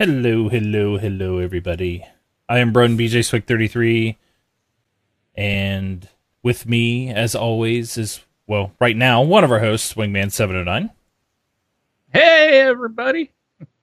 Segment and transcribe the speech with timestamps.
[0.00, 2.06] Hello, hello, hello, everybody.
[2.48, 4.16] I am Brun BJ Swick 33,
[5.34, 6.08] and
[6.40, 10.90] with me, as always, is well, right now, one of our hosts, Wingman 709.
[12.12, 13.32] Hey, everybody.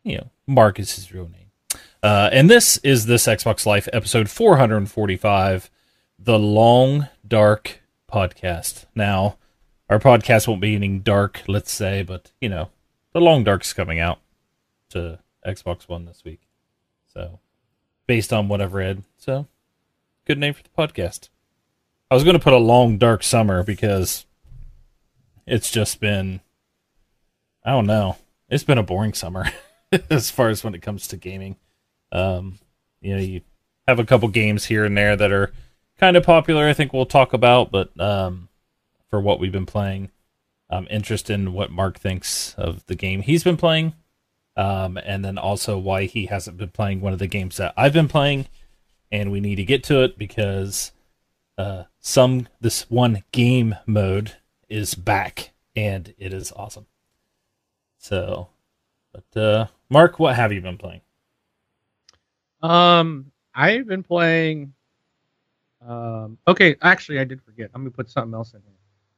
[0.03, 1.81] You know, Mark is his real name.
[2.01, 5.69] Uh, and this is this Xbox Life episode 445,
[6.17, 8.85] the Long Dark Podcast.
[8.95, 9.35] Now,
[9.89, 12.69] our podcast won't be getting dark, let's say, but you know,
[13.11, 14.19] the Long Dark's coming out
[14.91, 16.41] to Xbox One this week.
[17.13, 17.39] So,
[18.07, 19.03] based on what I've read.
[19.17, 19.47] So,
[20.25, 21.29] good name for the podcast.
[22.09, 24.25] I was going to put a long dark summer because
[25.45, 26.41] it's just been
[27.65, 28.17] I don't know.
[28.47, 29.47] It's been a boring summer
[30.09, 31.55] as far as when it comes to gaming.
[32.11, 32.59] Um,
[33.01, 33.41] you know, you
[33.87, 35.51] have a couple games here and there that are
[35.99, 36.67] kind of popular.
[36.67, 38.49] I think we'll talk about, but um,
[39.09, 40.11] for what we've been playing,
[40.69, 43.93] I'm interested in what Mark thinks of the game he's been playing
[44.57, 47.93] um, and then also why he hasn't been playing one of the games that I've
[47.93, 48.47] been playing,
[49.11, 50.91] and we need to get to it because
[51.57, 54.33] uh, some this one game mode
[54.69, 56.85] is back and it is awesome.
[57.97, 58.49] So,
[59.11, 61.01] but uh, Mark, what have you been playing?
[62.61, 64.73] Um, I've been playing.
[65.85, 67.69] Um, okay, actually, I did forget.
[67.73, 68.73] I'm gonna put something else in here,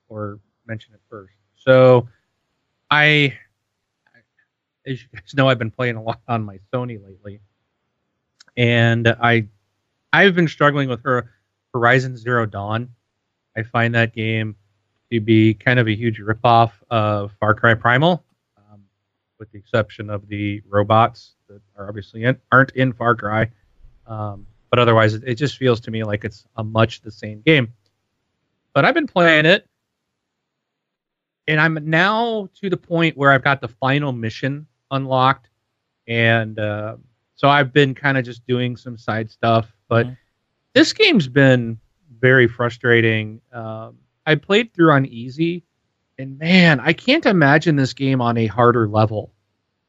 [0.10, 1.34] or mention it first.
[1.56, 2.08] So,
[2.92, 3.38] I
[4.88, 7.42] as you guys know, I've been playing a lot on my Sony lately,
[8.56, 9.48] and I
[10.14, 11.30] I've been struggling with her
[11.74, 12.90] Horizon Zero Dawn.
[13.56, 14.56] I find that game
[15.12, 18.24] to be kind of a huge ripoff of Far Cry Primal,
[18.58, 18.82] um,
[19.40, 23.50] with the exception of the robots that are obviously in, aren't in Far Cry.
[24.06, 27.42] Um, but otherwise, it, it just feels to me like it's a much the same
[27.42, 27.74] game.
[28.74, 29.68] But I've been playing it,
[31.48, 35.50] and I'm now to the point where I've got the final mission unlocked,
[36.08, 36.98] and uh,
[37.36, 39.72] so I've been kind of just doing some side stuff.
[39.88, 40.16] But mm-hmm.
[40.74, 41.80] this game's been
[42.20, 43.42] very frustrating.
[43.52, 45.64] Um, I played through on easy,
[46.18, 49.32] and man, I can't imagine this game on a harder level.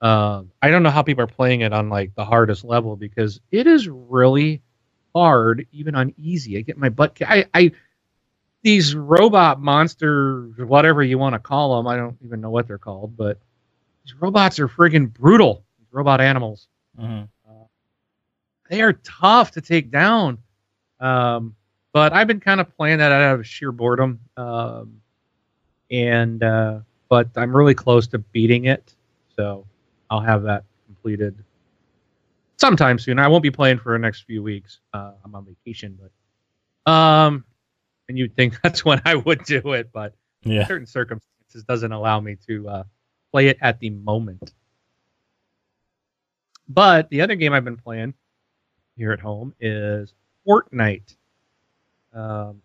[0.00, 3.40] Um, I don't know how people are playing it on like the hardest level because
[3.50, 4.62] it is really
[5.14, 6.56] hard, even on easy.
[6.56, 7.16] I get my butt.
[7.26, 7.72] I, I
[8.62, 12.78] these robot monsters, whatever you want to call them, I don't even know what they're
[12.78, 13.40] called, but
[14.08, 15.64] these robots are friggin' brutal.
[15.78, 16.68] These robot animals.
[16.98, 17.24] Mm-hmm.
[17.48, 17.64] Uh,
[18.70, 20.38] they are tough to take down.
[21.00, 21.54] Um,
[21.92, 24.20] but I've been kind of playing that out of sheer boredom.
[24.36, 25.00] Um,
[25.90, 28.94] and uh, but I'm really close to beating it,
[29.36, 29.64] so
[30.10, 31.42] I'll have that completed
[32.58, 33.18] sometime soon.
[33.18, 34.80] I won't be playing for the next few weeks.
[34.92, 35.98] Uh, I'm on vacation,
[36.84, 37.44] but um,
[38.08, 40.14] and you'd think that's when I would do it, but
[40.44, 40.66] yeah.
[40.66, 42.82] certain circumstances doesn't allow me to uh,
[43.30, 44.52] play it at the moment.
[46.68, 48.14] But the other game I've been playing
[48.96, 50.12] here at home is
[50.46, 51.16] Fortnite.
[52.12, 52.60] Um,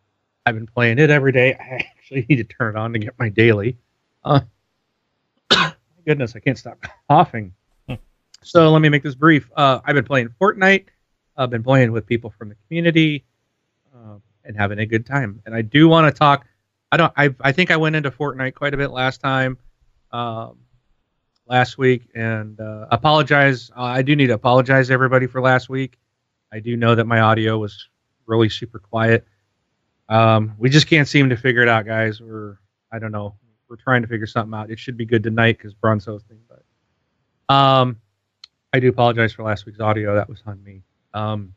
[0.45, 1.53] I've been playing it every day.
[1.53, 3.77] I actually need to turn it on to get my daily.
[4.23, 4.41] Uh,
[5.51, 5.73] my
[6.05, 7.53] goodness, I can't stop coughing.
[7.87, 7.95] Hmm.
[8.41, 9.49] so let me make this brief.
[9.55, 10.87] Uh, I've been playing Fortnite.
[11.37, 13.23] I've been playing with people from the community
[13.95, 15.41] uh, and having a good time.
[15.45, 16.45] And I do want to talk.
[16.91, 17.13] I don't.
[17.17, 19.57] I I think I went into Fortnite quite a bit last time
[20.13, 20.59] um,
[21.47, 23.71] last week, and uh, apologize.
[23.75, 25.97] Uh, I do need to apologize to everybody for last week.
[26.51, 27.89] I do know that my audio was
[28.25, 29.27] really super quiet.
[30.07, 32.21] Um, we just can't seem to figure it out, guys.
[32.21, 32.59] We're
[32.91, 33.35] I don't know.
[33.67, 34.69] We're trying to figure something out.
[34.69, 37.99] It should be good tonight because Brun's hosting, but um,
[38.71, 40.13] I do apologize for last week's audio.
[40.13, 40.83] That was on me.
[41.13, 41.55] Um,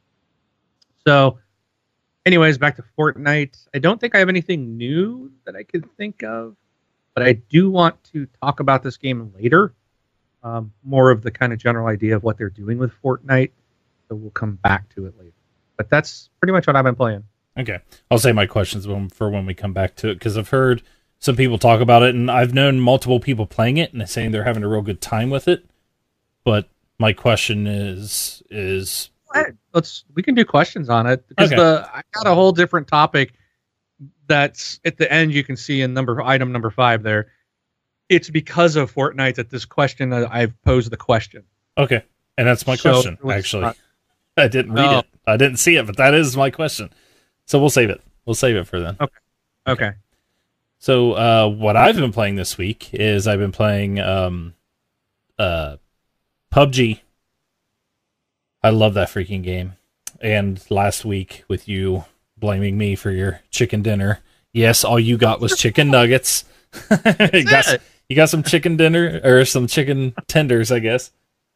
[1.06, 1.38] so,
[2.24, 3.66] anyways, back to Fortnite.
[3.74, 6.56] I don't think I have anything new that I could think of
[7.16, 9.72] but I do want to talk about this game later.
[10.42, 13.52] Um, more of the kind of general idea of what they're doing with Fortnite.
[14.06, 15.32] So we'll come back to it later.
[15.78, 17.24] But that's pretty much what I've been playing.
[17.58, 17.78] Okay,
[18.10, 20.82] I'll say my questions for when we come back to it because I've heard
[21.18, 24.44] some people talk about it, and I've known multiple people playing it and saying they're
[24.44, 25.64] having a real good time with it.
[26.44, 26.68] But
[26.98, 29.08] my question is is
[29.72, 31.56] let's we can do questions on it because okay.
[31.56, 33.32] the I got a whole different topic
[34.26, 37.28] that's at the end you can see in number item number five there.
[38.08, 41.44] It's because of Fortnite that this question uh, I've posed the question.
[41.76, 42.04] Okay,
[42.38, 43.18] and that's my so question.
[43.28, 43.76] Actually, not,
[44.36, 44.98] I didn't read oh.
[45.00, 45.06] it.
[45.26, 46.90] I didn't see it, but that is my question.
[47.46, 48.00] So we'll save it.
[48.24, 48.96] We'll save it for then.
[49.00, 49.16] Okay.
[49.66, 49.92] Okay.
[50.78, 54.54] So uh, what I've been playing this week is I've been playing um,
[55.38, 55.76] uh,
[56.52, 57.00] PUBG.
[58.62, 59.74] I love that freaking game.
[60.20, 62.04] And last week with you
[62.38, 64.20] blaming me for your chicken dinner.
[64.52, 66.44] Yes, all you got was chicken nuggets.
[67.32, 67.78] you, got,
[68.08, 71.10] you got some chicken dinner or some chicken tenders, I guess.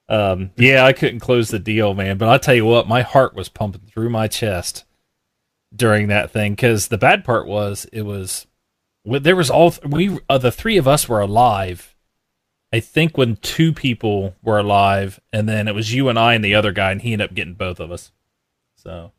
[0.08, 2.18] um, yeah, I couldn't close the deal, man.
[2.18, 4.84] But I'll tell you what, my heart was pumping through my chest
[5.74, 8.46] during that thing because the bad part was it was
[9.04, 11.94] there was all we uh, the three of us were alive.
[12.72, 16.44] I think when two people were alive, and then it was you and I and
[16.44, 18.12] the other guy, and he ended up getting both of us.
[18.76, 19.12] So,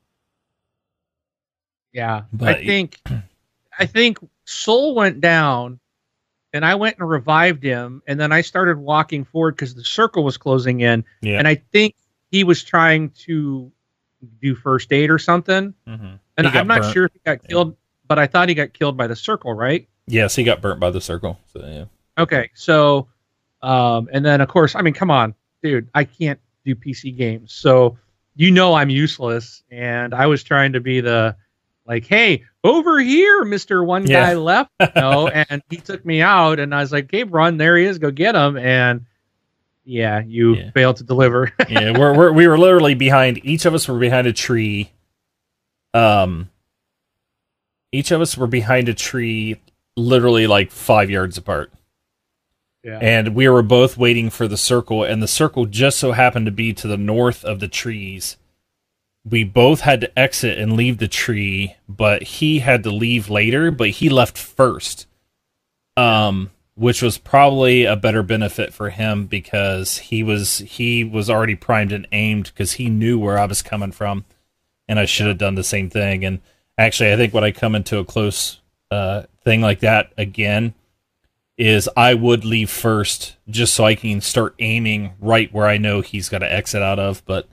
[1.93, 3.01] yeah, but, I think
[3.77, 5.79] I think Soul went down,
[6.53, 10.23] and I went and revived him, and then I started walking forward because the circle
[10.23, 11.37] was closing in, yeah.
[11.39, 11.95] and I think
[12.31, 13.71] he was trying to
[14.41, 15.73] do first aid or something.
[15.87, 16.15] Mm-hmm.
[16.37, 16.93] And I'm not burnt.
[16.93, 17.75] sure if he got killed, yeah.
[18.07, 19.87] but I thought he got killed by the circle, right?
[20.07, 21.39] Yes, he got burnt by the circle.
[21.53, 21.85] So yeah.
[22.17, 23.07] Okay, so
[23.61, 27.53] um, and then of course, I mean, come on, dude, I can't do PC games,
[27.53, 27.97] so
[28.35, 31.35] you know I'm useless, and I was trying to be the
[31.91, 34.27] like, hey, over here, Mister One yeah.
[34.27, 37.57] Guy Left, you know, and he took me out, and I was like, Gabe, run,
[37.57, 39.05] there he is, go get him, and
[39.83, 40.71] yeah, you yeah.
[40.71, 41.51] failed to deliver.
[41.69, 43.45] yeah, we're, we're we were literally behind.
[43.45, 44.89] Each of us were behind a tree.
[45.93, 46.49] Um,
[47.91, 49.59] each of us were behind a tree,
[49.97, 51.73] literally like five yards apart.
[52.85, 52.99] Yeah.
[53.01, 56.53] And we were both waiting for the circle, and the circle just so happened to
[56.53, 58.37] be to the north of the trees.
[59.23, 63.69] We both had to exit and leave the tree, but he had to leave later,
[63.71, 65.07] but he left first.
[65.95, 71.55] Um, which was probably a better benefit for him because he was he was already
[71.55, 74.25] primed and aimed because he knew where I was coming from,
[74.87, 76.25] and I should have done the same thing.
[76.25, 76.39] And
[76.77, 80.73] actually, I think when I come into a close uh, thing like that again,
[81.57, 86.01] is I would leave first just so I can start aiming right where I know
[86.01, 87.23] he's got to exit out of.
[87.25, 87.47] But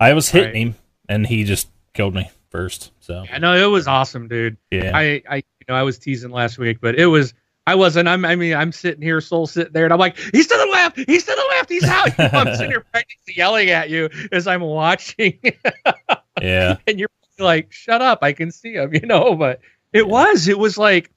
[0.00, 0.56] I was hitting right.
[0.56, 0.74] him,
[1.08, 2.92] and he just killed me first.
[3.00, 4.56] So I know it was awesome, dude.
[4.70, 7.34] Yeah, I I you know I was teasing last week, but it was
[7.66, 8.08] I wasn't.
[8.08, 10.66] I'm, I mean, I'm sitting here, soul sitting there, and I'm like, he's to the
[10.72, 12.18] left, he's to the left, he's out.
[12.18, 15.38] You know, I'm sitting here practically yelling at you as I'm watching.
[16.40, 16.76] yeah.
[16.86, 17.08] And you're
[17.38, 19.36] like, shut up, I can see him, you know.
[19.36, 19.60] But
[19.92, 20.12] it yeah.
[20.12, 21.12] was, it was like,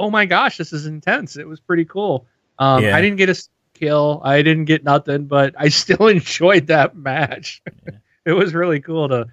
[0.00, 1.36] oh my gosh, this is intense.
[1.36, 2.26] It was pretty cool.
[2.58, 2.96] Um, yeah.
[2.96, 3.40] I didn't get a
[3.74, 7.62] kill, I didn't get nothing, but I still enjoyed that match.
[7.86, 7.98] Yeah.
[8.26, 9.26] it was really cool to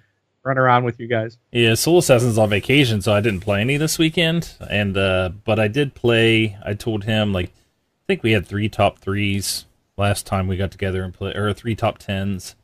[0.44, 1.38] run around with you guys.
[1.52, 4.54] Yeah, Soul Assassin's on vacation, so I didn't play any this weekend.
[4.68, 6.56] And uh but I did play.
[6.64, 9.66] I told him like I think we had three top threes
[9.96, 12.56] last time we got together and play, or three top tens.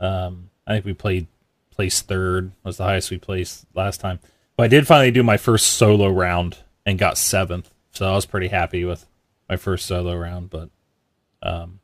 [0.00, 1.26] Um, I think we played
[1.70, 4.18] place third was the highest we placed last time.
[4.56, 8.26] But I did finally do my first solo round and got seventh, so I was
[8.26, 9.06] pretty happy with
[9.48, 10.50] my first solo round.
[10.50, 10.70] But
[11.42, 11.80] um,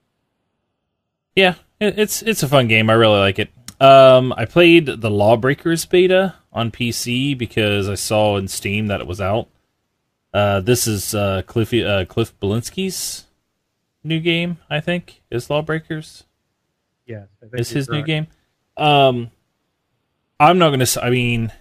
[1.34, 2.90] yeah, it, it's it's a fun game.
[2.90, 3.50] I really like it.
[3.80, 9.06] Um, I played the Lawbreakers beta on PC because I saw in Steam that it
[9.06, 9.48] was out.
[10.34, 13.26] Uh, this is uh, Cliff uh, Cliff Bleszinski's
[14.02, 14.58] new game.
[14.68, 16.24] I think is Lawbreakers.
[17.06, 18.26] Yeah, is his new game.
[18.76, 19.30] Um,
[20.38, 20.86] I'm not gonna.
[21.00, 21.52] I mean,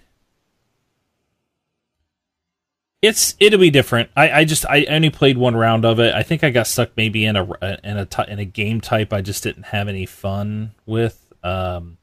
[3.00, 4.10] it's it'll be different.
[4.16, 6.14] I, I just I only played one round of it.
[6.14, 7.44] I think I got stuck maybe in a
[7.84, 11.24] in a in a game type I just didn't have any fun with.
[11.42, 11.96] Um,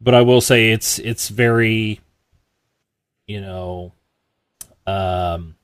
[0.00, 2.00] but I will say it's it's very,
[3.26, 3.92] you know,
[4.86, 5.56] um,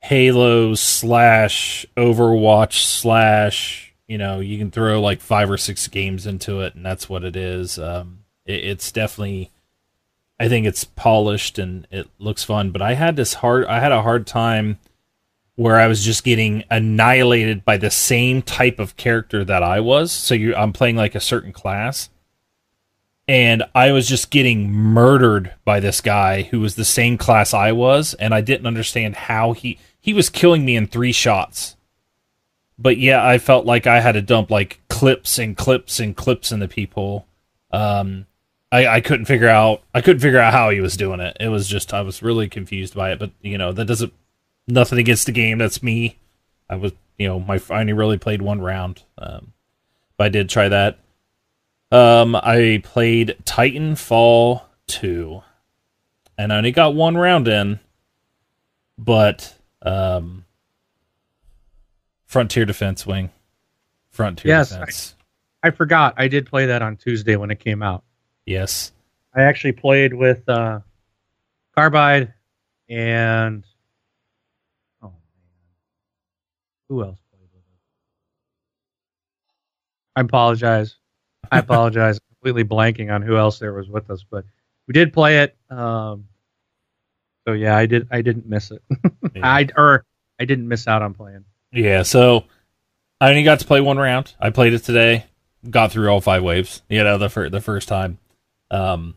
[0.00, 6.60] Halo slash Overwatch slash you know you can throw like five or six games into
[6.60, 7.78] it and that's what it is.
[7.78, 9.50] Um, it, it's definitely,
[10.38, 12.70] I think it's polished and it looks fun.
[12.70, 14.78] But I had this hard, I had a hard time
[15.56, 20.12] where I was just getting annihilated by the same type of character that I was.
[20.12, 22.10] So you, I'm playing like a certain class
[23.28, 27.72] and I was just getting murdered by this guy who was the same class I
[27.72, 31.76] was, and I didn't understand how he he was killing me in three shots.
[32.78, 36.50] But yeah, I felt like I had to dump like clips and clips and clips
[36.50, 37.26] into people.
[37.70, 38.26] Um,
[38.72, 41.36] I, I couldn't figure out I couldn't figure out how he was doing it.
[41.38, 43.18] It was just I was really confused by it.
[43.18, 44.14] But you know that doesn't
[44.66, 45.58] nothing against the game.
[45.58, 46.16] That's me.
[46.70, 49.02] I was you know my I only really played one round.
[49.18, 49.52] Um,
[50.16, 50.98] but I did try that.
[51.90, 55.42] Um, I played Titanfall 2,
[56.36, 57.80] and I only got one round in,
[58.98, 60.44] but um,
[62.26, 63.30] Frontier Defense Wing.
[64.10, 65.14] Frontier yes, Defense.
[65.62, 66.14] I, I forgot.
[66.18, 68.04] I did play that on Tuesday when it came out.
[68.44, 68.92] Yes.
[69.34, 70.80] I actually played with uh,
[71.74, 72.34] Carbide
[72.88, 73.64] and
[75.02, 75.14] oh man,
[76.88, 77.78] who else played with it?
[80.16, 80.96] I apologize.
[81.50, 82.18] I apologize.
[82.30, 84.44] completely blanking on who else there was with us, but
[84.86, 85.56] we did play it.
[85.70, 86.26] Um,
[87.46, 88.06] so yeah, I did.
[88.10, 88.82] I didn't miss it.
[89.34, 89.46] yeah.
[89.46, 90.04] I or
[90.38, 91.44] I didn't miss out on playing.
[91.72, 92.02] Yeah.
[92.02, 92.44] So
[93.20, 94.34] I only got to play one round.
[94.40, 95.24] I played it today.
[95.68, 96.82] Got through all five waves.
[96.88, 98.18] You know, the fir- the first time.
[98.70, 99.16] Um,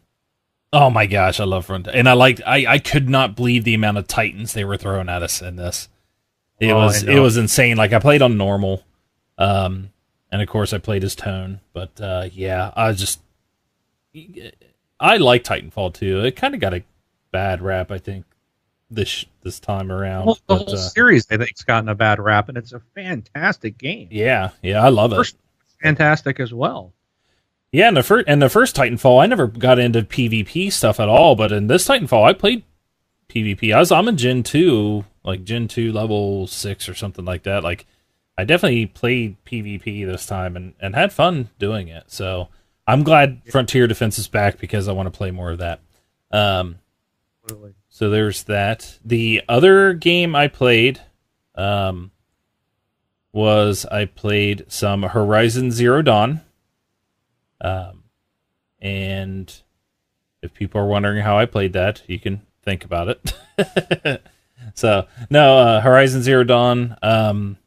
[0.73, 1.87] oh my gosh, I love front.
[1.87, 2.41] And I liked.
[2.45, 5.55] I I could not believe the amount of titans they were throwing at us in
[5.57, 5.87] this.
[6.59, 7.77] It Oh, was it was insane.
[7.77, 8.83] Like I played on normal,
[9.37, 9.89] um,
[10.31, 11.59] and of course I played his tone.
[11.73, 13.19] But uh, yeah, I just
[14.99, 16.23] I like Titanfall too.
[16.23, 16.83] It kind of got a
[17.31, 18.25] bad rap, I think,
[18.89, 20.25] this this time around.
[20.25, 22.81] Well, the But, whole uh, series, I think's gotten a bad rap, and it's a
[22.95, 24.07] fantastic game.
[24.11, 25.33] yeah, yeah, I love it.
[25.81, 26.93] Fantastic as well.
[27.71, 31.07] Yeah, and the first and the first Titanfall, I never got into PvP stuff at
[31.09, 31.35] all.
[31.35, 32.63] But in this Titanfall, I played
[33.29, 33.73] PvP.
[33.73, 37.63] I was I'm in Gen two, like Gen two level six or something like that.
[37.63, 37.85] Like
[38.37, 42.05] I definitely played PvP this time and and had fun doing it.
[42.07, 42.49] So
[42.87, 45.81] I'm glad Frontier Defense is back because I want to play more of that.
[46.31, 46.79] Um,
[47.89, 48.99] so there's that.
[49.03, 51.01] The other game I played
[51.55, 52.11] um,
[53.31, 56.41] was I played some Horizon Zero Dawn.
[57.59, 58.03] Um,
[58.79, 59.53] and
[60.41, 64.21] if people are wondering how I played that, you can think about it.
[64.73, 66.97] so no, uh, Horizon Zero Dawn.
[67.01, 67.57] Um,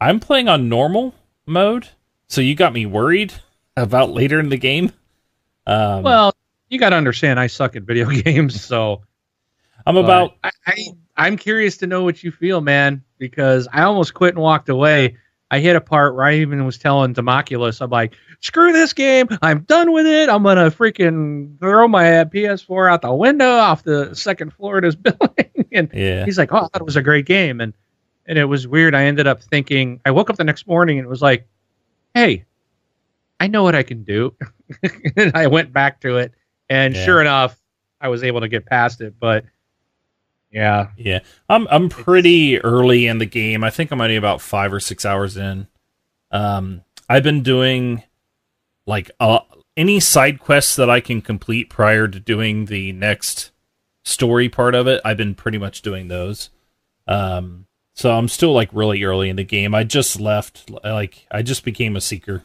[0.00, 1.14] I'm playing on normal
[1.46, 1.88] mode,
[2.28, 3.32] so you got me worried
[3.76, 4.92] about later in the game.
[5.66, 6.34] Um, Well,
[6.68, 9.02] you got to understand, I suck at video games, so
[9.86, 10.74] I'm about I, I
[11.16, 15.16] I'm curious to know what you feel, man, because I almost quit and walked away.
[15.50, 19.28] I hit a part where I even was telling Democulus, I'm like, screw this game.
[19.42, 20.28] I'm done with it.
[20.28, 24.94] I'm gonna freaking throw my PS4 out the window off the second floor of this
[24.96, 25.66] building.
[25.72, 26.24] and yeah.
[26.24, 27.72] he's like, oh, it was a great game, and
[28.26, 28.94] and it was weird.
[28.94, 30.00] I ended up thinking.
[30.04, 31.46] I woke up the next morning and it was like,
[32.14, 32.44] hey,
[33.40, 34.34] I know what I can do.
[35.16, 36.32] and I went back to it,
[36.68, 37.04] and Yeah.
[37.04, 37.58] sure enough,
[38.00, 39.14] I was able to get past it.
[39.20, 39.44] But
[40.50, 43.62] yeah, Yeah, I'm I'm pretty early in the game.
[43.64, 45.66] I think I'm only about five or six hours in.
[46.30, 48.02] Um, I've been doing
[48.86, 49.40] like uh,
[49.76, 53.50] any side quests that I can complete prior to doing the next
[54.04, 55.00] story part of it.
[55.04, 56.50] I've been pretty much doing those.
[57.06, 57.65] Um,
[57.96, 59.74] so I'm still like really early in the game.
[59.74, 62.44] I just left, like I just became a seeker.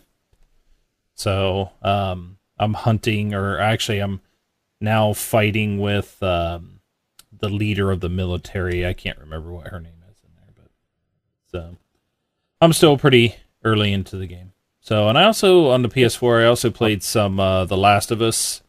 [1.14, 4.22] So um, I'm hunting, or actually, I'm
[4.80, 6.22] now fighting with.
[6.24, 6.80] Um,
[7.42, 8.86] the leader of the military.
[8.86, 10.72] I can't remember what her name is in there, but
[11.48, 11.76] so
[12.62, 14.54] I'm still pretty early into the game.
[14.80, 18.22] So, and I also on the PS4, I also played some uh, The Last of
[18.22, 18.62] Us,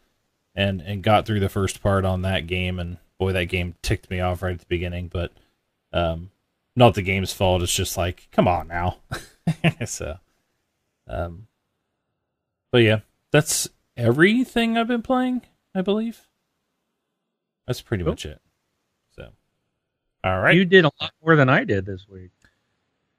[0.54, 2.78] and and got through the first part on that game.
[2.78, 5.08] And boy, that game ticked me off right at the beginning.
[5.08, 5.32] But
[5.92, 6.30] um,
[6.76, 7.62] not the game's fault.
[7.62, 8.98] It's just like, come on now.
[9.86, 10.16] so,
[11.08, 11.46] um,
[12.70, 13.00] but yeah,
[13.30, 15.42] that's everything I've been playing.
[15.74, 16.20] I believe
[17.66, 18.12] that's pretty Cool.
[18.12, 18.40] much it.
[19.16, 19.28] So,
[20.24, 20.54] all right.
[20.56, 22.30] you did a lot more than I did this week.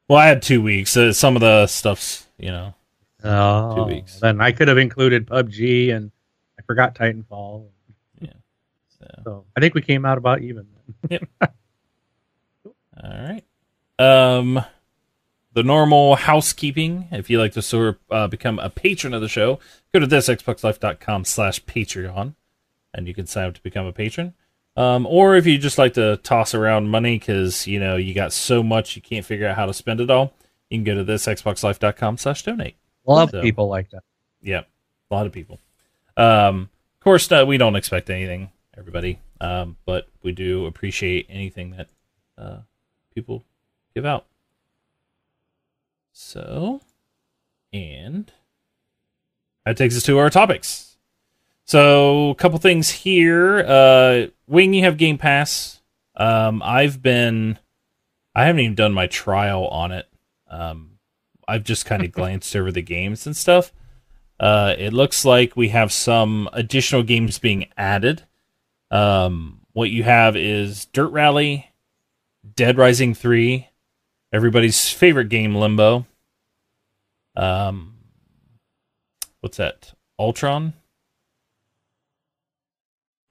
[0.08, 0.96] well, I had two weeks.
[0.98, 2.74] Uh, some of the stuff's, you know,
[3.26, 4.20] Oh, Two weeks.
[4.20, 6.12] Then I could have included PUBG, and
[6.60, 7.68] I forgot Titanfall.
[8.20, 10.68] so, So I think we came out about even.
[13.04, 13.44] all right.
[14.00, 14.64] Um,
[15.54, 17.08] the normal housekeeping.
[17.12, 19.60] If you'd like to sort of, uh, become a patron of the show,
[19.94, 22.34] go to thisxboxlife.com slash Patreon,
[22.94, 24.34] and you can sign up to become a patron.
[24.76, 28.34] Um, or if you just like to toss around money because you know you got
[28.34, 30.34] so much you can't figure out how to spend it all,
[30.70, 32.76] you can go to thisxboxlife.com slash donate.
[33.06, 34.02] Love So- of people like that.
[34.42, 34.62] Yeah,
[35.12, 35.60] a lot of people.
[36.18, 36.70] Um,
[37.00, 41.88] of course, uh, we don't expect anything, everybody, um, but we do appreciate anything that
[42.38, 42.58] uh,
[43.14, 43.44] people
[43.96, 44.26] give out.
[46.12, 46.82] So,
[47.72, 48.32] and
[49.66, 50.98] that takes us to our topics.
[51.66, 53.60] So, a couple things here.
[53.60, 55.82] Uh, Wing, you have Game Pass.
[56.16, 57.58] Um, I've been,
[58.36, 60.08] I haven't even done my trial on it.
[60.50, 61.00] Um,
[61.48, 63.72] I've just kind of glanced over the games and stuff.
[64.40, 68.24] Uh, it looks like we have some additional games being added.
[68.92, 71.72] Um, what you have is Dirt Rally,
[72.56, 73.70] Dead Rising 3,
[74.32, 76.06] everybody's favorite game, Limbo.
[77.36, 77.96] Um,
[79.40, 79.94] what's that?
[80.20, 80.74] Ultron?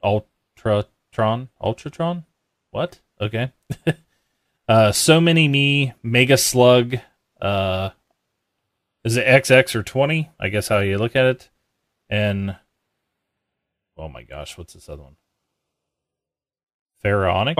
[0.03, 1.49] Ultratron?
[1.63, 2.25] Ultratron?
[2.71, 3.01] What?
[3.21, 3.53] Okay.
[4.69, 6.97] uh, so many me, Mega Slug,
[7.41, 7.91] uh,
[9.05, 10.31] is it XX or 20?
[10.41, 11.51] I guess how you look at it.
[12.09, 12.57] And
[13.97, 15.17] oh my gosh, what's this other one?
[17.03, 17.57] Pharaonic?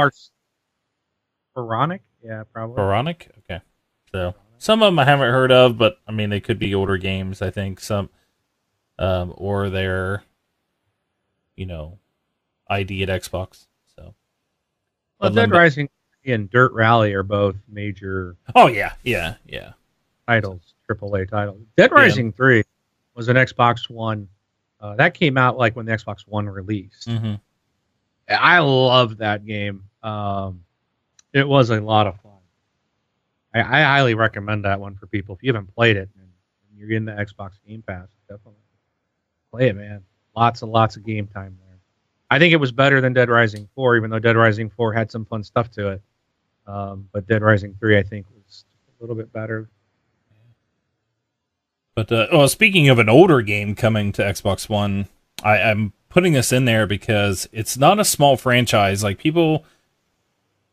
[1.55, 2.03] Pharaonic?
[2.23, 2.77] Yeah, probably.
[2.77, 3.31] Pharaonic?
[3.39, 3.63] Okay.
[4.13, 6.97] So some of them I haven't heard of, but I mean they could be older
[6.97, 7.81] games, I think.
[7.81, 8.11] Some
[8.99, 10.23] um or they're
[11.57, 11.99] you know
[12.69, 13.67] ID at Xbox.
[13.97, 14.15] So
[15.21, 15.89] Well, But Dead Rising
[16.25, 18.37] and Dirt Rally are both major.
[18.55, 19.73] Oh yeah, yeah, yeah.
[20.27, 21.63] titles, AAA titles.
[21.77, 22.01] Dead Yeah.
[22.01, 22.63] Rising Three
[23.15, 24.29] was an Xbox One.
[24.81, 27.09] Uh, that came out like when the Xbox One released.
[27.09, 27.35] Mm-hmm.
[28.29, 29.85] I love that game.
[30.03, 30.65] Um,
[31.33, 32.33] it was a lot of fun.
[33.55, 35.35] I, I highly recommend that one for people.
[35.35, 36.29] If you haven't played it and
[36.77, 38.61] you're getting the Xbox Game Pass, definitely
[39.51, 40.03] play it, man.
[40.35, 41.79] Lots and lots of game time there.
[42.31, 45.11] I think it was better than Dead Rising 4, even though Dead Rising 4 had
[45.11, 46.03] some fun stuff to it.
[46.67, 49.69] Um, but Dead Rising 3, I think, was a little bit better.
[51.95, 55.09] But uh, well, speaking of an older game coming to Xbox One,
[55.45, 59.03] I, I'm putting this in there because it's not a small franchise.
[59.05, 59.67] Like people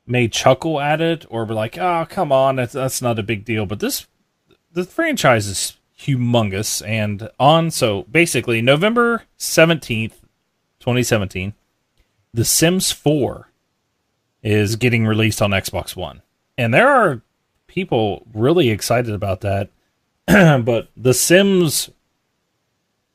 [0.10, 3.46] may chuckle at it or be like, "Oh, come on, that's that's not a big
[3.46, 4.08] deal." But this
[4.72, 10.14] the franchise is humongous and on so basically November 17th,
[10.80, 11.54] 2017,
[12.34, 13.50] The Sims 4
[14.42, 16.22] is getting released on Xbox One.
[16.58, 17.22] And there are
[17.68, 19.70] people really excited about that.
[20.28, 21.90] but The Sims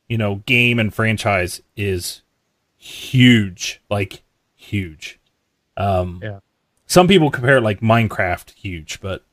[0.08, 2.22] you know, game and franchise is
[2.76, 4.22] huge, like
[4.54, 5.18] huge.
[5.76, 6.40] Um Yeah.
[6.86, 9.24] Some people compare like Minecraft huge, but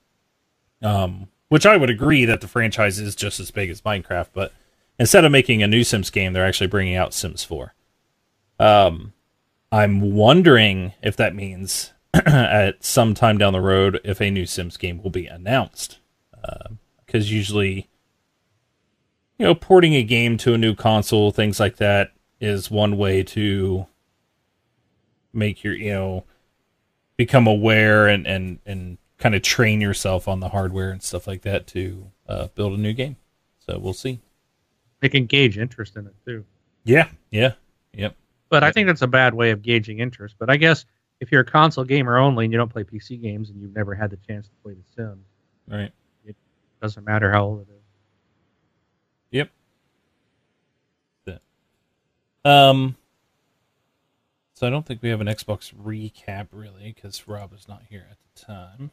[0.81, 4.53] um which I would agree that the franchise is just as big as Minecraft, but
[4.97, 7.73] instead of making a new Sims game, they're actually bringing out Sims 4.
[8.59, 9.13] Um
[9.71, 14.77] I'm wondering if that means at some time down the road if a new Sims
[14.77, 15.99] game will be announced.
[17.05, 17.89] Because usually,
[19.37, 23.23] you know, porting a game to a new console, things like that, is one way
[23.23, 23.85] to
[25.33, 26.23] make your, you know,
[27.21, 31.43] become aware and, and, and kind of train yourself on the hardware and stuff like
[31.43, 33.15] that to uh, build a new game.
[33.59, 34.19] So we'll see.
[35.01, 36.43] They can gauge interest in it, too.
[36.83, 37.53] Yeah, yeah,
[37.93, 38.15] yep.
[38.49, 40.35] But I think that's a bad way of gauging interest.
[40.39, 40.85] But I guess
[41.19, 43.93] if you're a console gamer only and you don't play PC games and you've never
[43.93, 45.25] had the chance to play The Sims,
[45.67, 45.91] Right.
[46.25, 46.35] It
[46.81, 47.77] doesn't matter how old it is.
[49.31, 49.49] Yep.
[52.43, 52.95] Um.
[54.61, 58.05] So I don't think we have an Xbox recap really because Rob is not here
[58.11, 58.91] at the time.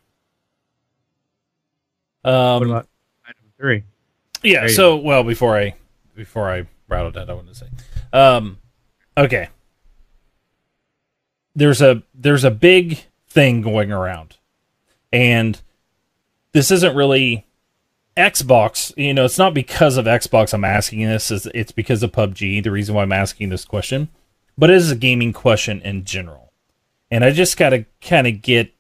[2.24, 2.60] Um.
[2.60, 2.88] what about
[3.26, 3.84] item three?
[4.42, 4.60] yeah.
[4.60, 5.74] there So well, before I
[6.16, 7.66] before I rattled that, I wanted to say,
[8.14, 8.56] um,
[9.14, 9.50] okay.
[11.54, 14.38] There's a there's a big thing going around,
[15.12, 15.60] and
[16.52, 17.46] this isn't really
[18.16, 22.12] Xbox, you know, it's not because of Xbox I'm asking this, it's, it's because of
[22.12, 24.08] PUBG, the reason why I'm asking this question,
[24.58, 26.52] but it is a gaming question in general.
[27.10, 28.74] And I just got to kind of get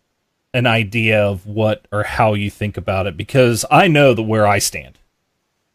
[0.52, 4.46] an idea of what or how you think about it because I know the where
[4.46, 4.98] I stand.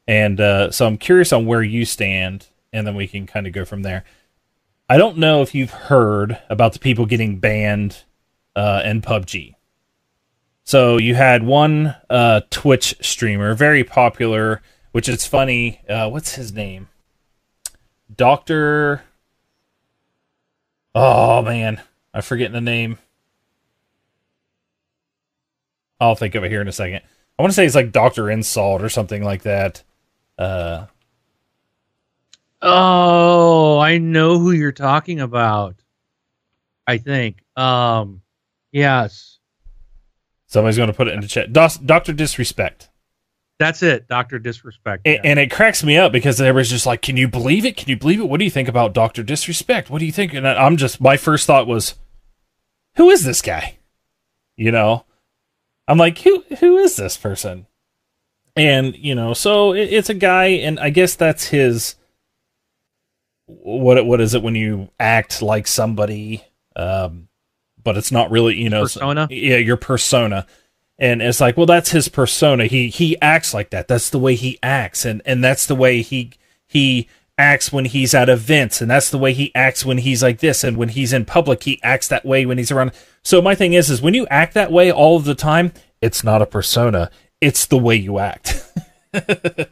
[0.05, 3.53] And uh, so I'm curious on where you stand, and then we can kind of
[3.53, 4.03] go from there.
[4.89, 8.03] I don't know if you've heard about the people getting banned
[8.55, 9.55] uh, in PUBG.
[10.65, 14.61] So you had one uh, Twitch streamer, very popular,
[14.91, 15.81] which is funny.
[15.87, 16.89] Uh, what's his name?
[18.13, 19.03] Doctor.
[20.95, 21.81] Oh man,
[22.13, 22.97] I forget the name.
[25.99, 27.01] I'll think of it here in a second.
[27.37, 29.83] I want to say it's like Doctor Insult or something like that.
[30.37, 30.85] Uh,
[32.65, 35.75] Oh, I know who you're talking about.
[36.87, 37.43] I think.
[37.57, 38.21] Um,
[38.71, 39.39] yes,
[40.47, 41.51] somebody's going to put it in the chat.
[41.51, 42.89] Doctor Disrespect.
[43.63, 44.07] That's it.
[44.07, 45.03] Doctor Disrespect.
[45.05, 45.21] And, yeah.
[45.23, 47.77] and it cracks me up because everybody's just like, "Can you believe it?
[47.77, 48.29] Can you believe it?
[48.29, 49.89] What do you think about Doctor Disrespect?
[49.89, 51.95] What do you think?" And I'm just, my first thought was,
[52.97, 53.77] "Who is this guy?"
[54.55, 55.05] You know,
[55.87, 57.67] I'm like, "Who who is this person?"
[58.55, 61.95] And you know, so it, it's a guy, and I guess that's his.
[63.45, 66.43] What what is it when you act like somebody,
[66.75, 67.27] um,
[67.83, 69.27] but it's not really you know Persona?
[69.29, 70.45] yeah, your persona
[71.03, 72.65] and it's like well that's his persona.
[72.65, 73.89] He he acts like that.
[73.89, 75.03] That's the way he acts.
[75.03, 76.31] And and that's the way he
[76.65, 78.81] he acts when he's at events.
[78.81, 80.63] And that's the way he acts when he's like this.
[80.63, 82.93] And when he's in public he acts that way when he's around.
[83.21, 86.23] So my thing is is when you act that way all of the time it's
[86.23, 87.11] not a persona.
[87.41, 88.65] It's the way you act.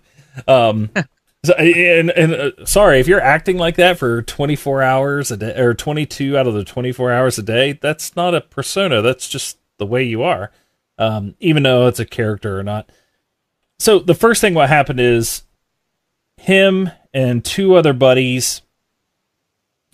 [0.47, 0.89] Um
[1.43, 5.59] so, and, and uh, sorry if you're acting like that for 24 hours a day
[5.59, 9.01] or 22 out of the 24 hours a day that's not a persona.
[9.01, 10.51] That's just the way you are
[11.01, 12.89] um, even though it's a character or not.
[13.79, 15.43] So the first thing what happened is
[16.37, 18.61] him and two other buddies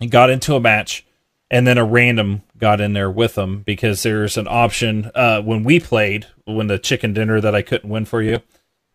[0.10, 1.06] got into a match,
[1.50, 5.64] and then a random got in there with them because there's an option uh, when
[5.64, 8.42] we played when the chicken dinner that I couldn't win for you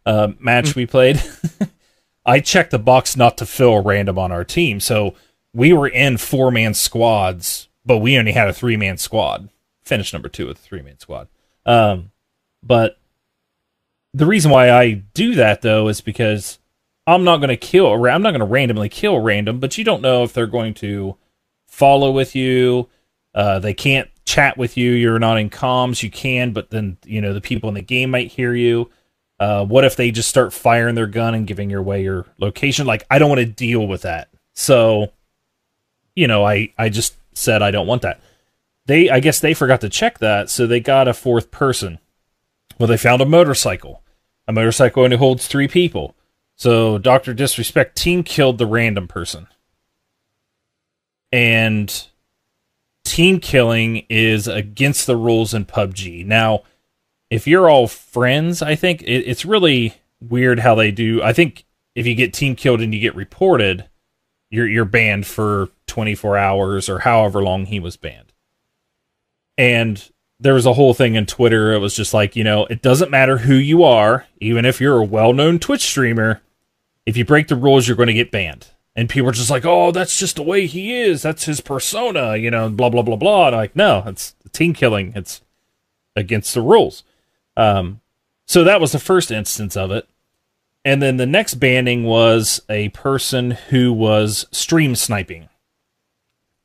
[0.07, 1.23] uh, match we played.
[2.27, 5.15] I checked the box not to fill random on our team, so
[5.53, 9.49] we were in four man squads, but we only had a three man squad.
[9.83, 11.29] Finished number two with a three man squad.
[11.65, 12.11] Um,
[12.63, 12.99] but
[14.15, 16.59] the reason why I do that though is because
[17.07, 17.93] I'm not going to kill.
[18.07, 21.17] I'm not going to randomly kill random, but you don't know if they're going to
[21.67, 22.89] follow with you.
[23.35, 24.93] Uh, they can't chat with you.
[24.93, 26.03] You're not in comms.
[26.03, 28.91] You can, but then you know the people in the game might hear you.
[29.41, 32.87] Uh, what if they just start firing their gun and giving your away your location?
[32.87, 34.29] Like I don't want to deal with that.
[34.55, 35.13] So,
[36.15, 38.21] you know, I I just said I don't want that.
[38.87, 41.99] They I guess they forgot to check that, so they got a fourth person.
[42.79, 44.03] Well, they found a motorcycle.
[44.49, 46.17] A motorcycle only holds three people.
[46.57, 49.47] So Doctor Disrespect team killed the random person.
[51.31, 52.07] And
[53.05, 56.27] team killing is against the rules in PUBG.
[56.27, 56.63] Now,
[57.31, 61.23] if you're all friends, I think it, it's really weird how they do.
[61.23, 61.65] I think
[61.95, 63.89] if you get team killed and you get reported,
[64.51, 68.32] you're you're banned for 24 hours or however long he was banned.
[69.59, 70.11] And
[70.41, 71.73] there was a whole thing in Twitter.
[71.73, 74.99] It was just like, you know, it doesn't matter who you are, even if you're
[74.99, 76.43] a well known Twitch streamer,
[77.07, 78.69] if you break the rules, you're going to get banned.
[78.95, 81.23] And people are just like, oh, that's just the way he is.
[81.23, 83.47] That's his persona, you know, blah, blah, blah, blah.
[83.47, 85.13] And I'm like, no, it's team killing.
[85.17, 85.41] It's
[86.15, 87.05] against the rules.
[87.57, 88.01] Um,
[88.47, 90.09] so that was the first instance of it.
[90.85, 95.49] And then the next banning was a person who was stream sniping.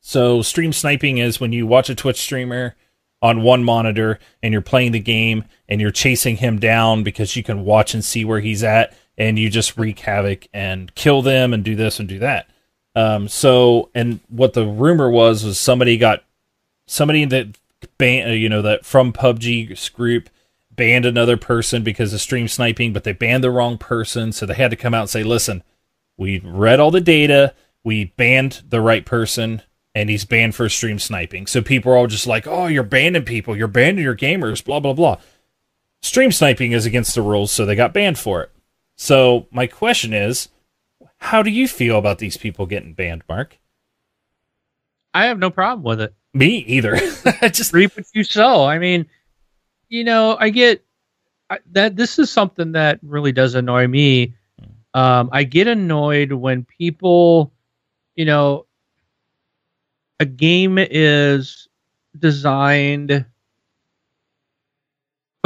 [0.07, 2.77] So, stream sniping is when you watch a Twitch streamer
[3.21, 7.43] on one monitor and you're playing the game and you're chasing him down because you
[7.43, 11.53] can watch and see where he's at and you just wreak havoc and kill them
[11.53, 12.49] and do this and do that.
[12.95, 16.23] Um, so, and what the rumor was was somebody got
[16.85, 17.57] somebody that
[17.97, 20.29] ban, uh, you know, that from PUBG group
[20.71, 24.53] banned another person because of stream sniping, but they banned the wrong person, so they
[24.53, 25.63] had to come out and say, "Listen,
[26.15, 29.63] we read all the data, we banned the right person."
[29.97, 31.47] And he's banned for stream sniping.
[31.47, 33.57] So people are all just like, oh, you're banning people.
[33.57, 35.17] You're banning your gamers, blah, blah, blah.
[36.03, 38.51] Stream sniping is against the rules, so they got banned for it.
[38.95, 40.49] So my question is,
[41.17, 43.57] how do you feel about these people getting banned, Mark?
[45.15, 46.13] I have no problem with it.
[46.31, 46.95] Me either.
[47.51, 48.65] Just reap what you sow.
[48.65, 49.07] I mean,
[49.89, 50.85] you know, I get
[51.49, 51.95] I, that.
[51.95, 54.35] This is something that really does annoy me.
[54.93, 57.51] Um, I get annoyed when people,
[58.13, 58.66] you know,
[60.19, 61.67] a game is
[62.17, 63.25] designed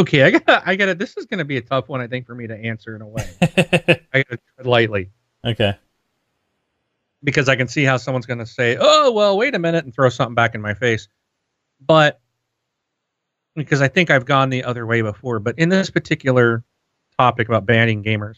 [0.02, 0.98] Okay, I got I got it.
[0.98, 3.04] This is going to be a tough one, I think, for me to answer in
[3.04, 3.30] a way.
[3.42, 5.12] I got to tread lightly.
[5.46, 5.78] Okay.
[7.24, 9.94] Because I can see how someone's going to say, "Oh, well, wait a minute," and
[9.94, 11.08] throw something back in my face.
[11.86, 12.20] But
[13.56, 16.64] because I think I've gone the other way before, but in this particular
[17.20, 18.38] topic about banning gamers,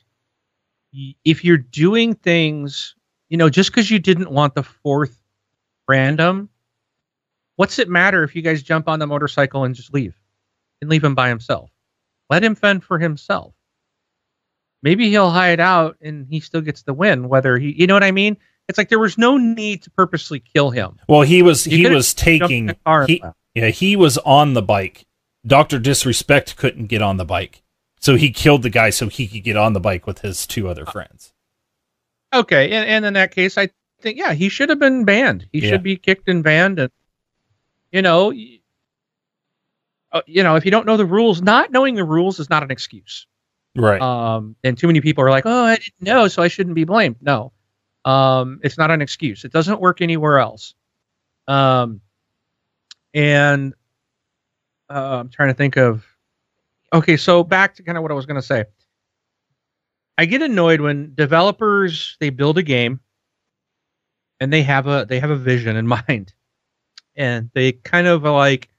[1.24, 2.96] if you're doing things,
[3.30, 5.18] you know, just because you didn't want the fourth
[5.88, 6.50] random,
[7.56, 10.16] what's it matter if you guys jump on the motorcycle and just leave?
[10.84, 11.72] and leave him by himself.
[12.30, 13.54] Let him fend for himself.
[14.84, 17.30] Maybe he'll hide out and he still gets the win.
[17.30, 18.38] Whether he, you know what I mean?
[18.68, 21.00] It's like there was no need to purposely kill him.
[21.08, 22.76] Well, he was he, he was taking
[23.08, 23.24] he,
[23.56, 25.06] yeah he was on the bike.
[25.46, 27.64] Doctor Disrespect couldn't get on the bike,
[28.00, 30.70] so he killed the guy so he could get on the bike with his two
[30.70, 31.34] other friends.
[32.34, 33.70] Okay, and, and in that case, I
[34.04, 35.48] think yeah, he should have been banned.
[35.52, 35.70] He yeah.
[35.70, 36.92] should be kicked and banned, and
[37.92, 38.32] you know,
[40.12, 42.62] uh, you know, if you don't know the rules, not knowing the rules is not
[42.62, 43.26] an excuse.
[43.76, 44.00] Right.
[44.00, 46.84] Um, and too many people are like, oh, I didn't know, so I shouldn't be
[46.84, 47.16] blamed.
[47.22, 47.52] No,
[48.06, 49.46] um, it's not an excuse.
[49.46, 50.76] It doesn't work anywhere else.
[51.48, 52.02] Um,
[53.14, 53.74] and
[54.90, 56.06] uh, I'm trying to think of.
[56.92, 58.66] Okay, so back to kind of what I was going to say.
[60.16, 63.00] I get annoyed when developers they build a game
[64.44, 66.34] and they have a they have a vision in mind,
[67.16, 68.70] and they kind of like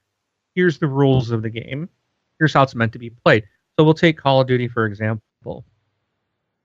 [0.53, 1.89] here's the rules of the game.
[2.37, 3.45] Here's how it's meant to be played.
[3.77, 5.65] So we'll take Call of Duty for example.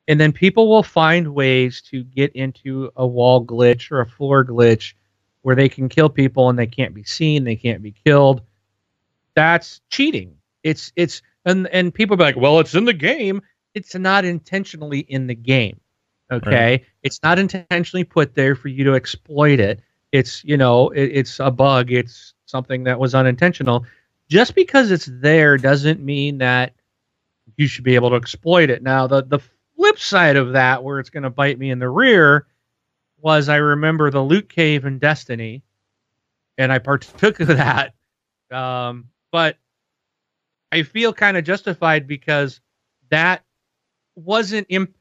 [0.07, 4.45] And then people will find ways to get into a wall glitch or a floor
[4.45, 4.95] glitch
[5.43, 8.43] where they can kill people and they can't be seen, they can't be killed.
[9.35, 10.35] That's cheating.
[10.63, 13.41] It's it's and and people be like, "Well, it's in the game."
[13.73, 15.81] It's not intentionally in the game.
[16.31, 16.71] Okay?
[16.71, 16.85] Right.
[17.03, 19.81] It's not intentionally put there for you to exploit it.
[20.13, 21.91] It's, you know, it, it's a bug.
[21.93, 23.87] It's something that was unintentional.
[24.29, 26.75] Just because it's there doesn't mean that
[27.57, 28.83] you should be able to exploit it.
[28.83, 29.41] Now, the the
[29.77, 32.47] flip side of that, where it's going to bite me in the rear,
[33.19, 35.63] was I remember the loot cave in Destiny,
[36.59, 37.95] and I partook of that.
[38.51, 39.57] Um, but
[40.73, 42.61] I feel kind of justified because
[43.11, 43.45] that
[44.15, 44.95] wasn't imp-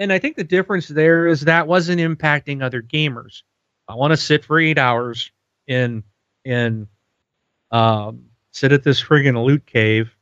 [0.00, 3.42] and I think the difference there is that wasn't impacting other gamers.
[3.86, 5.30] I want to sit for eight hours
[5.68, 6.02] in
[6.44, 6.88] and
[7.70, 10.16] um, sit at this friggin' loot cave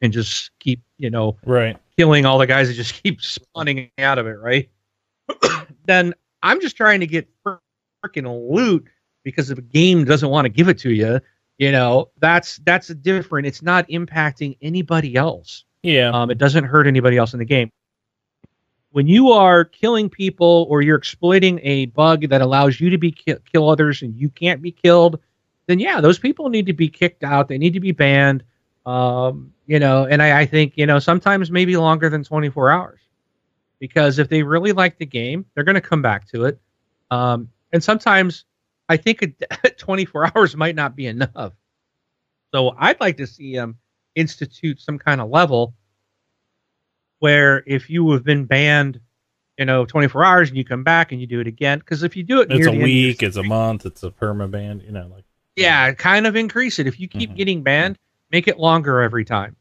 [0.00, 4.18] and just keep you know right killing all the guys that just keep spawning out
[4.18, 4.68] of it, right?
[5.84, 8.88] then I'm just trying to get freaking loot
[9.24, 11.20] because if a game doesn't want to give it to you,
[11.58, 13.46] you know, that's that's different.
[13.46, 15.64] It's not impacting anybody else.
[15.82, 16.10] Yeah.
[16.10, 17.70] Um, it doesn't hurt anybody else in the game.
[18.96, 23.12] When you are killing people or you're exploiting a bug that allows you to be
[23.12, 25.20] ki- kill others and you can't be killed,
[25.66, 27.46] then yeah, those people need to be kicked out.
[27.46, 28.42] They need to be banned.
[28.86, 33.00] Um, you know, and I, I think you know sometimes maybe longer than 24 hours,
[33.80, 36.58] because if they really like the game, they're going to come back to it.
[37.10, 38.46] Um, and sometimes
[38.88, 41.52] I think a, 24 hours might not be enough.
[42.54, 43.76] So I'd like to see them
[44.14, 45.74] institute some kind of level
[47.18, 49.00] where if you have been banned,
[49.58, 52.16] you know, 24 hours and you come back and you do it again, because if
[52.16, 54.10] you do it, it's a the end of your week, it's a month, it's a
[54.10, 54.82] perma ban.
[54.84, 55.24] You know, like
[55.56, 56.86] yeah, kind of increase it.
[56.86, 57.36] If you keep Mhm.
[57.36, 57.98] getting banned,
[58.30, 59.56] make it longer every time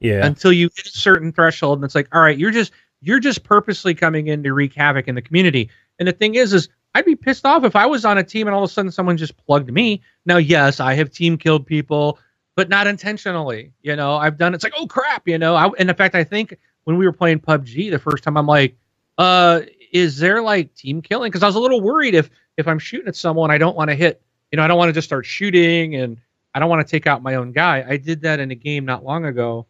[0.00, 3.20] yeah, until you hit a certain threshold, and it's like, all right, you're just you're
[3.20, 5.68] just purposely coming in to wreak havoc in the community.
[5.98, 8.46] And the thing is, is I'd be pissed off if I was on a team
[8.46, 10.00] and all of a sudden someone just plugged me.
[10.24, 12.18] Now, yes, I have team killed people,
[12.54, 13.72] but not intentionally.
[13.82, 15.54] You know, I've done it's like, oh crap, you know.
[15.54, 16.56] I, and in fact, I think
[16.86, 18.76] when we were playing PUBG the first time, I'm like,
[19.18, 21.30] uh, is there like team killing?
[21.30, 23.90] Because I was a little worried if if I'm shooting at someone, I don't want
[23.90, 24.22] to hit.
[24.52, 26.16] You know, I don't want to just start shooting, and
[26.54, 27.84] I don't want to take out my own guy.
[27.86, 29.66] I did that in a game not long ago.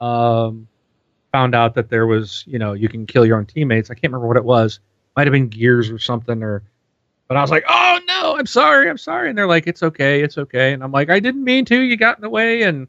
[0.00, 0.66] Um,
[1.30, 3.90] found out that there was, you know, you can kill your own teammates.
[3.90, 4.80] I can't remember what it was.
[5.16, 6.64] Might have been Gears or something, or.
[7.28, 10.22] But I was like, oh no, I'm sorry, I'm sorry, and they're like, it's okay,
[10.22, 11.78] it's okay, and I'm like, I didn't mean to.
[11.78, 12.88] You got in the way, and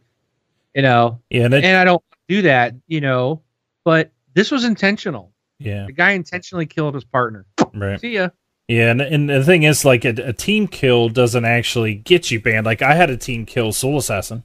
[0.74, 3.42] you know, yeah, and and I don't do that, you know.
[3.89, 5.32] But this was intentional.
[5.58, 7.47] yeah, The guy intentionally killed his partner.
[7.73, 7.99] right.
[7.99, 8.30] See ya.
[8.67, 12.39] Yeah, and, and the thing is, like, a, a team kill doesn't actually get you
[12.39, 12.67] banned.
[12.67, 14.43] Like, I had a team kill Soul Assassin,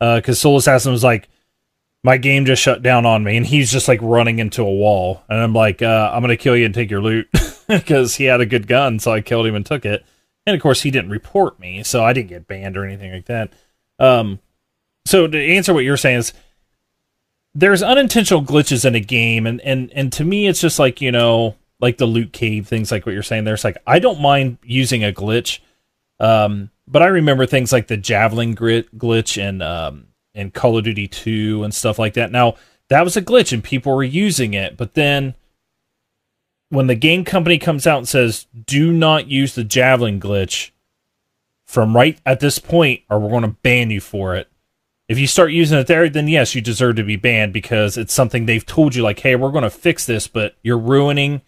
[0.00, 1.28] because Soul Assassin was like,
[2.02, 5.22] my game just shut down on me, and he's just like running into a wall,
[5.28, 7.28] and I'm like, uh, I'm gonna kill you and take your loot,
[7.68, 10.04] because he had a good gun, so I killed him and took it.
[10.44, 13.26] And of course, he didn't report me, so I didn't get banned or anything like
[13.26, 13.52] that.
[14.00, 14.40] Um,
[15.06, 16.32] so to answer what you're saying is,
[17.54, 21.12] there's unintentional glitches in a game, and and and to me, it's just like you
[21.12, 24.56] know like the loot cave things like what you're saying there's like i don't mind
[24.62, 25.58] using a glitch
[26.20, 30.84] um but i remember things like the javelin grit glitch and um and call of
[30.84, 32.30] duty 2 and stuff like that.
[32.30, 32.54] Now
[32.88, 35.34] that was a glitch and people were using it but then
[36.70, 40.70] when the game company comes out and says do not use the javelin glitch
[41.66, 44.48] from right at this point or we're going to ban you for it
[45.08, 48.12] if you start using it there, then yes, you deserve to be banned because it's
[48.14, 51.42] something they've told you, like, hey, we're going to fix this, but you're ruining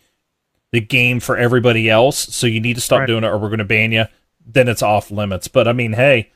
[0.73, 3.07] the game for everybody else, so you need to stop Right.
[3.07, 4.07] doing it or we're going to ban you.
[4.45, 5.49] Then it's off limits.
[5.49, 6.31] But I mean, hey,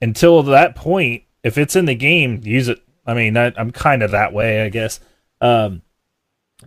[0.00, 2.80] until that point, if it's in the game, use it.
[3.04, 5.00] I mean, I, I'm kind of that way, I guess.
[5.40, 5.82] Um,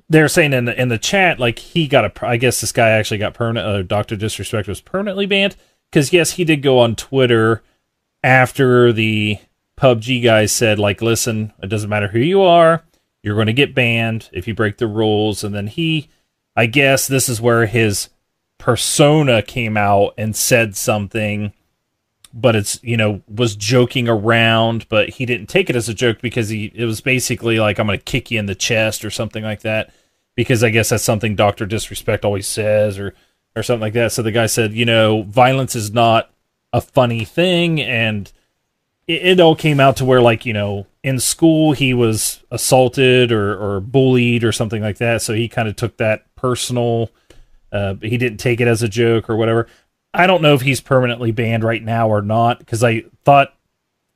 [0.10, 2.28] they're saying in the in the chat, like he got a.
[2.28, 3.66] I guess this guy actually got permanent.
[3.66, 5.56] Uh, Doctor Disrespect was permanently banned
[5.90, 7.64] because yes, he did go on Twitter
[8.22, 9.40] after the
[9.78, 12.84] PUBG guys said, like, listen, it doesn't matter who you are,
[13.22, 15.44] you're going to get banned if you break the rules.
[15.44, 16.10] And then he,
[16.56, 18.10] I guess, this is where his
[18.58, 21.54] persona came out and said something,
[22.34, 26.22] but it's you know was joking around, but he didn't take it as a joke
[26.22, 29.10] because he it was basically like I'm going to kick you in the chest or
[29.10, 29.94] something like that
[30.36, 33.14] because I guess that's something Doctor Disrespect always says or
[33.56, 34.12] or something like that.
[34.12, 36.32] So the guy said, you know, violence is not
[36.74, 38.32] a funny thing and
[39.08, 43.32] it, it all came out to where like you know in school he was assaulted
[43.32, 45.22] or, or bullied or something like that.
[45.22, 47.12] So he kind of took that personal
[47.72, 49.68] uh, he didn't take it as a joke or whatever.
[50.14, 53.54] I don't know if he's permanently banned right now or not because i thought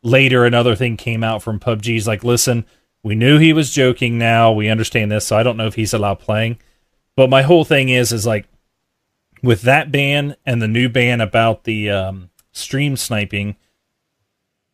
[0.01, 2.65] later another thing came out from pubg's like listen
[3.03, 4.51] we knew he was joking now.
[4.51, 6.59] We understand this so i don't know if he's allowed playing.
[7.15, 8.47] But my whole thing is is like
[9.43, 13.57] with that ban and the new ban about the um, stream sniping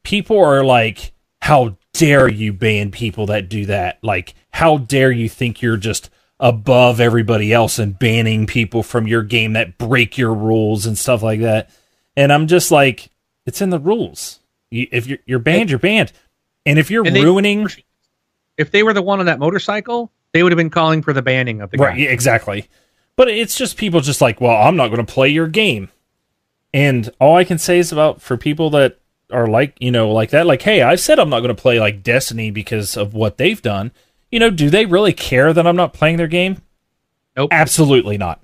[0.06, 4.00] people are like, how dare you ban people that do that?
[4.02, 9.24] Like, how dare you think you're just above everybody else and banning people from your
[9.24, 11.70] game that break your rules and stuff like that?
[12.16, 13.10] And I'm just like,
[13.46, 14.40] it's in the rules.
[14.72, 16.12] You, if you're, you're banned, you're banned.
[16.66, 17.68] And if you're And they- ruining,
[18.58, 21.22] If they were the one on that motorcycle, they would have been calling for the
[21.22, 21.86] banning of the guy.
[21.86, 22.68] right, yeah, exactly.
[23.16, 25.90] But it's just people just like, well, I'm not going to play your game.
[26.74, 29.00] And all I can say is about for people that
[29.32, 31.80] are like, you know, like that, like, hey, I've said I'm not going to play
[31.80, 33.92] like Destiny because of what they've done.
[34.32, 36.62] You know, do they really care that I'm not playing their game?
[37.36, 37.50] Nope.
[37.52, 38.42] Absolutely not.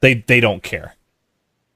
[0.00, 0.94] They they don't care.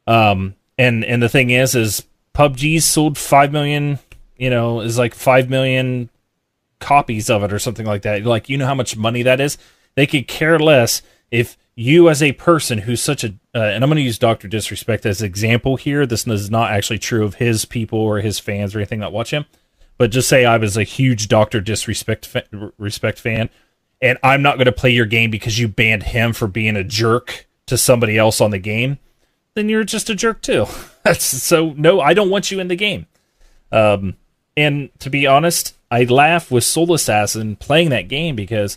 [0.06, 3.98] Um and and the thing is is PUBG sold 5 million,
[4.36, 6.10] you know, is like 5 million
[6.78, 8.24] copies of it or something like that.
[8.24, 9.58] Like, you know how much money that is?
[9.94, 13.88] They could care less if you, as a person who's such a, uh, and I'm
[13.88, 14.48] going to use Dr.
[14.48, 16.04] Disrespect as example here.
[16.06, 19.30] This is not actually true of his people or his fans or anything that watch
[19.30, 19.46] him.
[19.96, 21.60] But just say I was a huge Dr.
[21.60, 23.50] Disrespect fa- respect fan,
[24.00, 26.84] and I'm not going to play your game because you banned him for being a
[26.84, 28.98] jerk to somebody else on the game,
[29.54, 30.66] then you're just a jerk too.
[31.04, 33.06] That's so no, I don't want you in the game.
[33.72, 34.16] Um,
[34.56, 38.76] and to be honest, I laugh with Soul Assassin playing that game because,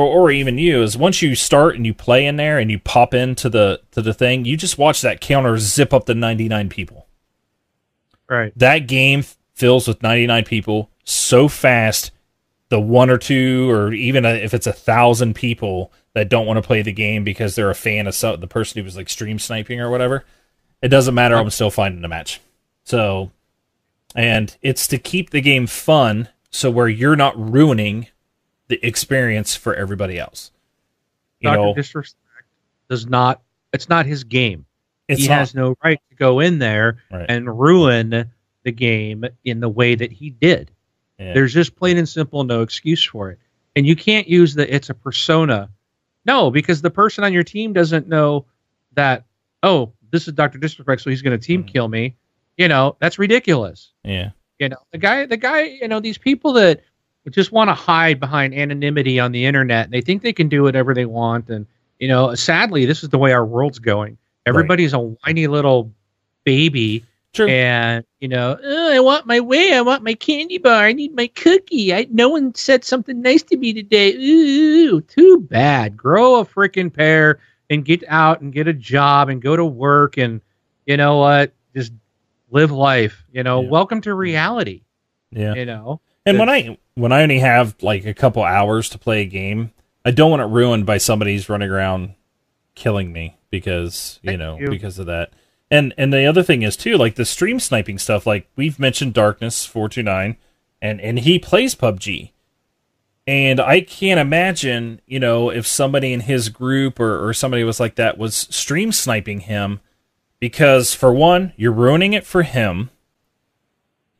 [0.00, 2.78] or or even you, is once you start and you play in there and you
[2.78, 6.68] pop into the to the thing, you just watch that counter zip up to 99
[6.68, 7.06] people.
[8.28, 8.52] Right.
[8.56, 12.12] That game fills with 99 people so fast.
[12.68, 16.58] The one or two, or even a, if it's a thousand people that don't want
[16.58, 19.08] to play the game because they're a fan of some, the person who was like
[19.08, 20.24] stream sniping or whatever,
[20.80, 21.34] it doesn't matter.
[21.34, 22.40] I'm still finding a match.
[22.84, 23.32] So
[24.14, 28.08] and it's to keep the game fun so where you're not ruining
[28.70, 30.50] the experience for everybody else
[31.40, 31.56] you Dr.
[31.58, 32.16] know Disrespect
[32.88, 33.42] does not.
[33.72, 34.64] It's not his game.
[35.08, 37.26] he not, has no right to go in there Right.
[37.28, 38.30] and ruin
[38.64, 40.70] the game in the way that he did.
[41.18, 41.32] yeah.
[41.34, 43.38] There's just plain and simple no excuse for it.
[43.76, 45.70] And you can't use the it's a persona.
[46.26, 48.44] No, because the person on your team doesn't know
[48.94, 49.24] that,
[49.62, 50.58] oh, this is Dr.
[50.58, 51.68] Disrespect, so he's going to team Mhm.
[51.72, 52.16] kill me.
[52.58, 53.92] You know, that's ridiculous.
[54.04, 56.82] yeah You know, the guy, the guy, you know, these people that
[57.28, 60.62] just want to hide behind anonymity on the internet and they think they can do
[60.62, 61.50] whatever they want.
[61.50, 61.66] And,
[61.98, 64.16] you know, sadly, this is the way our world's going.
[64.46, 65.92] Everybody's a whiny little
[66.44, 70.84] baby true and you know oh, i want my way i want my candy bar
[70.84, 75.38] i need my cookie I, no one said something nice to me today ooh too
[75.38, 79.64] bad grow a freaking pair and get out and get a job and go to
[79.64, 80.40] work and
[80.86, 81.92] you know what just
[82.50, 83.68] live life you know Yeah.
[83.68, 84.82] welcome to reality
[85.30, 88.98] yeah you know and when i when i only have like a couple hours to
[88.98, 89.72] play a game
[90.04, 92.14] i don't want it ruined by somebody's running around
[92.74, 94.70] killing me because you Thank know you.
[94.70, 95.32] because of that.
[95.70, 99.14] And and the other thing is too like the stream sniping stuff like we've mentioned
[99.14, 100.36] darkness 429
[100.82, 102.32] and and he plays pubg
[103.26, 107.78] and i can't imagine you know if somebody in his group or, or somebody was
[107.78, 109.78] like that was stream sniping him
[110.40, 112.90] because for one you're ruining it for him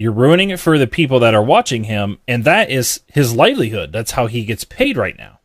[0.01, 3.93] you're ruining it for the people that are watching him and that is his livelihood
[3.93, 5.41] that's how he gets paid right now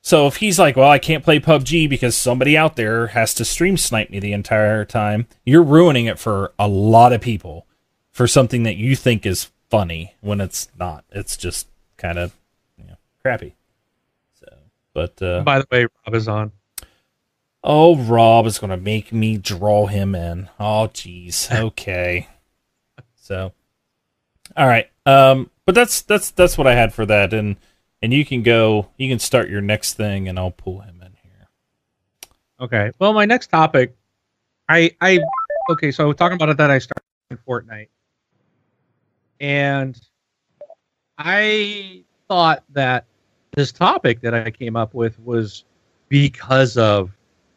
[0.00, 3.44] so if he's like, well, I can't play PUBG because somebody out there has to
[3.44, 7.66] stream snipe me the entire time, you're ruining it for a lot of people
[8.10, 11.04] for something that you think is funny when it's not.
[11.10, 12.34] It's just kind of
[12.78, 13.54] you know, crappy.
[14.40, 14.46] So,
[14.94, 16.52] but uh, by the way rob is on
[17.64, 20.48] oh, Rob is going to make me draw him in.
[20.58, 21.48] Oh, jeez.
[21.68, 22.28] Okay.
[23.14, 23.52] so,
[24.58, 24.90] all right.
[25.06, 27.56] Um, but that's that's that's what I had for that, and
[28.02, 31.12] and you can go, you can start your next thing, and I'll pull him in
[31.22, 31.48] here.
[32.60, 32.90] okay.
[32.98, 33.94] Well my next topic
[34.68, 35.18] i i
[35.70, 35.90] okay.
[35.90, 37.88] So talking about it that i started in fortnite.
[39.40, 40.00] And
[41.18, 43.06] i thought that
[43.52, 45.64] this topic that i came up with was
[46.08, 47.10] because of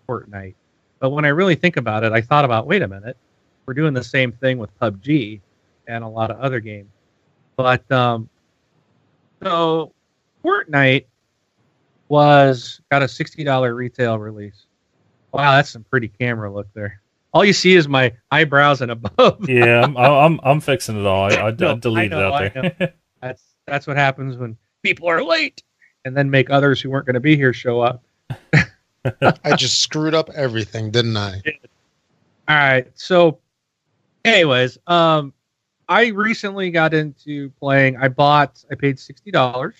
[0.07, 0.55] fortnite.
[0.99, 3.17] But when i really think about it i thought about wait a minute
[3.65, 5.41] we're doing the same thing with pubg
[5.87, 6.89] and a lot of other games
[7.55, 8.29] but um
[9.43, 9.91] so
[10.43, 11.05] fortnite
[12.09, 14.65] was got a $60 retail release
[15.31, 17.01] wow that's some pretty camera look there
[17.33, 21.31] all you see is my eyebrows and above Yeah, I'm I'm, I'm fixing it all.
[21.31, 22.93] I, I, No, I deleted I know, it out there.
[23.21, 25.63] That's that's what happens when people are late
[26.05, 28.03] and then make others who weren't going to be here show up.
[29.21, 31.41] I just screwed up everything, didn't I?
[32.47, 32.91] All right.
[32.95, 33.39] So
[34.25, 35.33] anyways, um
[35.87, 39.73] I recently got into playing I bought I paid $60.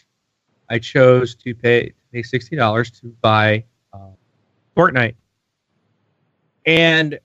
[0.69, 4.09] I chose to pay pay $60 to buy uh,
[4.75, 5.15] Fortnite.
[6.65, 7.19] And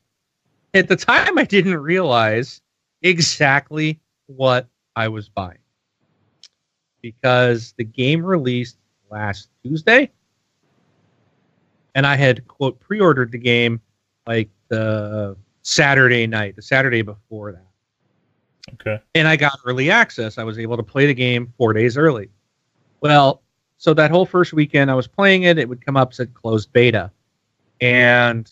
[0.74, 2.61] at the time I didn't realize
[3.03, 5.59] exactly what I was buying.
[7.03, 8.79] Because the game released
[9.11, 10.11] last Tuesday
[11.97, 13.81] and I had quote pre-ordered the game
[14.27, 17.66] like the Saturday night, the Saturday before that.
[18.75, 19.01] Okay.
[19.14, 20.39] And I got early access.
[20.39, 22.31] I was able to play the game four days early.
[23.01, 23.43] Well,
[23.79, 26.73] so that whole first weekend I was playing it, it would come up said closed
[26.73, 27.11] beta.
[27.81, 28.51] And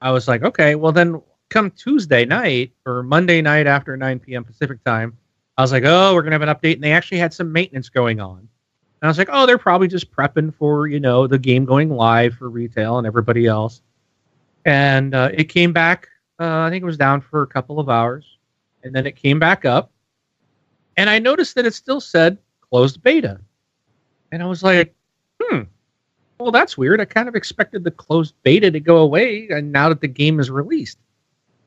[0.00, 4.44] I was like, okay, well then come Tuesday night or Monday night after 9 p.m.
[4.44, 5.16] Pacific time,
[5.58, 6.74] I was like, oh, we're gonna have an update.
[6.74, 8.38] And they actually had some maintenance going on.
[8.38, 8.48] And
[9.02, 12.34] I was like, oh, they're probably just prepping for, you know, the game going live
[12.34, 13.82] for retail and everybody else.
[14.64, 16.08] And uh, it came back,
[16.40, 18.35] uh, I think it was down for a couple of hours.
[18.86, 19.90] And then it came back up.
[20.96, 23.40] And I noticed that it still said closed beta.
[24.32, 24.94] And I was like,
[25.42, 25.62] hmm,
[26.38, 27.00] well, that's weird.
[27.00, 30.40] I kind of expected the closed beta to go away and now that the game
[30.40, 30.98] is released.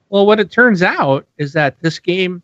[0.10, 2.42] Well, what it turns out is that this game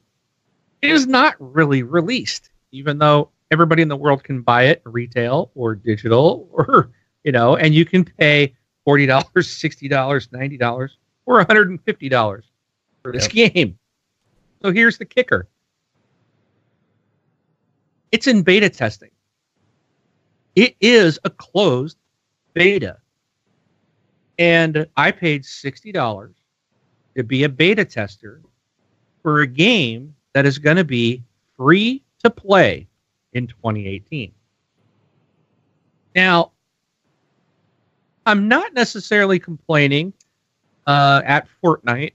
[0.81, 5.73] is not really released, even though everybody in the world can buy it retail or
[5.73, 6.91] digital or,
[7.23, 8.53] you know, and you can pay
[8.85, 10.89] $40, $60, $90,
[11.25, 12.43] or $150
[13.01, 13.53] for this yep.
[13.53, 13.79] game.
[14.65, 15.47] So here's the kicker
[18.11, 19.11] it's in beta testing.
[20.55, 21.99] It is a closed
[22.55, 22.97] beta.
[24.39, 26.33] And I paid $60
[27.15, 28.41] to be a beta tester
[29.21, 31.21] for a game that is going to be
[31.55, 32.87] free to play
[33.33, 34.33] in 2018.
[36.15, 36.53] Now,
[38.25, 40.11] I'm not necessarily complaining
[40.87, 42.13] uh, at Fortnite.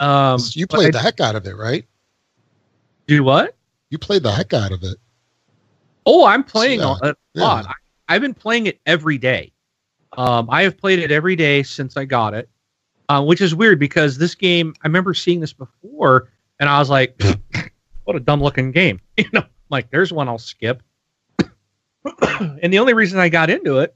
[0.00, 1.86] Um, you played the heck out of it, right?
[3.06, 3.54] Do what?
[3.90, 4.96] You played the heck out of it.
[6.06, 6.86] Oh, I'm playing yeah.
[6.86, 7.18] a lot.
[7.34, 7.62] Yeah.
[8.08, 9.52] I, have been playing it every day.
[10.16, 12.48] Um, I have played it every day since I got it,
[13.08, 14.74] uh, which is weird because this game.
[14.82, 17.20] I remember seeing this before, and I was like,
[18.04, 20.82] "What a dumb looking game!" You know, like there's one I'll skip.
[22.22, 23.94] and the only reason I got into it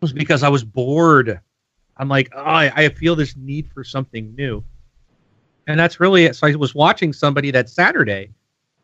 [0.00, 1.40] was because I was bored.
[1.96, 4.62] I'm like, oh, I, I feel this need for something new,
[5.68, 6.34] and that's really it.
[6.34, 8.30] So I was watching somebody that Saturday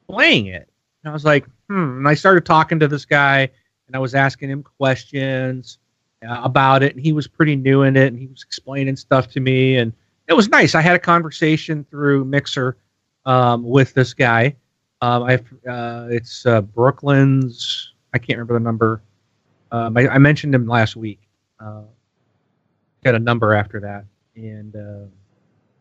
[0.07, 0.69] playing it.
[1.03, 1.99] And I was like, hmm.
[1.99, 3.51] And I started talking to this guy,
[3.87, 5.79] and I was asking him questions
[6.29, 9.29] uh, about it, and he was pretty new in it, and he was explaining stuff
[9.29, 9.93] to me, and
[10.29, 10.75] it was nice.
[10.75, 12.77] I had a conversation through Mixer
[13.27, 14.55] um, with this guy.
[15.01, 15.35] Um, I
[15.69, 17.93] uh, it's uh, Brooklyn's.
[18.13, 19.03] I can't remember the number.
[19.73, 21.21] Um, I, I, mentioned him last week.
[21.59, 21.83] Uh,
[23.03, 24.05] got a number after that,
[24.37, 25.07] and uh,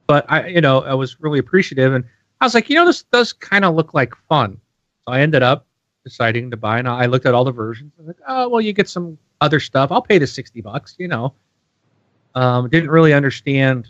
[0.07, 2.03] but I, you know, I was really appreciative, and
[2.41, 4.59] I was like, you know, this does kind of look like fun.
[5.05, 5.65] So I ended up
[6.03, 7.91] deciding to buy, and I looked at all the versions.
[7.97, 9.91] I was like, oh, well, you get some other stuff.
[9.91, 10.95] I'll pay the sixty bucks.
[10.97, 11.33] You know,
[12.35, 13.87] um, didn't really understand,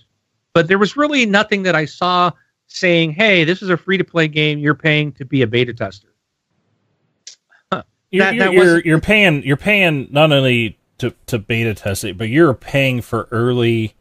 [0.53, 2.31] but there was really nothing that I saw
[2.67, 4.59] saying, "Hey, this is a free to play game.
[4.59, 6.09] You're paying to be a beta tester."
[8.13, 12.03] You're, that, you're, that you're, you're paying you're paying not only to, to beta test
[12.03, 13.95] it, but you're paying for early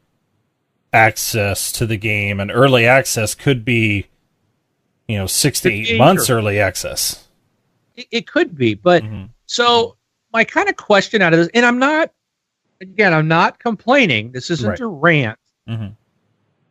[0.93, 4.07] access to the game, and early access could be
[5.09, 7.27] you know six to eight months early access.
[7.97, 9.25] It, it could be, but mm-hmm.
[9.47, 9.97] so
[10.33, 12.11] my kind of question out of this, and I'm not
[12.81, 14.33] again, I'm not complaining.
[14.33, 14.81] This isn't right.
[14.81, 15.39] a rant,
[15.69, 15.89] mm-hmm.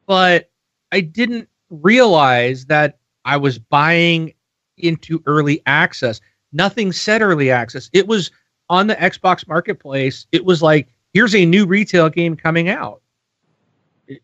[0.06, 0.50] but
[0.92, 4.34] I didn't realize that I was buying
[4.78, 6.20] into early access.
[6.52, 7.90] Nothing said early access.
[7.94, 8.32] It was
[8.70, 10.28] on the Xbox Marketplace.
[10.32, 13.02] It was like, here's a new retail game coming out.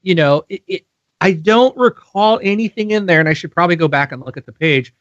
[0.02, 0.86] You know, it, it
[1.22, 4.46] I don't recall anything in there, and I should probably go back and look at
[4.46, 4.94] the page.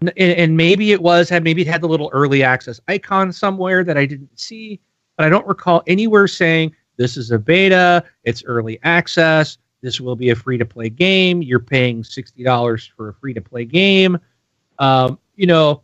[0.00, 3.84] And, and maybe it was had maybe it had the little early access icon somewhere
[3.84, 4.80] that I didn't see,
[5.16, 10.16] but I don't recall anywhere saying this is a beta, it's early access, this will
[10.16, 11.42] be a free to play game.
[11.42, 14.18] You're paying sixty dollars for a free to play game.
[14.78, 15.82] Um, you know,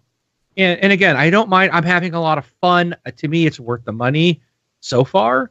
[0.57, 1.71] and, and again, I don't mind.
[1.73, 2.97] I'm having a lot of fun.
[3.15, 4.41] To me, it's worth the money
[4.81, 5.51] so far.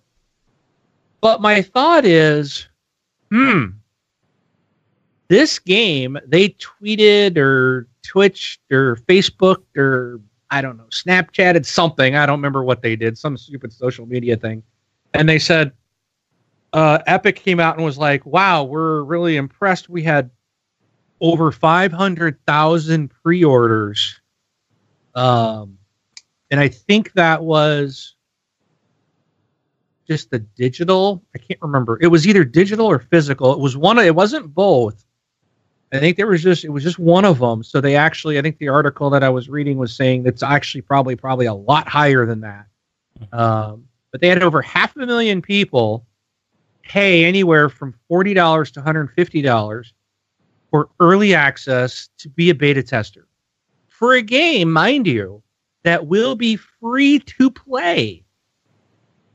[1.22, 2.69] But my thought is,
[3.32, 3.66] hmm,
[5.30, 10.20] this game, they tweeted or Twitched or Facebooked or
[10.52, 12.16] I don't know, Snapchatted something.
[12.16, 14.64] I don't remember what they did, some stupid social media thing.
[15.14, 15.72] And they said,
[16.74, 19.90] uh, Epic came out and was like, wow, we're really impressed.
[19.90, 20.30] We had
[21.22, 24.20] over 500,000 pre orders.
[25.16, 25.78] Um,
[26.52, 28.16] and I think that was
[30.10, 31.24] just the digital.
[31.36, 31.97] I can't remember.
[32.01, 33.53] It was either digital or physical.
[33.53, 33.99] It was one.
[33.99, 35.05] It wasn't both.
[35.91, 37.64] I think there was just it was just one of them.
[37.64, 40.82] So they actually, I think the article that I was reading was saying that's actually
[40.82, 42.66] probably probably a lot higher than that.
[43.32, 46.05] Um, but they had over half a million people
[46.84, 49.93] pay anywhere from forty dollars to one hundred fifty dollars
[50.70, 53.28] for early access to be a beta tester
[53.99, 55.43] for a game, mind you,
[55.84, 58.24] that will be free to play.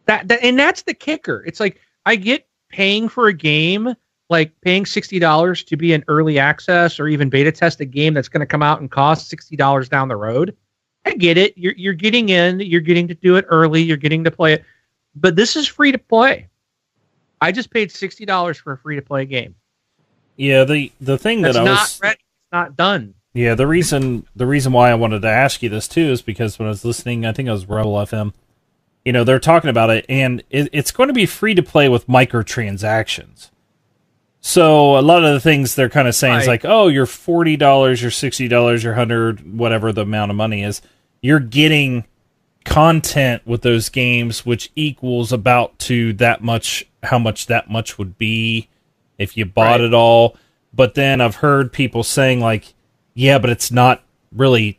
[0.07, 1.45] That, that and that's the kicker.
[1.47, 3.95] It's like I get paying for a game
[4.31, 8.29] like paying $60 to be an early access or even beta test a game that's
[8.29, 10.57] going to come out and cost $60 down the road.
[11.05, 11.57] I get it.
[11.59, 14.65] You're, you're getting in, you're getting to do it early, you're getting to play it.
[15.15, 16.49] But this is free to play.
[17.41, 19.55] I just paid $60 for a free to play game.
[20.37, 23.15] Yeah, the the thing that's that I not was ready, it's not done.
[23.35, 26.59] Yeah, the reason the reason why I wanted to ask you this too is because
[26.59, 28.33] when I was listening, I think it was Rebel FM.
[29.05, 31.89] You know, they're talking about it, and it, it's going to be free to play
[31.89, 33.51] with microtransactions.
[34.41, 37.57] So a lot of the things they're kind of saying is like, oh, you're forty
[37.57, 40.83] dollars, you're sixty dollars, you're hundred, whatever the amount of money is.
[41.23, 42.05] You're getting
[42.65, 46.87] content with those games, which equals about to that much.
[47.03, 48.69] How much that much would be
[49.19, 49.83] if you bought Right.
[49.83, 50.37] it all.
[50.73, 52.75] But then I've heard people saying like,
[53.15, 54.03] yeah, but it's not
[54.33, 54.79] really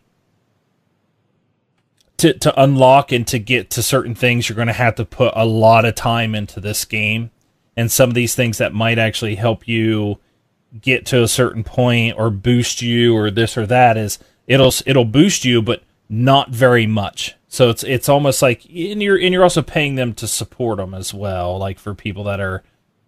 [2.17, 4.47] to to unlock and to get to certain things.
[4.47, 7.31] You're going to have to put a lot of time into this game.
[7.77, 10.19] And some of these things that might actually help you
[10.81, 15.05] get to a certain point or boost you or this or that is it'll it'll
[15.05, 17.35] boost you but not very much.
[17.47, 20.93] So it's it's almost like and you're and you're also paying them to support them
[20.93, 22.63] as well like for people that are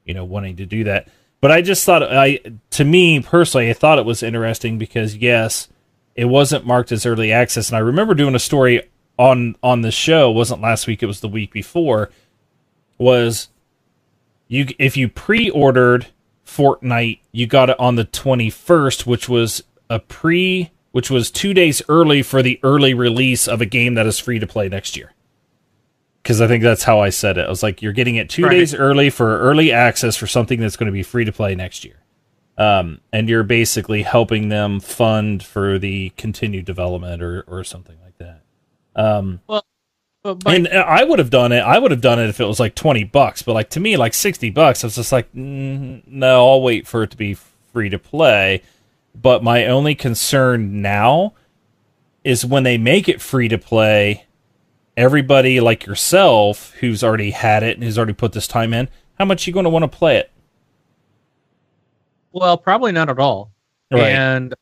[0.06, 1.08] you know wanting to do that.
[1.40, 2.40] But i just thought i
[2.72, 5.68] to me personally i thought it was interesting because yes
[6.16, 7.70] it wasn't marked as early access.
[7.70, 8.82] And i remember doing a story
[9.18, 12.10] on on the show wasn't last week it was the week before
[12.98, 13.50] was
[14.48, 16.08] you if you pre-ordered
[16.46, 21.82] Fortnite, you got it on the 21st, which was a pre which was 2 days
[21.90, 25.14] early for the early release of a game that is free to play next year.
[26.24, 27.46] Cuz I think that's how I said it.
[27.46, 28.52] I was like you're getting it 2 Right.
[28.52, 31.84] days early for early access for something that's going to be free to play next
[31.84, 31.96] year.
[32.58, 38.06] Um, and you're basically helping them fund for the continued development or or something like
[38.06, 38.07] that.
[38.98, 39.64] Um, But,
[40.24, 41.62] but and uh, I would have done it.
[41.62, 43.44] I would have done it if it was like twenty bucks.
[43.44, 46.86] But like to me, like sixty bucks, I was just like, mm, no, I'll wait
[46.86, 47.36] for it to be
[47.72, 48.62] free to play.
[49.16, 51.34] But my only concern now
[52.26, 54.26] is when they make it free to play.
[54.98, 58.90] Everybody like yourself, who's already had it and who's already put this time in,
[59.20, 60.32] how much you going to want to play it?
[62.34, 63.52] well, probably not at all.
[64.10, 64.54] And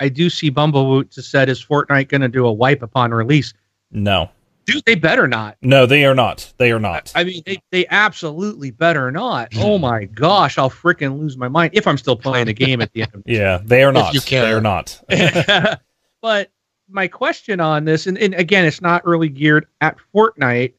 [0.00, 3.54] I do see Bumblewoot just said, "Is Fortnite going to do a wipe upon release?"
[3.92, 4.30] No,
[4.64, 5.56] Dude, they better not.
[5.60, 6.52] no, they are not.
[6.56, 7.10] They are not.
[7.16, 9.52] I mean, they, they absolutely better not.
[9.56, 12.92] Oh my gosh, I'll freaking lose my mind if I'm still playing the game at
[12.92, 13.22] the end.
[13.26, 14.14] yeah, they are not.
[14.14, 14.44] you care.
[14.44, 15.00] They are not.
[16.20, 16.50] but
[16.88, 20.74] my question on this, and, and again, it's not really geared at Fortnite.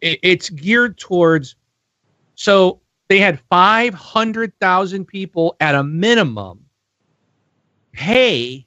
[0.00, 1.56] It, it's geared towards.
[2.36, 6.64] So they had five hundred thousand people at a minimum
[7.92, 8.66] pay.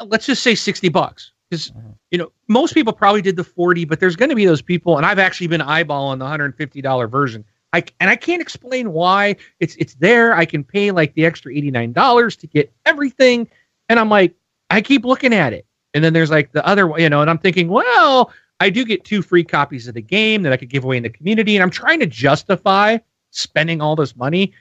[0.00, 1.72] Let's just say sixty bucks, because
[2.10, 4.96] you know most people probably did the forty, but there's going to be those people,
[4.96, 7.44] and I've actually been eyeballing the hundred and fifty dollar version.
[7.72, 10.34] I, and I can't explain why it's it's there.
[10.34, 13.48] I can pay like the extra eighty nine dollars to get everything,
[13.88, 14.34] and I'm like,
[14.70, 17.28] I keep looking at it, and then there's like the other, one, you know, and
[17.28, 20.70] I'm thinking, well, I do get two free copies of the game that I could
[20.70, 22.98] give away in the community, and I'm trying to justify
[23.30, 24.52] spending all this money.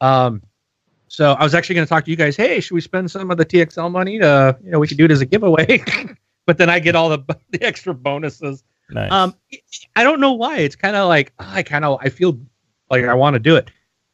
[0.00, 0.42] Um,
[1.08, 2.36] so I was actually going to talk to you guys.
[2.36, 5.04] Hey, should we spend some of the TXL money to, you know, we could do
[5.04, 5.82] it as a giveaway,
[6.46, 7.18] but then I get all the
[7.50, 8.64] the extra bonuses.
[8.90, 9.10] Nice.
[9.10, 9.34] Um,
[9.96, 10.58] I don't know why.
[10.58, 12.38] It's kind of like I kind of I feel
[12.90, 13.70] like I want to do it,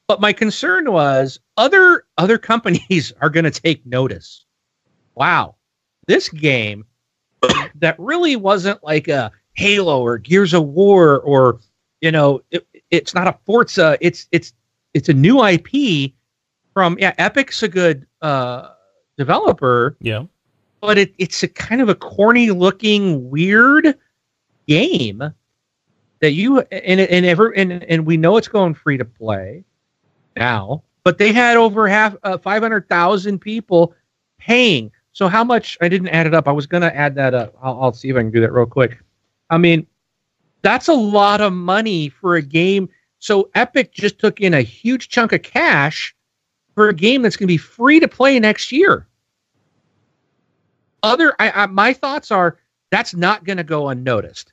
[0.08, 4.44] but my concern was other other companies are going to take notice.
[5.14, 5.56] Wow,
[6.06, 6.86] this game
[7.76, 11.60] that really wasn't like a Halo or Gears of War or
[12.00, 13.98] you know it, it's not a Forza.
[14.00, 14.54] It's it's
[14.94, 16.12] it's a new IP
[16.72, 17.14] from yeah.
[17.18, 18.70] Epic's a good uh,
[19.18, 20.24] developer yeah.
[20.82, 23.96] But it, it's a kind of a corny looking weird
[24.68, 25.22] game
[26.20, 29.64] that you and and ever and, and we know it's going free to play
[30.36, 33.94] now but they had over half uh, 500,000 people
[34.38, 34.90] paying.
[35.12, 36.46] So how much I didn't add it up.
[36.46, 37.56] I was going to add that up.
[37.60, 38.98] I'll, I'll see if I can do that real quick.
[39.50, 39.86] I mean
[40.62, 42.88] that's a lot of money for a game.
[43.18, 46.14] So Epic just took in a huge chunk of cash
[46.74, 49.06] for a game that's going to be free to play next year
[51.02, 52.58] other I, I, my thoughts are
[52.90, 54.52] that's not going to go unnoticed.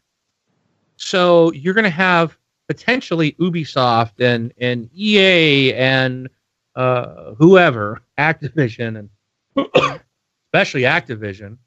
[0.98, 2.38] So you're going to have
[2.68, 6.30] potentially ubisoft and and ea and
[6.76, 9.10] uh, whoever activision
[9.56, 9.70] and
[10.48, 11.58] especially activision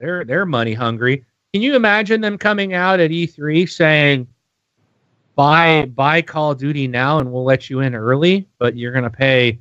[0.00, 1.24] they're they're money hungry.
[1.52, 4.26] Can you imagine them coming out at e3 saying
[5.36, 9.04] buy buy call of duty now and we'll let you in early but you're going
[9.04, 9.58] to pay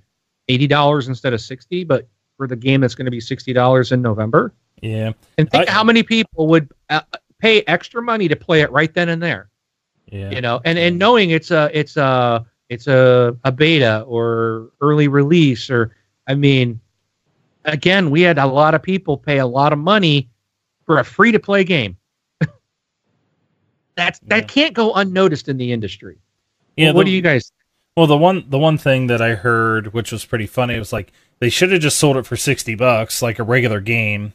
[0.50, 2.08] $80 instead of 60 but
[2.40, 5.12] for the game that's going to be $60 in november Yeah.
[5.38, 7.02] and think I- how many people would uh,
[7.40, 9.50] pay extra money to play it right then and there.
[10.08, 10.32] Yeah.
[10.32, 15.08] You know, and and knowing it's a it's a it's a, a beta or early
[15.10, 15.96] release or
[16.28, 16.80] I mean,
[17.66, 20.30] again, we had a lot of people pay a lot of money
[20.86, 21.98] for a free to play game.
[23.96, 24.38] That's Yeah.
[24.40, 26.18] that can't go unnoticed in the industry.
[26.78, 26.92] Yeah.
[26.94, 27.52] what the- do you guys?
[27.98, 31.12] Well, the one the one thing that I heard, which was pretty funny, was like
[31.40, 34.34] they should have just sold it for sixty bucks, like a regular game.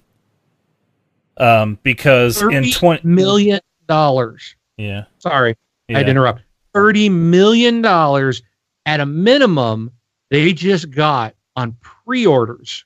[1.36, 4.54] Um, because in 20 million dollars.
[4.76, 5.56] yeah, Sorry,
[5.88, 6.42] yeah, I'd interrupt.
[6.72, 8.42] Thirty million dollars
[8.86, 9.90] at a minimum,
[10.30, 12.84] they just got on pre-orders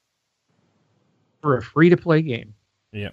[1.40, 2.54] for a free-to-play game.
[2.92, 3.10] Yeah.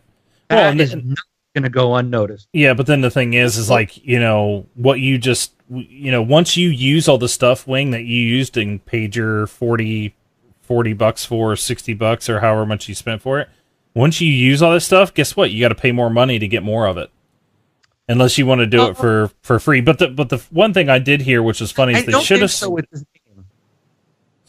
[0.49, 1.17] That Well, and is not
[1.53, 2.47] going to go unnoticed.
[2.53, 6.21] Yeah, but then the thing is, is like you know what you just you know
[6.21, 10.15] once you use all the stuff wing that you used and paid your 40,
[10.65, 13.49] 40 bucks for or sixty bucks or however much you spent for it.
[13.93, 15.51] Once you use all this stuff, guess what?
[15.51, 17.09] You got to pay more money to get more of it,
[18.09, 19.79] unless you want to do Uh, it for for free.
[19.81, 22.19] But the but the one thing I did hear, which was funny, I is they
[22.21, 22.51] should have.
[22.51, 23.45] so with this game.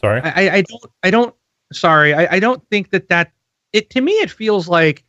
[0.01, 0.83] sorry, I, I- I don't.
[1.03, 1.35] I don't.
[1.73, 3.31] Sorry, I, I don't think that that.
[3.73, 5.03] It to me, it feels like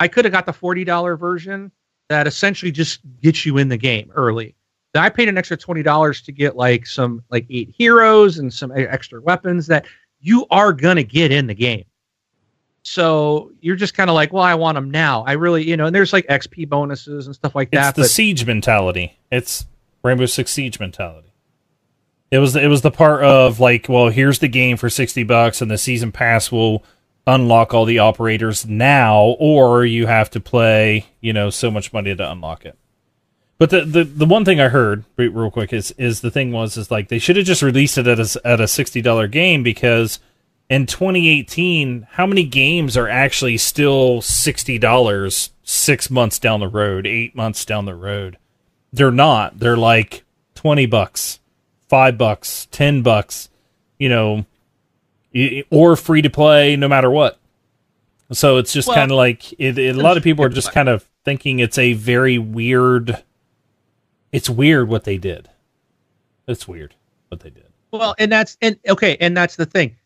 [0.00, 1.72] I could have got the forty dollar version
[2.08, 4.54] that essentially just gets you in the game early.
[4.96, 8.72] I paid an extra twenty dollars to get like some like eight heroes and some
[8.74, 9.86] extra weapons that
[10.20, 11.84] you are gonna get in the game.
[12.82, 15.22] So you're just kind of like, well, I want them now.
[15.26, 17.94] I really, you know, and there's like XP bonuses and stuff like it's that.
[17.94, 19.18] the but siege mentality.
[19.30, 19.66] It's
[20.02, 21.32] Rainbow Six Siege mentality.
[22.30, 25.60] It was it was the part of like, well, here's the game for sixty bucks,
[25.60, 26.84] and the season pass will
[27.26, 32.14] unlock all the operators now, or you have to play, you know, so much money
[32.14, 32.78] to unlock it.
[33.60, 36.78] But the, the, the one thing I heard real quick is is the thing was
[36.78, 39.62] is like they should have just released it at a at a sixty dollar game
[39.62, 40.18] because
[40.70, 47.06] in 2018, how many games are actually still sixty dollars six months down the road,
[47.06, 48.38] eight months down the road?
[48.94, 49.58] They're not.
[49.58, 51.38] They're like twenty bucks,
[51.86, 53.50] five bucks, ten bucks,
[53.98, 54.46] you know,
[55.68, 57.38] or free to play, no matter what.
[58.32, 60.72] So it's just Well- kind of like it, it, a lot of people are just
[60.72, 63.22] kind of thinking it's a very weird.
[64.32, 65.48] It's weird what they did.
[66.46, 66.94] It's weird
[67.28, 67.66] what they did.
[67.92, 69.96] Well, and that's and okay, and that's the thing.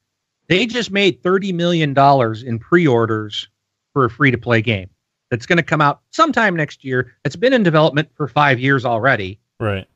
[0.49, 3.49] They just made thirty million dollars in pre-orders
[3.93, 4.91] for a free-to-play game
[5.31, 7.15] that's going to come out sometime next year.
[7.25, 9.39] It's been in development for five years already.
[9.61, 9.87] Right.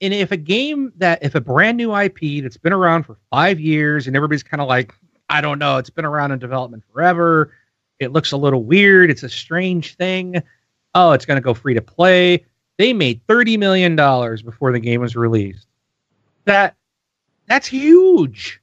[0.00, 3.60] And if a game that, if a brand new IP that's been around for five
[3.60, 4.94] years, and everybody's kind of like,
[5.28, 7.52] I don't know, it's been around in development forever.
[7.98, 9.10] It looks a little weird.
[9.10, 10.42] It's a strange thing.
[10.94, 12.44] Oh, it's going to go free to play.
[12.80, 15.66] They made thirty million dollars before the game was released.
[16.46, 16.76] That
[17.46, 18.58] that's huge.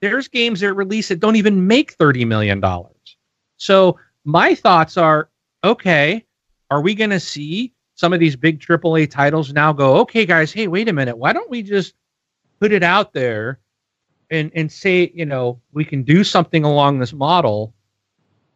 [0.00, 3.16] There's games that release that don't even make thirty million dollars.
[3.56, 5.30] So my thoughts are,
[5.62, 6.24] okay,
[6.72, 10.52] are we going to see some of these big AAA titles now go, okay, guys,
[10.52, 11.94] hey, wait a minute, why don't we just
[12.58, 13.60] put it out there
[14.30, 17.72] and and say, you know, we can do something along this model,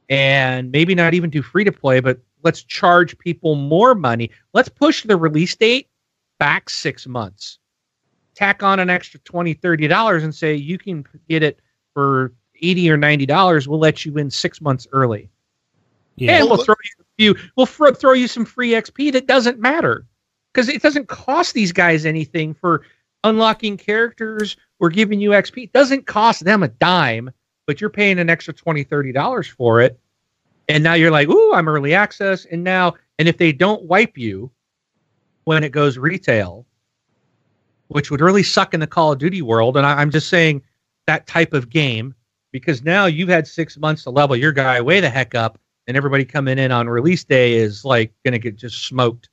[0.09, 4.31] and maybe not even do free to play, but let's charge people more money.
[4.55, 5.89] Let's push the release date
[6.39, 7.59] back six months.
[8.35, 11.61] Tack on an extra 20 $30 and say you can get it
[11.95, 13.67] for 80 or $90.
[13.67, 15.29] We'll let you in six months early.
[16.17, 16.39] Yeah.
[16.39, 17.51] And we'll throw you a few.
[17.57, 20.07] We'll fro- throw you some free XP that doesn't matter
[20.53, 22.83] because it doesn't cost these guys anything for
[23.25, 25.65] unlocking characters or giving you XP.
[25.65, 27.31] It doesn't cost them a dime,
[27.67, 29.99] but you're paying an extra $20, $30 for it.
[30.69, 32.45] And now you're like, ooh, I'm early access.
[32.45, 34.51] And now, and if they don't wipe you
[35.45, 36.67] when it goes retail,
[37.89, 40.63] which would really suck in the Call of Duty world, and I, I'm just saying
[41.07, 42.15] that type of game
[42.53, 45.97] because now you've had six months to level your guy way the heck up, and
[45.97, 49.31] everybody coming in on release day is like going to get just smoked.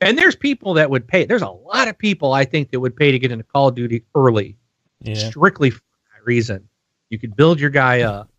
[0.00, 1.26] And there's people that would pay.
[1.26, 3.74] There's a lot of people I think that would pay to get into Call of
[3.74, 4.56] Duty early,
[5.02, 5.14] Yeah.
[5.14, 5.82] strictly for
[6.14, 6.66] that reason.
[7.10, 8.30] You could build your guy up.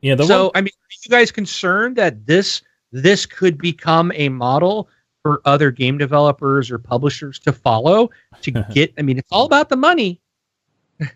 [0.00, 0.14] Yeah.
[0.14, 4.28] The so one, I mean, are you guys concerned that this this could become a
[4.28, 4.88] model
[5.22, 8.10] for other game developers or publishers to follow
[8.42, 8.92] to get?
[8.98, 10.20] I mean, it's all about the money.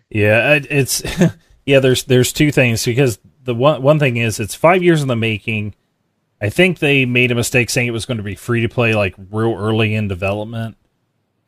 [0.09, 1.03] Yeah, it's
[1.65, 1.79] yeah.
[1.79, 5.15] There's there's two things because the one one thing is it's five years in the
[5.15, 5.75] making.
[6.41, 8.95] I think they made a mistake saying it was going to be free to play
[8.95, 10.75] like real early in development.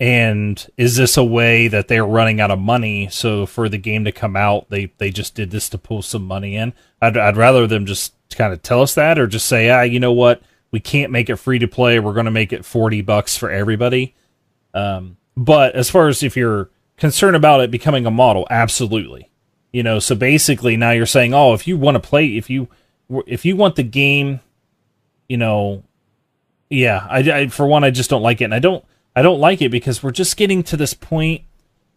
[0.03, 3.07] And is this a way that they're running out of money?
[3.09, 6.25] So for the game to come out, they they just did this to pull some
[6.25, 6.73] money in.
[7.01, 10.01] I'd I'd rather them just kind of tell us that or just say, ah, you
[10.01, 10.41] know what,
[10.71, 12.01] we can't make it free to play.
[12.01, 14.13] We're going to make it forty bucks for everybody.
[14.73, 19.31] Um, but as far as if you're concerned about it becoming a model, absolutely.
[19.71, 22.67] You know, so basically now you're saying, oh, if you want to play, if you
[23.25, 24.41] if you want the game,
[25.29, 25.85] you know,
[26.69, 28.83] yeah, I, I for one, I just don't like it, and I don't
[29.15, 31.43] I don't like it because we're just getting to this point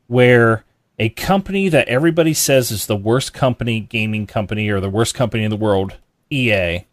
[0.07, 0.65] where
[0.99, 5.45] a company that everybody says is the worst company, gaming company, or the worst company
[5.45, 5.97] in the world,
[6.31, 6.87] EA,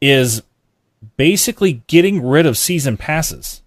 [0.00, 0.42] is
[1.16, 3.62] basically getting rid of season passes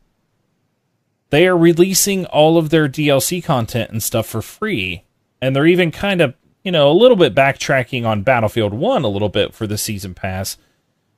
[1.29, 5.03] they are releasing all of their DLC content and stuff for free.
[5.41, 9.09] And they're even kind of, you know, a little bit backtracking on Battlefield 1 a
[9.09, 10.57] little bit for the season pass.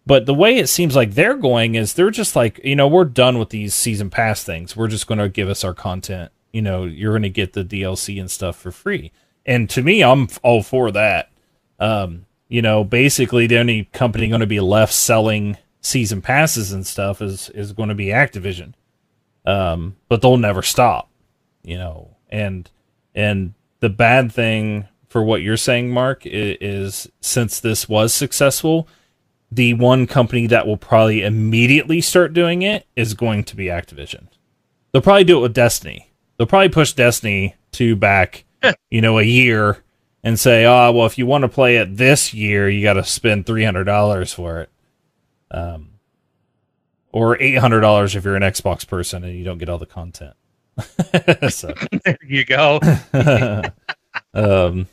[0.05, 3.05] But the way it seems like they're going is they're just like, you know, we're
[3.05, 4.75] done with these season pass things.
[4.75, 7.63] We're just going to give us our content you know you're going to get the
[7.63, 9.11] DLC and stuff for free.
[9.45, 11.31] And to me, I'm all for that.
[11.79, 16.85] Um, you know, basically the only company going to be left selling season passes and
[16.85, 18.73] stuff is is going to be Activision.
[19.45, 21.09] Um, but they'll never stop,
[21.63, 22.15] you know.
[22.29, 22.69] And
[23.15, 28.87] and the bad thing for what you're saying, Mark, is, is since this was successful,
[29.51, 34.27] the one company that will probably immediately start doing it is going to be Activision.
[34.91, 36.11] They'll probably do it with Destiny.
[36.37, 38.45] They'll probably push Destiny to back,
[38.89, 39.83] you know, a year
[40.23, 43.03] and say, "Oh, well, if you want to play it this year, you got to
[43.03, 44.69] spend three hundred dollars for it,
[45.51, 45.91] um,
[47.11, 49.85] or eight hundred dollars if you're an Xbox person and you don't get all the
[49.85, 50.35] content."
[51.49, 51.73] so.
[52.05, 52.79] there you go.
[54.33, 54.87] um,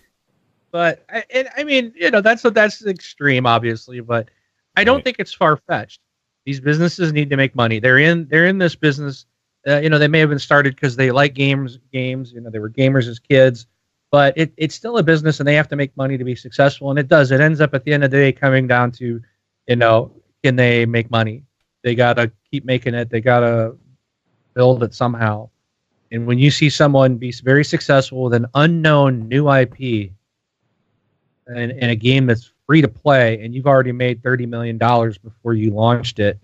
[0.71, 4.29] but and I mean, you know, that's that's extreme, obviously, but
[4.77, 5.05] I don't right.
[5.05, 6.01] think it's far fetched.
[6.45, 7.81] These businesses need to make money.
[7.81, 9.27] They're in they're in this business.
[9.67, 11.79] Uh, you know, they may have been started because they like games.
[11.93, 12.33] Games.
[12.33, 13.67] You know, they were gamers as kids
[14.11, 16.91] but it, it's still a business and they have to make money to be successful
[16.91, 19.21] and it does it ends up at the end of the day coming down to
[19.67, 20.13] you know
[20.43, 21.43] can they make money
[21.83, 23.75] they gotta keep making it they gotta
[24.55, 25.49] build it somehow
[26.13, 29.79] and when you see someone be very successful with an unknown new ip
[31.49, 35.19] and, in a game that's free to play and you've already made 30 million dollars
[35.19, 36.39] before you launched it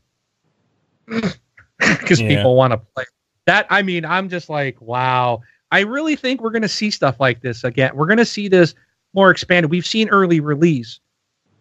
[1.06, 2.28] because yeah.
[2.28, 3.04] people want to play
[3.46, 5.42] that i mean i'm just like wow
[5.72, 7.96] I really think we're going to see stuff like this again.
[7.96, 8.74] We're going to see this
[9.14, 9.70] more expanded.
[9.70, 11.00] We've seen early release,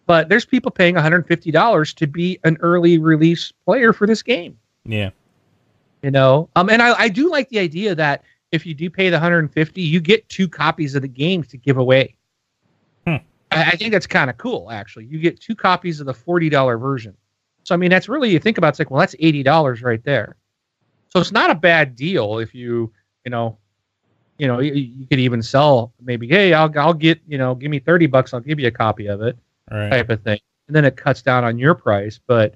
[0.06, 4.58] but there's people paying $150 to be an early release player for this game.
[4.84, 5.10] Yeah.
[6.02, 9.08] You know, um, and I, I do like the idea that if you do pay
[9.08, 12.14] the 150, you get two copies of the game to give away.
[13.52, 15.06] I, I think that's kind of cool, actually.
[15.06, 17.16] You get two copies of the $40 version.
[17.64, 20.02] So, I mean, that's really, you think about it, it's like, well, that's $80 right
[20.04, 20.36] there.
[21.08, 22.92] So it's not a bad deal if you,
[23.24, 23.58] you know,
[24.38, 27.70] you know, you, you, could even sell maybe, hey, I'll I'll get you know, give
[27.70, 29.38] me thirty bucks, I'll give you a copy of it,
[29.70, 29.90] right.
[29.90, 32.18] type of thing, and then it cuts down on your price.
[32.26, 32.54] But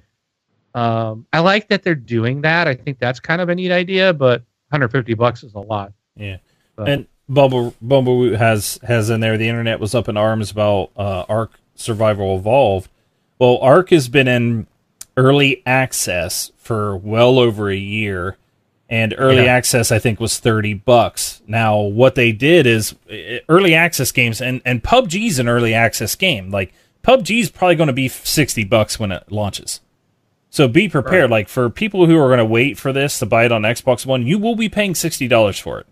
[0.74, 2.66] um, I like that they're doing that.
[2.66, 4.40] I think that's kind of a neat idea, but
[4.70, 5.92] 150 bucks is a lot.
[6.16, 6.38] Yeah,
[6.78, 9.36] and Bumble Bumble has has in there.
[9.36, 12.90] The internet was up in arms about uh, Ark Survival Evolved.
[13.38, 14.66] Well, Ark has been in
[15.16, 18.36] early access for well over a year
[18.88, 19.54] and early yeah.
[19.54, 21.42] access I think was 30 bucks.
[21.46, 26.14] Now what they did is eh, early access games and and PUBG's an early access
[26.14, 26.50] game.
[26.50, 26.72] Like
[27.02, 29.80] PUBG's probably going to be 60 bucks when it launches.
[30.50, 31.38] So be prepared right.
[31.38, 34.06] like for people who are going to wait for this to buy it on Xbox
[34.06, 35.86] 1, you will be paying $60 for it.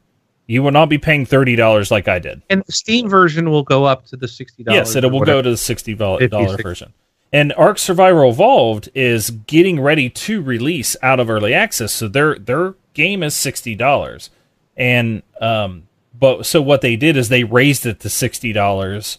[0.47, 2.43] You will not be paying $30 like I did.
[2.51, 5.51] And the Steam version will go up to the $60 Yes, it will go to
[5.51, 6.93] the $60 version.
[7.35, 12.39] And Ark Survival Evolved is getting ready to release out of early access, so they're
[12.39, 14.31] they're game is sixty dollars,
[14.77, 19.19] and um, but so what they did is they raised it to sixty dollars,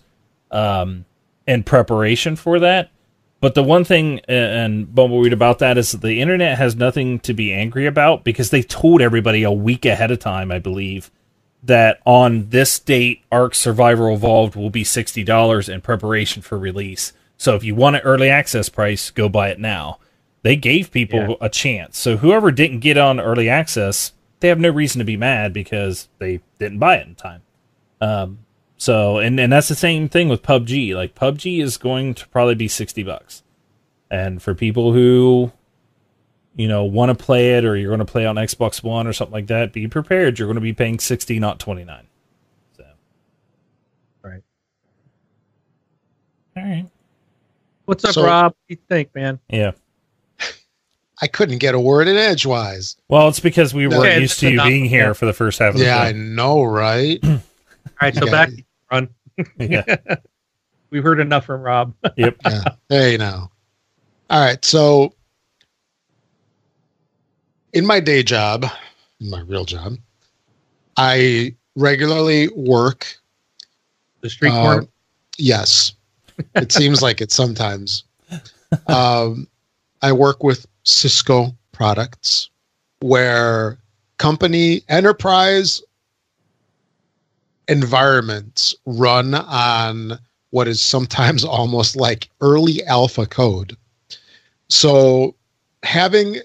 [0.50, 1.04] um,
[1.46, 2.90] in preparation for that.
[3.46, 7.32] But the one thing, and Bumbleweed about that is that the internet has nothing to
[7.32, 11.12] be angry about because they told everybody a week ahead of time, I believe,
[11.62, 17.14] that on this date, Ark Survival Evolved will be sixty dollars in preparation for release.
[17.38, 20.00] So if you want an early access price, go buy it now.
[20.42, 21.36] They gave people yeah.
[21.40, 22.00] a chance.
[22.00, 26.10] So whoever didn't get on early access, they have no reason to be mad because
[26.18, 27.44] they didn't buy it in time.
[28.02, 28.40] Um,
[28.78, 30.96] so and and that's the same thing with PUBG.
[30.96, 33.44] Like PUBG is going to probably be 60 bucks.
[34.12, 35.52] And for people who
[36.56, 39.14] you know want to play it or you're going to play on Xbox 1 or
[39.14, 42.08] something like that, be prepared you're going to be paying 60 not 29.
[42.78, 42.86] So
[44.22, 44.44] Right.
[46.58, 46.86] All right.
[47.86, 48.46] What's up, so, Rob?
[48.46, 49.40] What do you think, man?
[49.48, 49.72] Yeah.
[51.22, 52.98] I couldn't get a word in edgewise.
[53.08, 55.76] Well, it's because we were okay, used to you being here for the first half
[55.76, 57.24] of the Yeah, I know, right?
[58.06, 58.50] All right, so back
[58.92, 59.10] run.
[59.60, 59.84] yeah.
[60.92, 61.96] We've heard enough from Rob.
[62.18, 62.38] yep.
[62.46, 62.64] Yeah.
[62.88, 63.50] Hey now.
[64.30, 65.16] All right, so
[67.74, 68.66] in my day job,
[69.20, 69.94] in my real job,
[70.98, 73.18] I regularly work
[74.22, 74.88] the street uh, corner.
[75.40, 75.94] Yes.
[76.54, 78.04] It seems like it sometimes.
[78.88, 79.48] Um,
[80.04, 82.50] I work with Cisco products
[83.00, 83.80] where
[84.18, 85.82] company enterprise
[87.68, 90.20] environments run on
[90.52, 93.76] what is sometimes almost like early alpha code.
[94.70, 95.36] So
[95.84, 96.38] having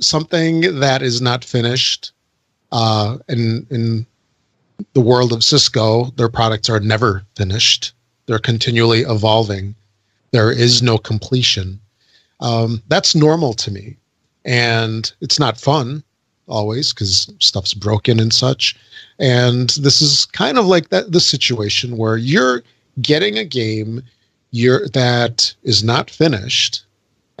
[0.00, 2.12] something that is not finished
[2.72, 4.06] uh, in in
[4.92, 7.92] the world of Cisco, their products are never finished.
[8.26, 9.74] They're continually evolving.
[10.32, 11.80] There is no completion
[12.40, 13.96] um, that's normal to me
[14.44, 16.04] and it's not fun
[16.46, 18.76] always because stuff's broken and such.
[19.18, 22.62] And this is kind of like that the situation where you're
[23.00, 24.02] getting a game
[24.54, 26.84] you're that is not finished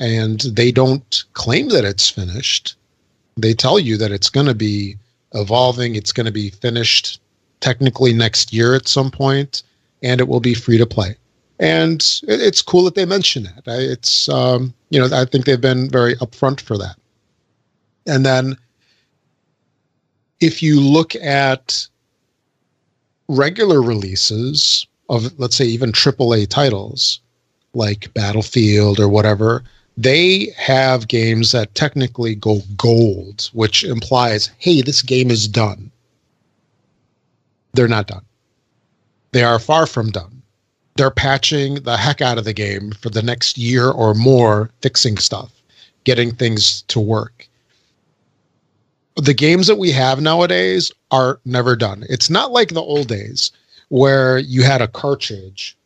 [0.00, 2.74] and they don't claim that it's finished.
[3.36, 4.96] They tell you that it's going to be
[5.32, 7.20] evolving, it's going to be finished
[7.60, 9.62] technically next year at some point,
[10.02, 11.16] and it will be free to play.
[11.60, 13.62] And it's cool that they mention that.
[13.66, 16.96] It's um, you know I think they've been very upfront for that.
[18.06, 18.56] And then
[20.40, 21.86] if you look at
[23.28, 27.20] regular releases of let's say even AAA titles
[27.74, 29.64] like Battlefield or whatever,
[29.96, 35.90] they have games that technically go gold, which implies, hey, this game is done.
[37.74, 38.24] They're not done.
[39.32, 40.42] They are far from done.
[40.96, 45.18] They're patching the heck out of the game for the next year or more, fixing
[45.18, 45.50] stuff,
[46.04, 47.48] getting things to work.
[49.16, 52.04] The games that we have nowadays are never done.
[52.08, 53.52] It's not like the old days
[53.88, 55.76] where you had a cartridge.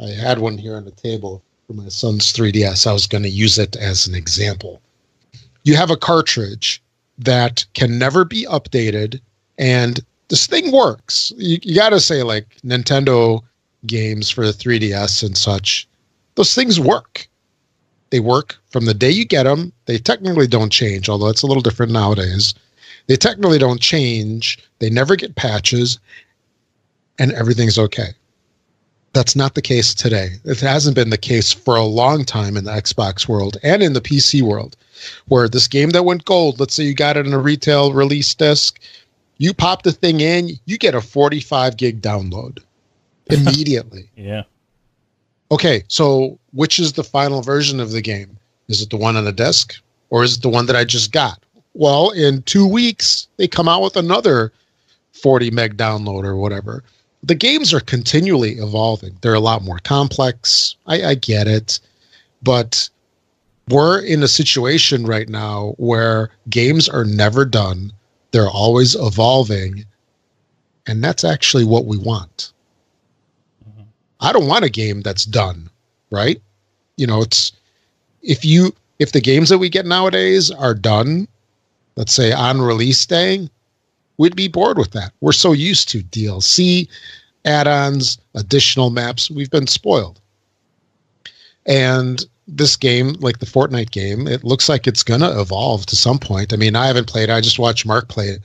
[0.00, 2.86] I had one here on the table for my son's 3DS.
[2.86, 4.82] I was going to use it as an example.
[5.62, 6.82] You have a cartridge
[7.18, 9.20] that can never be updated,
[9.56, 11.32] and this thing works.
[11.36, 13.40] You, you got to say, like Nintendo
[13.86, 15.86] games for the 3DS and such,
[16.34, 17.28] those things work.
[18.10, 19.72] They work from the day you get them.
[19.86, 22.54] They technically don't change, although it's a little different nowadays.
[23.06, 24.58] They technically don't change.
[24.78, 25.98] They never get patches,
[27.18, 28.08] and everything's okay.
[29.12, 30.30] That's not the case today.
[30.44, 33.92] It hasn't been the case for a long time in the Xbox world and in
[33.92, 34.76] the PC world,
[35.28, 38.34] where this game that went gold, let's say you got it in a retail release
[38.34, 38.80] disc,
[39.38, 42.60] you pop the thing in, you get a 45 gig download
[43.30, 44.10] immediately.
[44.16, 44.42] yeah.
[45.50, 48.36] Okay, so which is the final version of the game?
[48.68, 49.80] Is it the one on the disc
[50.10, 51.44] or is it the one that I just got?
[51.74, 54.52] Well, in two weeks, they come out with another
[55.12, 56.82] 40 meg download or whatever
[57.24, 59.16] the games are continually evolving.
[59.22, 60.76] They're a lot more complex.
[60.86, 61.80] I, I get it,
[62.42, 62.88] but
[63.70, 67.92] we're in a situation right now where games are never done.
[68.32, 69.86] They're always evolving,
[70.86, 72.52] and that's actually what we want.
[73.66, 73.84] Mm-hmm.
[74.20, 75.70] I don't want a game that's done,
[76.10, 76.42] right?
[76.98, 77.52] You know, it's
[78.22, 81.26] if you if the games that we get nowadays are done,
[81.96, 83.48] let's say on release day,
[84.16, 85.12] we'd be bored with that.
[85.20, 86.88] We're so used to DLC,
[87.44, 89.30] add-ons, additional maps.
[89.30, 90.20] We've been spoiled.
[91.66, 96.18] And this game, like the Fortnite game, it looks like it's gonna evolve to some
[96.18, 96.52] point.
[96.52, 97.30] I mean, I haven't played.
[97.30, 98.42] I just watched Mark play it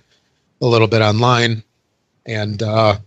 [0.61, 1.63] a little bit online,
[2.25, 2.97] and uh,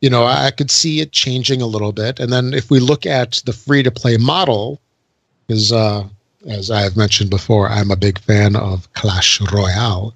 [0.00, 2.20] you know, I could see it changing a little bit.
[2.20, 4.80] And then if we look at the free-to-play model,
[5.48, 6.04] is uh,
[6.46, 10.14] as I have mentioned before, I'm a big fan of Clash Royale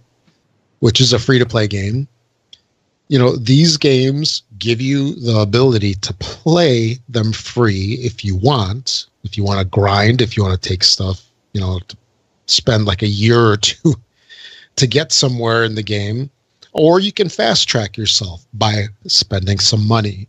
[0.84, 2.06] which is a free to play game.
[3.08, 9.06] You know, these games give you the ability to play them free if you want.
[9.22, 11.80] If you want to grind, if you want to take stuff, you know,
[12.48, 13.94] spend like a year or two
[14.76, 16.28] to get somewhere in the game,
[16.74, 20.28] or you can fast track yourself by spending some money.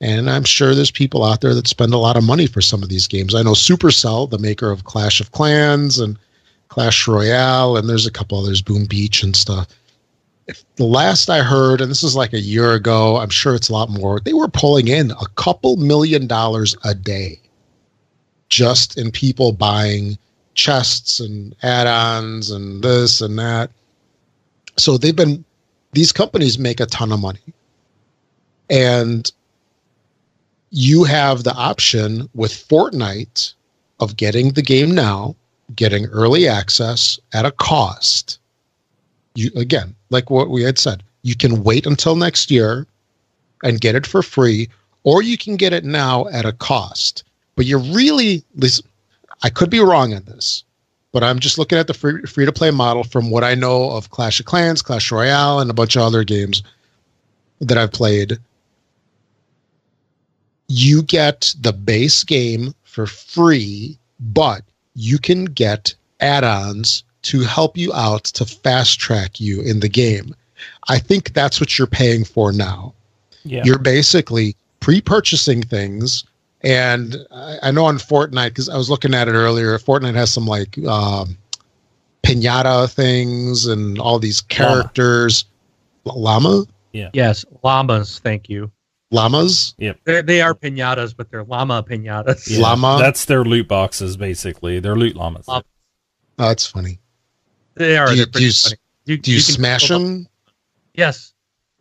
[0.00, 2.82] And I'm sure there's people out there that spend a lot of money for some
[2.82, 3.34] of these games.
[3.34, 6.18] I know Supercell, the maker of Clash of Clans and
[6.68, 9.68] Clash Royale, and there's a couple others, Boom Beach and stuff
[10.76, 13.72] the last I heard, and this is like a year ago, I'm sure it's a
[13.72, 17.40] lot more, they were pulling in a couple million dollars a day
[18.48, 20.18] just in people buying
[20.54, 23.70] chests and add ons and this and that.
[24.76, 25.44] So they've been,
[25.92, 27.40] these companies make a ton of money.
[28.68, 29.30] And
[30.70, 33.54] you have the option with Fortnite
[34.00, 35.34] of getting the game now,
[35.74, 38.40] getting early access at a cost
[39.34, 42.86] you again, like what we had said, you can wait until next year
[43.62, 44.68] and get it for free,
[45.04, 47.24] or you can get it now at a cost.
[47.56, 48.42] But you're really,
[49.42, 50.64] I could be wrong on this,
[51.12, 53.90] but I'm just looking at the free, free to play model from what I know
[53.90, 56.62] of Clash of Clans, Clash Royale, and a bunch of other games
[57.60, 58.38] that I've played.
[60.72, 64.62] You get the base game for free, but
[64.94, 69.88] you can get add ons to help you out to fast track you in the
[69.88, 70.32] game.
[70.88, 72.94] I think that's what you're paying for now.
[73.44, 73.62] Yeah.
[73.64, 76.22] You're basically pre-purchasing things
[76.62, 79.76] and I, I know on Fortnite because I was looking at it earlier.
[79.78, 81.36] Fortnite has some like um,
[82.22, 85.46] pinata things and all these characters.
[86.04, 86.48] Llama.
[86.48, 86.66] Llama?
[86.92, 87.10] Yeah.
[87.12, 88.18] Yes, llamas.
[88.20, 88.70] Thank you.
[89.10, 89.74] Llamas.
[89.78, 89.98] Yep.
[90.04, 92.48] They're, they are pinatas, but they're llama pinatas.
[92.48, 92.98] Yeah, llama.
[93.00, 94.78] That's their loot boxes, basically.
[94.80, 95.46] They're loot llamas.
[95.48, 95.62] Oh,
[96.36, 97.00] that's funny.
[97.74, 98.08] They are.
[98.08, 98.52] Do you, do you,
[99.06, 100.28] You, Do you, can smash tickle them?
[100.94, 101.32] Yes,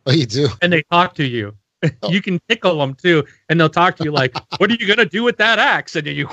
[0.06, 0.48] Oh, you do.
[0.62, 1.56] and they talk to you.
[2.04, 2.10] Oh.
[2.12, 5.06] you can tickle them too, and they'll talk to you like, "What are you gonna
[5.06, 6.28] do with that axe?" And then you,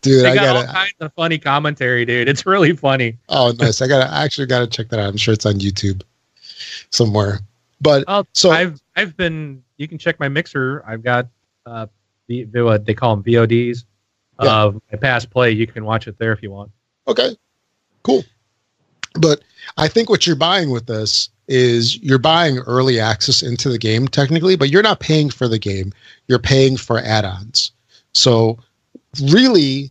[0.00, 0.66] dude, they I got all gotta.
[0.72, 2.26] kinds of funny commentary, dude.
[2.26, 3.18] It's really funny.
[3.28, 3.82] Oh, nice.
[3.82, 4.10] I gotta.
[4.10, 5.08] I actually gotta check that out.
[5.10, 6.02] I'm sure it's on YouTube
[6.90, 7.40] somewhere.
[7.80, 9.62] But Oh, so I've I've been.
[9.76, 10.82] You can check my mixer.
[10.86, 11.28] I've got
[11.64, 11.86] uh,
[12.26, 13.84] the, the what they call them VODs
[14.42, 14.62] Yeah.
[14.62, 15.52] of my past play.
[15.52, 16.70] You can watch it there if you want.
[17.06, 17.36] Okay,
[18.02, 18.24] cool.
[19.14, 19.40] But
[19.76, 24.06] I think what you're buying with this is you're buying early access into the game
[24.08, 25.92] technically, but you're not paying for the game.
[26.26, 27.72] You're paying for add-ons.
[28.12, 28.58] So
[29.22, 29.90] really,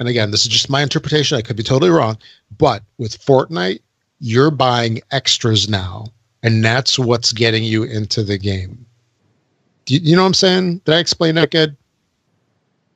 [0.00, 1.36] and again, this is just my interpretation.
[1.36, 2.16] I could be totally wrong,
[2.56, 3.80] but with Fortnite,
[4.20, 6.06] you're buying extras now,
[6.42, 8.84] and that's what's getting you into the game.
[9.84, 10.78] Do you, you know what I'm saying?
[10.84, 11.76] Did I explain that good?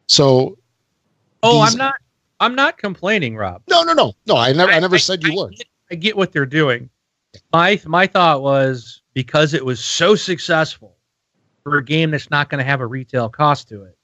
[0.08, 0.58] So
[1.42, 1.94] Oh, These- I'm not.
[2.38, 3.62] I'm not complaining, Rob.
[3.68, 4.36] no, no, no, no.
[4.36, 5.50] I never, I, never I- said you I were.
[5.50, 6.90] Get, I get what they're doing.
[7.52, 10.96] My my thought was because it was so successful
[11.62, 13.96] for a game that's not going to have a retail cost to it.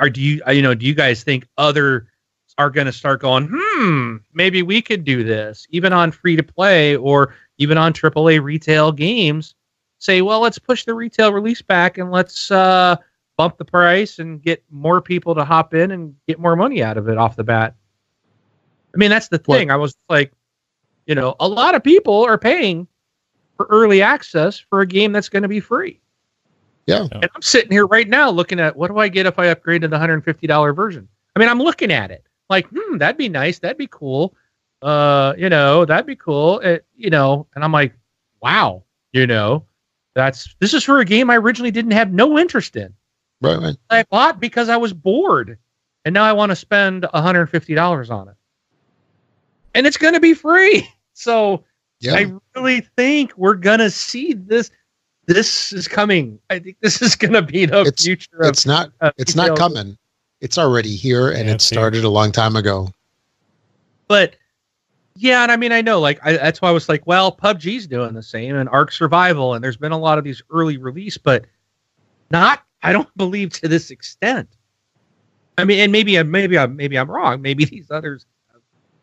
[0.00, 2.08] Or do you you know do you guys think other
[2.60, 3.48] are going to start going?
[3.50, 8.42] Hmm, maybe we could do this even on free to play or even on AAA
[8.42, 9.54] retail games.
[9.98, 12.96] Say, well, let's push the retail release back and let's uh,
[13.38, 16.98] bump the price and get more people to hop in and get more money out
[16.98, 17.74] of it off the bat.
[18.94, 19.70] I mean, that's the What- thing.
[19.70, 20.32] I was like,
[21.06, 22.86] you know, a lot of people are paying
[23.56, 26.00] for early access for a game that's going to be free.
[26.86, 27.06] Yeah.
[27.12, 29.82] And I'm sitting here right now looking at what do I get if I upgrade
[29.82, 31.08] to the $150 version?
[31.34, 33.58] I mean, I'm looking at it like, hmm, that'd be nice.
[33.60, 34.34] That'd be cool.
[34.82, 36.58] Uh, you know, that'd be cool.
[36.60, 37.94] It, you know, and I'm like,
[38.42, 38.82] wow,
[39.12, 39.64] you know,
[40.14, 42.92] that's this is for a game I originally didn't have no interest in.
[43.40, 43.76] Right, right.
[43.88, 45.56] I bought because I was bored,
[46.04, 48.34] and now I want to spend $150 on it,
[49.74, 50.86] and it's going to be free.
[51.12, 51.64] So
[52.00, 52.14] Yeah.
[52.14, 54.70] I really think we're going to see this.
[55.26, 56.38] This is coming.
[56.48, 58.48] I think this is going to be the It's- future of.
[58.48, 59.98] it's not of it's not coming.
[60.40, 62.88] It's already here and Yeah, it started a long time ago.
[64.08, 64.36] But
[65.16, 67.86] yeah, and I mean, I know, like, I, that's why I was like, well, PUBG's
[67.86, 71.18] doing the same, and Ark Survival, and there's been a lot of these early release,
[71.18, 71.44] but
[72.30, 74.48] not, I don't believe to this extent.
[75.58, 77.42] I mean, and maybe, I maybe, I maybe I'm wrong.
[77.42, 78.24] Maybe these others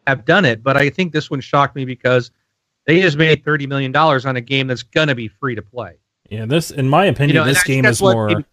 [0.08, 2.32] have done it, but I think this one shocked me because
[2.86, 5.98] they just made thirty million dollars on a game that's gonna be free to play.
[6.30, 8.28] Yeah, this, in my You opinion, know, this game is more.
[8.28, 8.48] maybe makes it different.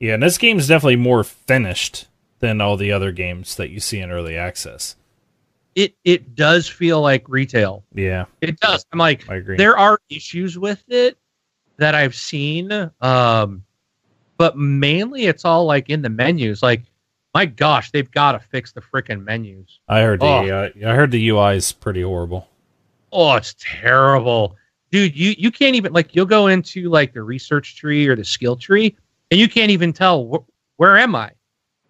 [0.00, 2.06] Yeah, and this game is definitely more finished
[2.40, 4.96] than all the other games that you see in early access.
[5.74, 7.84] It it does feel like retail.
[7.94, 8.84] Yeah, It does.
[8.92, 9.56] I'm like, I agree.
[9.56, 11.16] there are issues with it
[11.76, 13.62] that I've seen, um,
[14.36, 16.62] but mainly it's all like in the menus.
[16.62, 16.82] Like,
[17.34, 19.78] my gosh, they've got to fix the freaking menus.
[19.86, 20.48] I heard the Oh.
[20.48, 22.48] uh, I heard the UI is pretty horrible.
[23.12, 24.56] Oh, it's terrible,
[24.90, 25.14] dude.
[25.16, 28.56] You you can't even like you'll go into like the research tree or the skill
[28.56, 28.96] tree,
[29.30, 31.32] and you can't even tell wh- where am I,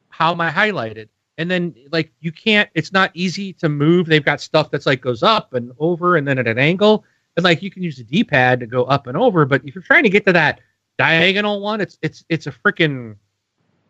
[0.08, 2.68] how am I highlighted, and then like you can't.
[2.74, 4.06] It's not easy to move.
[4.06, 7.04] They've got stuff that's like goes up and over, and then at an angle,
[7.36, 9.44] and like you can use the D pad to go up and over.
[9.44, 10.60] But if you're trying to get to that
[10.98, 13.16] diagonal one, it's it's it's a freaking.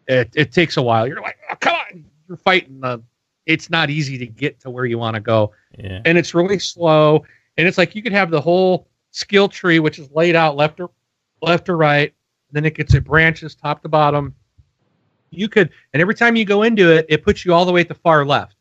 [0.09, 1.07] It, it takes a while.
[1.07, 3.03] You're like, oh, come on, you're fighting the.
[3.46, 6.59] It's not easy to get to where you want to go Yeah, and it's really
[6.59, 7.24] slow.
[7.57, 10.80] And it's like you could have the whole skill tree, which is laid out left
[10.80, 10.90] or
[11.42, 12.14] left or right
[12.53, 14.34] then it gets it branches top to bottom.
[15.30, 17.80] You could, and every time you go into it, it puts you all the way
[17.80, 18.57] at the far left.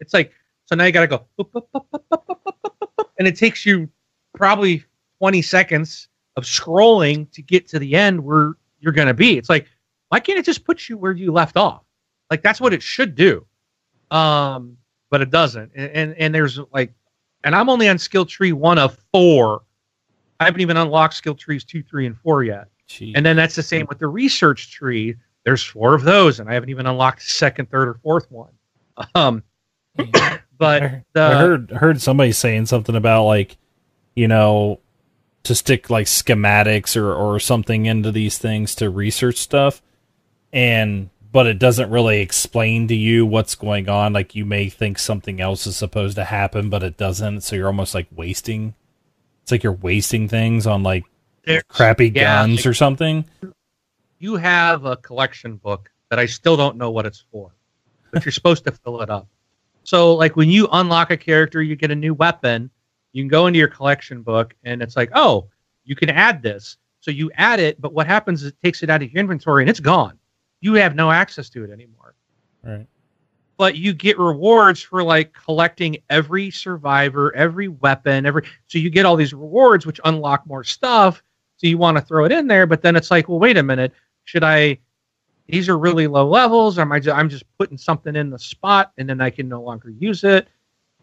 [0.00, 0.32] It's like
[0.66, 3.88] so now you got to go, boop, boop, boop, and it takes you
[4.34, 4.84] probably
[5.18, 9.36] 20 seconds of scrolling to get to the end where you're going to be.
[9.36, 9.66] It's like,
[10.08, 11.82] why can't it just put you where you left off?
[12.30, 13.46] Like that's what it should do,
[14.10, 14.76] um,
[15.10, 15.70] but it doesn't.
[15.74, 16.92] And, and and there's like,
[17.44, 19.62] and I'm only on skill tree one of four.
[20.40, 22.68] I haven't even unlocked skill trees two, three, and four yet.
[22.88, 23.12] Jeez.
[23.14, 25.16] And then that's the same with the research tree.
[25.44, 28.52] There's four of those, and I haven't even unlocked the second, third, or fourth one.
[29.14, 29.42] Um,
[30.58, 33.56] but the I heard heard somebody saying something about like,
[34.14, 34.80] you know,
[35.44, 39.82] to stick like schematics or or something into these things to research stuff,
[40.52, 44.12] and but it doesn't really explain to you what's going on.
[44.12, 47.40] Like you may think something else is supposed to happen, but it doesn't.
[47.42, 48.74] So you're almost like wasting.
[49.42, 51.04] It's like you're wasting things on like
[51.46, 53.24] there's- crappy yeah, guns or something.
[54.18, 57.52] you have a collection book that I still don't know what it's for,
[58.12, 59.26] but you're supposed to fill it up.
[59.82, 62.70] So, like when you unlock a character, you get a new weapon.
[63.12, 65.48] You can go into your collection book, and it's like, oh,
[65.84, 66.78] you can add this.
[67.00, 69.62] So you add it, but what happens is it takes it out of your inventory
[69.62, 70.18] and it's gone.
[70.60, 72.14] You have no access to it anymore.
[72.62, 72.86] Right.
[73.58, 79.04] but you get rewards for like collecting every survivor, every weapon, every so you get
[79.04, 81.22] all these rewards which unlock more stuff.
[81.56, 83.62] So you want to throw it in there, but then it's like, well, wait a
[83.62, 83.92] minute,
[84.24, 84.78] should I?
[85.46, 86.78] These are really low levels.
[86.78, 87.00] Or am I?
[87.00, 90.24] Just, I'm just putting something in the spot, and then I can no longer use
[90.24, 90.48] it.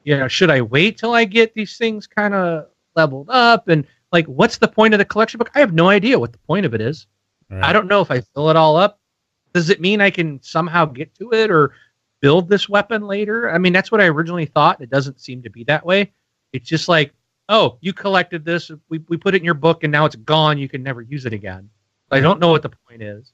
[0.03, 3.67] You know, should I wait till I get these things kind of leveled up?
[3.67, 5.51] And like, what's the point of the collection book?
[5.55, 7.07] I have no idea what the point of it is.
[7.49, 7.63] Right.
[7.63, 8.99] I don't know if I fill it all up.
[9.53, 11.73] Does it mean I can somehow get to it or
[12.19, 13.51] build this weapon later?
[13.51, 14.81] I mean, that's what I originally thought.
[14.81, 16.11] It doesn't seem to be that way.
[16.51, 17.13] It's just like,
[17.51, 20.57] oh, you collected this, we, we put it in your book, and now it's gone.
[20.57, 21.69] You can never use it again.
[22.09, 23.31] I don't know what the point is,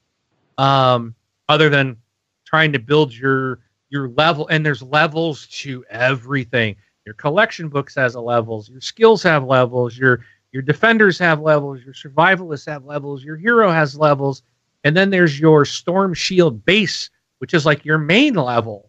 [0.56, 1.14] um,
[1.48, 1.96] other than
[2.44, 3.60] trying to build your
[3.90, 4.46] your level.
[4.48, 6.76] And there's levels to everything.
[7.04, 8.68] Your collection books has levels.
[8.68, 9.96] Your skills have levels.
[9.96, 10.20] Your
[10.52, 11.80] your defenders have levels.
[11.84, 13.24] Your survivalists have levels.
[13.24, 14.42] Your hero has levels.
[14.84, 18.87] And then there's your storm shield base, which is like your main level.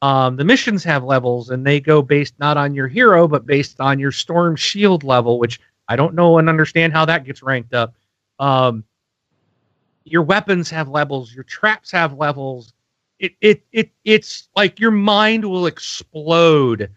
[0.00, 3.80] Um, the missions have levels, and they go based not on your hero, but based
[3.80, 7.74] on your storm shield level, which I don't know and understand how that gets ranked
[7.74, 7.94] up.
[8.38, 8.84] Um,
[10.04, 11.34] your weapons have levels.
[11.34, 12.72] Your traps have levels.
[13.18, 16.90] It it it it's like your mind will explode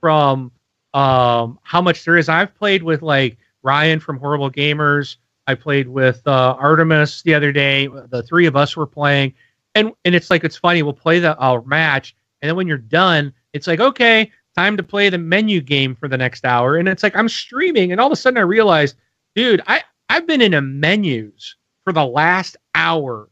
[0.00, 0.52] from
[0.92, 2.28] um, how much there is.
[2.28, 5.16] I've played with like Ryan from Horrible Gamers.
[5.46, 7.88] I played with uh, Artemis the other day.
[7.88, 9.34] The three of us were playing,
[9.74, 10.82] and and it's like it's funny.
[10.82, 12.14] We'll play the our match,
[12.44, 16.08] and then when you're done, it's like okay, time to play the menu game for
[16.08, 16.76] the next hour.
[16.76, 18.96] And it's like I'm streaming, and all of a sudden I realize,
[19.34, 23.30] dude, I I've been in a menus for the last hour,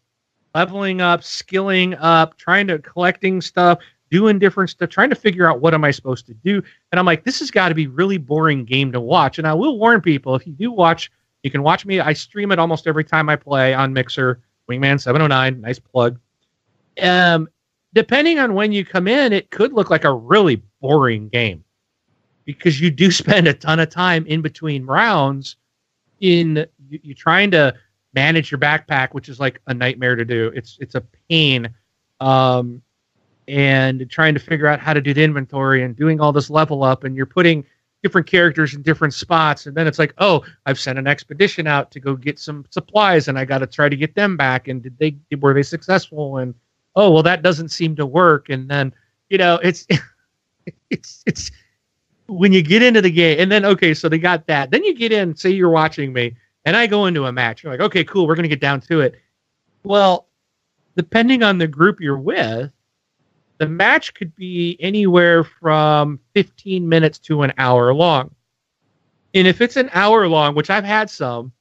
[0.55, 5.61] leveling up, skilling up, trying to collecting stuff, doing different stuff, trying to figure out
[5.61, 6.63] what am I supposed to do.
[6.91, 9.37] And I'm like, this has got to be really boring game to watch.
[9.37, 12.01] And I will warn people if you do watch, you can watch me.
[12.01, 14.41] I stream it almost every time I play on Mixer.
[14.71, 16.19] Wingman 709, nice plug.
[17.03, 17.49] Um,
[17.95, 21.65] depending on when you come in, it could look like a really boring game
[22.45, 25.57] because you do spend a ton of time in between rounds
[26.21, 27.75] in you, you trying to
[28.15, 30.53] manage your backpack, which is like a nightmare to do.
[30.55, 31.69] It's it's a pain.
[32.21, 32.83] Um,
[33.49, 36.85] and trying to figure out how to do the inventory and doing all this level
[36.85, 37.65] up and you're putting
[38.03, 41.91] different characters in different spots and then it's like oh i've sent an expedition out
[41.91, 44.83] to go get some supplies and i got to try to get them back and
[44.83, 46.55] did they were they successful and
[46.97, 48.49] oh well that doesn't seem to work.
[48.49, 48.93] And then
[49.31, 49.87] you know it's
[50.91, 51.51] it's it's
[52.27, 54.71] when you get into the game and then okay so they got that.
[54.71, 57.63] Then you get in say you're watching me and i go into a match.
[57.63, 59.17] You're like okay cool we're going to get down to it.
[59.85, 60.29] Well
[60.97, 62.71] depending on the group you're with
[63.63, 68.35] the match could be anywhere from 15 minutes to an hour long.
[69.35, 71.53] And if it's an hour long, which I've had some,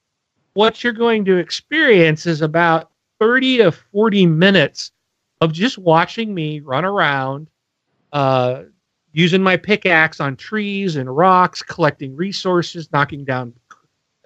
[0.54, 4.92] what you're going to experience is about 30 to 40 minutes
[5.42, 7.50] of just watching me run around,
[8.14, 8.64] uh,
[9.12, 13.54] using my pickaxe on trees and rocks, collecting resources, knocking down,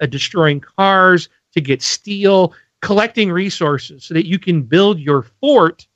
[0.02, 5.88] uh, destroying cars to get steel, collecting resources so that you can build your fort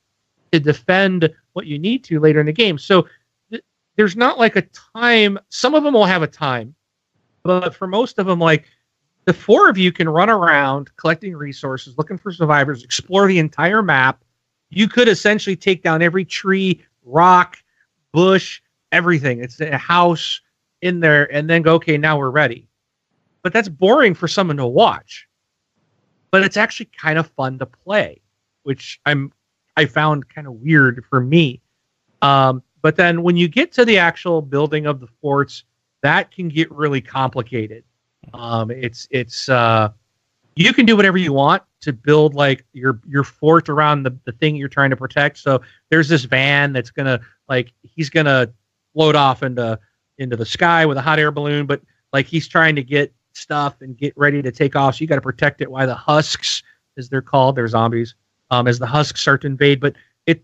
[0.51, 2.77] to defend what you need to later in the game.
[2.77, 3.07] So
[3.51, 3.63] th-
[3.97, 4.63] there's not like a
[4.95, 5.37] time.
[5.49, 6.73] Some of them will have a time,
[7.43, 8.65] but for most of them, like
[9.25, 13.83] the four of you can run around collecting resources, looking for survivors, explore the entire
[13.83, 14.23] map.
[14.69, 17.57] You could essentially take down every tree, rock,
[18.11, 19.43] bush, everything.
[19.43, 20.41] It's a house
[20.81, 22.67] in there, and then go, okay, now we're ready.
[23.41, 25.27] But that's boring for someone to watch.
[26.31, 28.21] But it's actually kind of fun to play,
[28.63, 29.31] which I'm
[29.75, 31.61] I found kind of weird for me.
[32.21, 35.63] Um, but then when you get to the actual building of the forts,
[36.01, 37.83] that can get really complicated.
[38.33, 39.89] Um, it's it's uh,
[40.59, 44.33] you can do whatever you want to build like your your fort around the, the
[44.33, 45.37] thing you're trying to protect.
[45.37, 48.51] So there's this van that's gonna like he's gonna
[48.93, 49.79] float off into
[50.17, 51.81] into the sky with a hot air balloon, but
[52.11, 54.95] like he's trying to get stuff and get ready to take off.
[54.95, 56.61] So you got to protect it while the husks,
[56.97, 58.15] as they're called, they're zombies
[58.51, 59.79] um, as the husks start to invade.
[59.79, 59.95] But
[60.25, 60.43] it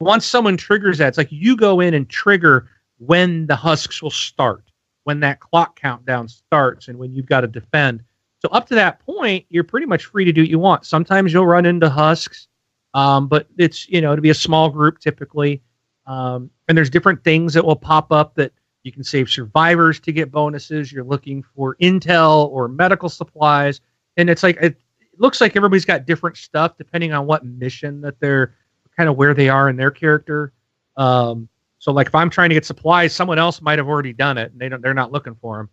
[0.00, 2.68] once someone triggers that, it's like you go in and trigger
[2.98, 4.64] when the husks will start,
[5.04, 8.02] when that clock countdown starts, and when you've got to defend.
[8.46, 10.86] So up to that point, you're pretty much free to do what you want.
[10.86, 12.46] Sometimes you'll run into husks,
[12.94, 15.60] um, but it's you know to be a small group typically,
[16.06, 18.52] um, and there's different things that will pop up that
[18.84, 20.92] you can save survivors to get bonuses.
[20.92, 23.80] You're looking for intel or medical supplies,
[24.16, 24.76] and it's like it,
[25.18, 28.54] looks like everybody's got different stuff depending on what mission that they're
[28.96, 30.52] kind of where they are in their character.
[30.96, 31.48] Um,
[31.80, 34.52] so like if I'm trying to get supplies, someone else might have already done it
[34.52, 35.68] and they don't they're not looking for them.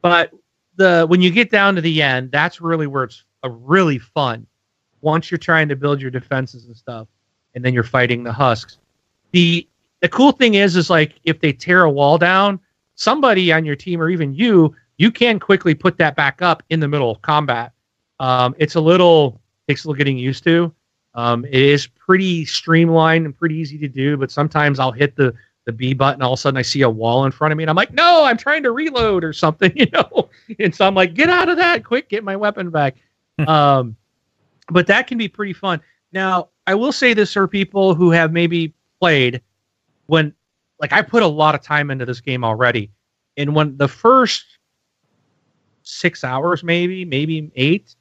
[0.00, 0.30] But
[0.78, 4.46] the when you get down to the end, that's really where it's a really fun.
[5.02, 7.06] Once you're trying to build your defenses and stuff,
[7.54, 8.78] and then you're fighting the husks.
[9.32, 9.68] the
[10.00, 12.58] the cool thing is is like if they tear a wall down,
[12.94, 16.80] somebody on your team or even you, you can quickly put that back up in
[16.80, 17.72] the middle of combat.
[18.20, 20.72] Um, it's a little takes a little getting used to.
[21.14, 25.34] Um, it is pretty streamlined and pretty easy to do, but sometimes I'll hit the
[25.64, 26.22] the B button.
[26.22, 27.92] All of a sudden, I see a wall in front of me, and I'm like,
[27.92, 30.27] "No, I'm trying to reload or something," you know.
[30.58, 31.84] And so I'm like, "Get out of that!
[31.84, 32.96] Quick, get my weapon back."
[33.46, 33.96] um,
[34.70, 35.80] but that can be pretty fun.
[36.12, 39.42] Now, I will say this for people who have maybe played
[40.06, 40.34] when,
[40.80, 42.90] like, I put a lot of time into this game already,
[43.36, 44.44] and when the first
[45.82, 47.94] six hours, maybe, maybe eight,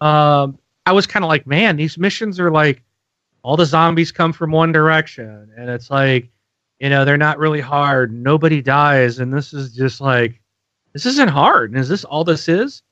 [0.00, 2.82] um, I was kind of like, man, these missions are like
[3.42, 6.30] all the zombies come from one direction, and it's like,
[6.80, 8.12] you know, they're not really hard.
[8.12, 10.40] Nobody dies, and this is just like,
[10.94, 11.76] this isn't hard.
[11.76, 12.82] Is this all this is?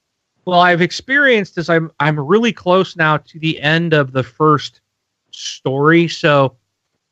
[0.45, 1.69] Well, I've experienced this.
[1.69, 4.81] I'm I'm really close now to the end of the first
[5.31, 6.09] story.
[6.09, 6.57] So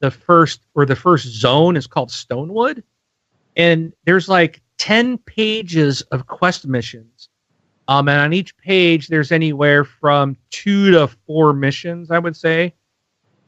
[0.01, 2.83] the first or the first zone is called Stonewood,
[3.57, 7.29] and there's like ten pages of quest missions.
[7.87, 12.75] Um, and on each page, there's anywhere from two to four missions, I would say.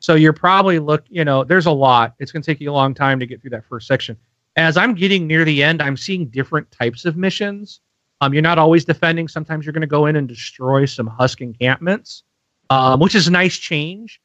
[0.00, 2.14] So you're probably look, you know, there's a lot.
[2.18, 4.16] It's going to take you a long time to get through that first section.
[4.56, 7.80] As I'm getting near the end, I'm seeing different types of missions.
[8.20, 9.28] Um, you're not always defending.
[9.28, 12.22] Sometimes you're going to go in and destroy some husk encampments,
[12.70, 14.20] um, which is a nice change.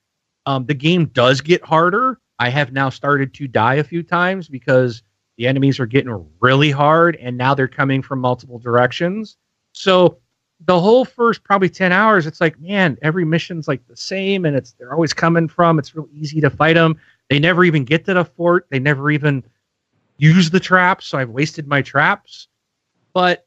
[0.45, 2.19] Um, the game does get harder.
[2.39, 5.01] I have now started to die a few times because
[5.37, 9.37] the enemies are getting really hard, and now they're coming from multiple directions.
[9.71, 10.19] So
[10.65, 14.55] the whole first probably 10 hours it's like man every mission's like the same and
[14.55, 16.97] it's they're always coming from it's real easy to fight them
[17.29, 19.43] they never even get to the fort they never even
[20.17, 22.47] use the traps so i've wasted my traps
[23.13, 23.45] but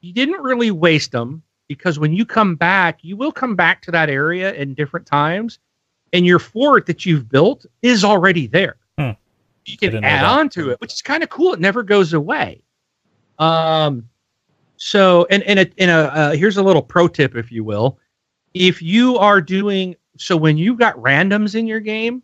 [0.00, 3.90] you didn't really waste them because when you come back you will come back to
[3.90, 5.58] that area in different times
[6.12, 9.10] and your fort that you've built is already there Hmm.
[9.66, 12.62] you can add on to it which is kind of cool it never goes away
[13.38, 14.08] um
[14.76, 17.98] so, and and a, and a uh, here's a little pro tip, if you will.
[18.54, 22.22] If you are doing so, when you've got randoms in your game,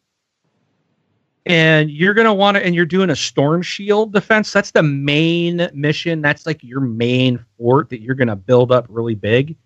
[1.46, 5.68] and you're gonna want to, and you're doing a storm shield defense, that's the main
[5.74, 6.22] mission.
[6.22, 9.56] That's like your main fort that you're gonna build up really big.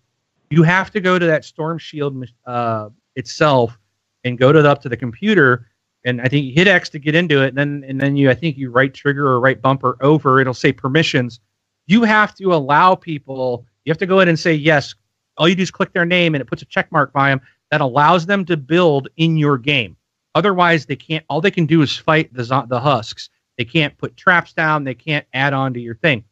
[0.50, 3.78] You have to go to that storm shield uh, itself
[4.24, 5.68] and go to the, up to the computer.
[6.04, 8.30] And I think you hit X to get into it, and then and then you
[8.30, 10.40] I think you right trigger or right bumper over.
[10.40, 11.40] It'll say permissions
[11.86, 14.94] you have to allow people you have to go in and say yes
[15.38, 17.40] all you do is click their name and it puts a check mark by them
[17.70, 19.96] that allows them to build in your game
[20.36, 24.16] otherwise they can't all they can do is fight the the husks they can't put
[24.16, 26.22] traps down they can't add on to your thing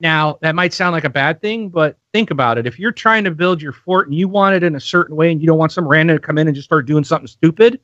[0.00, 3.24] now that might sound like a bad thing but think about it if you're trying
[3.24, 5.58] to build your fort and you want it in a certain way and you don't
[5.58, 7.80] want some random to come in and just start doing something stupid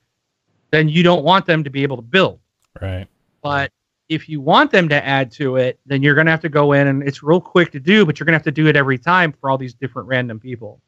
[0.70, 2.38] then you don't want them to be able to build
[2.80, 3.06] Right.
[3.42, 3.72] but
[4.08, 6.72] if you want them to add to it, then you're going to have to go
[6.72, 8.76] in and it's real quick to do, but you're going to have to do it
[8.76, 10.80] every time for all these different random people.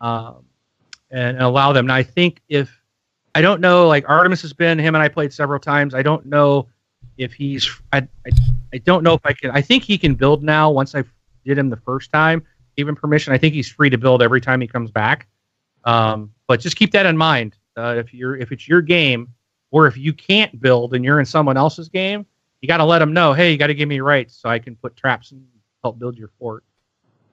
[0.00, 0.44] Um,
[1.12, 1.84] and, and allow them.
[1.84, 2.81] And I think if
[3.34, 5.94] I don't know, like Artemis has been, him and I played several times.
[5.94, 6.68] I don't know
[7.16, 8.30] if he's, I, I,
[8.74, 11.04] I don't know if I can, I think he can build now once I
[11.44, 12.44] did him the first time,
[12.76, 13.32] gave him permission.
[13.32, 15.28] I think he's free to build every time he comes back.
[15.84, 17.56] Um, but just keep that in mind.
[17.76, 19.28] Uh, if you're, if it's your game,
[19.70, 22.26] or if you can't build and you're in someone else's game,
[22.60, 24.58] you got to let them know, hey, you got to give me rights so I
[24.58, 25.44] can put traps and
[25.82, 26.62] help build your fort.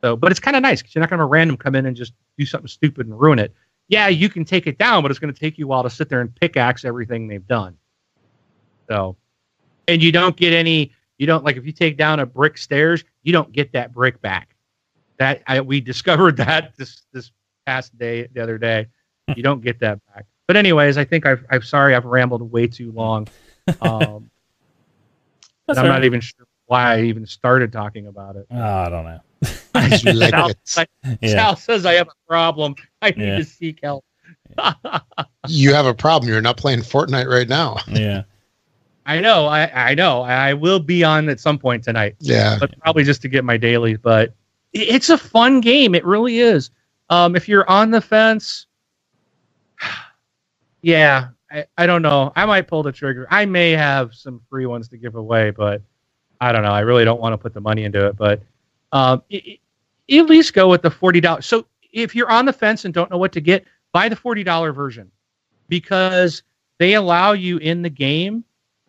[0.01, 1.95] So, but it's kind of nice because you're not going to random come in and
[1.95, 3.53] just do something stupid and ruin it.
[3.89, 5.89] Yeah, you can take it down, but it's going to take you a while to
[5.89, 7.75] sit there and pickaxe everything they've done.
[8.87, 9.17] So,
[9.87, 10.93] and you don't get any.
[11.17, 14.21] You don't like if you take down a brick stairs, you don't get that brick
[14.21, 14.55] back.
[15.17, 17.31] That I, we discovered that this this
[17.65, 18.87] past day the other day.
[19.35, 20.25] You don't get that back.
[20.47, 23.27] But anyways, I think I've I'm sorry I've rambled way too long.
[23.81, 24.31] Um,
[25.67, 26.03] I'm not right.
[26.03, 28.47] even sure why I even started talking about it.
[28.49, 29.19] Oh, I don't know.
[29.75, 30.89] As you like Sal, it.
[31.21, 31.29] Yeah.
[31.31, 32.75] Sal says I have a problem.
[33.01, 33.37] I need Yeah.
[33.37, 34.05] to seek help.
[35.47, 36.29] You have a problem.
[36.31, 37.77] You're not playing Fortnite right now.
[37.87, 38.23] Yeah.
[39.05, 40.21] I know, I, I know.
[40.21, 42.57] I will be on at some point tonight, Yeah.
[42.59, 43.95] but probably just to get my daily.
[43.95, 44.33] But
[44.73, 45.95] it's a fun game.
[45.95, 46.69] It really is.
[47.09, 48.67] Um, if you're on the fence,
[50.81, 52.31] yeah, I, I don't know.
[52.35, 53.27] I might pull the trigger.
[53.31, 55.81] I may have some free ones to give away, but
[56.39, 56.71] I don't know.
[56.71, 58.15] I really don't want to put the money into it.
[58.15, 58.41] But
[58.91, 59.59] um, i-
[60.11, 61.45] i- at least go with the forty dollars.
[61.45, 64.43] So if you're on the fence and don't know what to get, buy the forty
[64.43, 65.09] dollar version
[65.67, 66.43] because
[66.79, 68.43] they allow you in the game.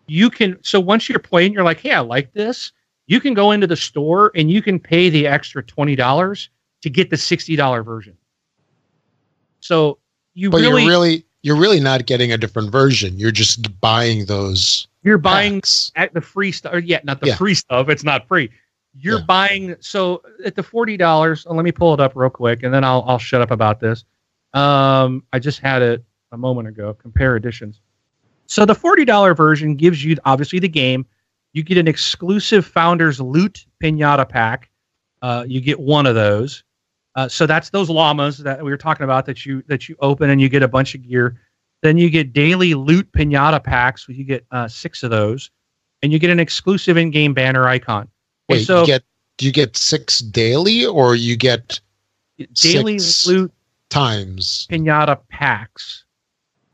[0.06, 2.72] You can so once you're playing, you're like, hey, I like this.
[3.06, 6.48] You can go into the store and you can pay the extra twenty dollars
[6.82, 8.16] to get the sixty dollar version.
[9.60, 9.98] So
[10.34, 13.18] you But really, you're really you're really not getting a different version.
[13.18, 14.86] You're just buying those.
[15.02, 15.90] You're buying packs.
[15.96, 16.74] at the free stuff.
[16.74, 17.36] Or yeah, not the Yeah.
[17.36, 17.88] free stuff.
[17.88, 18.50] It's not free.
[18.94, 19.24] You're Yeah.
[19.26, 21.46] buying so at the forty dollars.
[21.46, 24.04] Let me pull it up real quick, and then I'll I'll shut up about this.
[24.52, 26.94] Um, I just had it a moment ago.
[26.94, 27.80] Compare editions.
[28.46, 31.06] So the forty dollar version gives you obviously the game.
[31.52, 34.70] You get an exclusive Founders Loot Pinata pack.
[35.22, 36.64] Uh, you get one of those.
[37.16, 40.30] Uh, so that's those llamas that we were talking about that you that you open
[40.30, 41.40] and you get a bunch of gear.
[41.82, 44.06] Then you get daily loot pinata packs.
[44.08, 45.50] You get uh, six of those,
[46.02, 48.08] and you get an exclusive in-game banner icon.
[48.50, 49.04] And Wait, so you get
[49.36, 51.80] do you get six daily or you get
[52.54, 53.26] daily six.
[53.28, 53.52] loot
[53.90, 56.04] times pinata packs.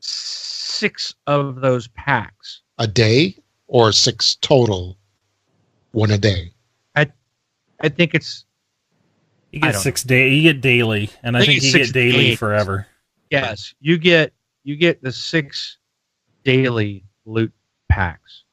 [0.00, 2.62] Six of those packs.
[2.78, 3.36] a day
[3.66, 4.96] or six total?
[5.92, 6.52] One a day.
[6.94, 7.10] I
[7.82, 8.46] I think it's
[9.52, 10.30] You get don't six day.
[10.30, 12.38] You get daily, and I, I think think you get daily days.
[12.38, 12.86] forever.
[13.30, 13.74] yes.
[13.80, 14.32] You get
[14.64, 15.76] you get the six
[16.42, 17.52] daily loot
[17.90, 18.44] packs.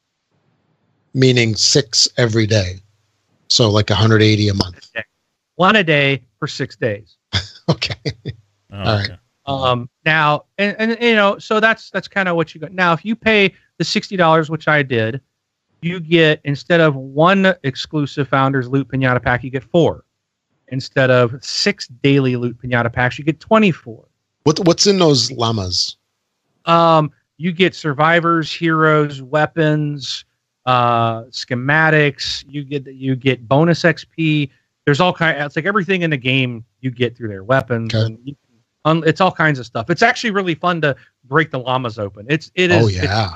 [1.14, 2.80] Meaning six every day.
[3.54, 4.90] So like 180 a month.
[5.56, 7.18] One a day for six days.
[7.70, 7.96] Okay.
[8.74, 9.06] Oh, All right.
[9.06, 9.18] okay.
[9.46, 12.74] Um, now, and, and you know, so that's that's kind of what you got.
[12.74, 15.22] Now, if you pay the sixty dollars, which I did,
[15.82, 20.04] you get instead of one exclusive Founders Loot Pinata pack, you get four.
[20.68, 24.04] Instead of six daily Loot Pinata packs, you get twenty-four.
[24.44, 25.96] What what's in those llamas?
[26.66, 30.26] Um, you get survivors, heroes, weapons,
[30.66, 32.44] uh, schematics.
[32.48, 34.50] You get you get bonus XP.
[34.86, 35.42] There's all kind.
[35.42, 38.36] It's like everything in the game you get through their weapons, Okay.
[38.86, 39.90] and it's all kinds of stuff.
[39.90, 40.96] It's actually really fun to
[41.26, 42.26] break the llamas open.
[42.30, 43.36] It's it is, Oh yeah.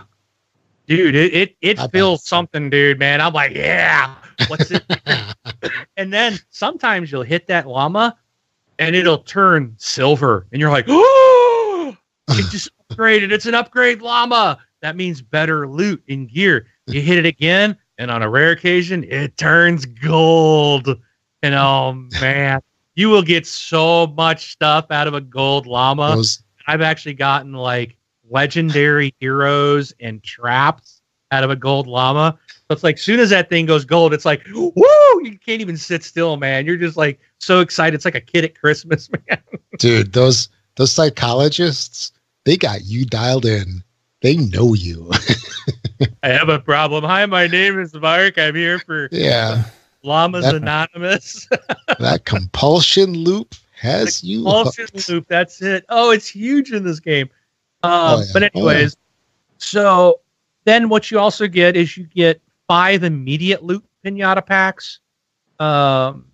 [0.88, 1.16] dude.
[1.16, 3.00] It it it I feels something, dude.
[3.00, 4.16] Man, I'm like, yeah.
[4.48, 4.84] What's it?
[5.98, 8.18] and then sometimes you'll hit that llama,
[8.80, 11.96] and it'll turn silver, and you're like, oh,
[12.30, 13.32] it just upgraded.
[13.32, 14.60] It's an upgrade llama.
[14.82, 16.68] That means better loot and gear.
[16.88, 20.88] You hit it again, and on a rare occasion, it turns gold.
[21.44, 22.62] And oh man,
[22.96, 26.16] you will get so much stuff out of a gold llama.
[26.16, 27.98] Those I've actually gotten like
[28.30, 31.02] legendary heroes and traps
[31.32, 32.38] out of a gold llama.
[32.48, 34.74] So it's like soon as that thing goes gold, it's like, woo!
[35.24, 36.66] You can't even sit still, man.
[36.66, 37.96] You're just like so excited.
[37.96, 39.42] It's like a kid at Christmas, man.
[39.80, 42.12] dude, those those psychologists,
[42.46, 43.84] they got you dialed in.
[44.22, 45.12] They know you.
[46.24, 47.04] I have a problem.
[47.04, 48.38] Hi, my name is Mark.
[48.38, 49.66] I'm here for yeah.
[50.04, 51.48] Llamas That- Anonymous.
[52.00, 55.10] That compulsion loop has you Compulsion hooked.
[55.10, 55.28] loop.
[55.28, 55.86] That's it.
[55.90, 57.30] Oh, it's huge in this game.
[57.84, 58.26] Um, Oh, yeah.
[58.34, 58.98] But Oh, anyways,
[59.58, 60.20] so
[60.66, 65.00] then what you also get is you get five immediate loot pinata packs.
[65.60, 66.26] Um,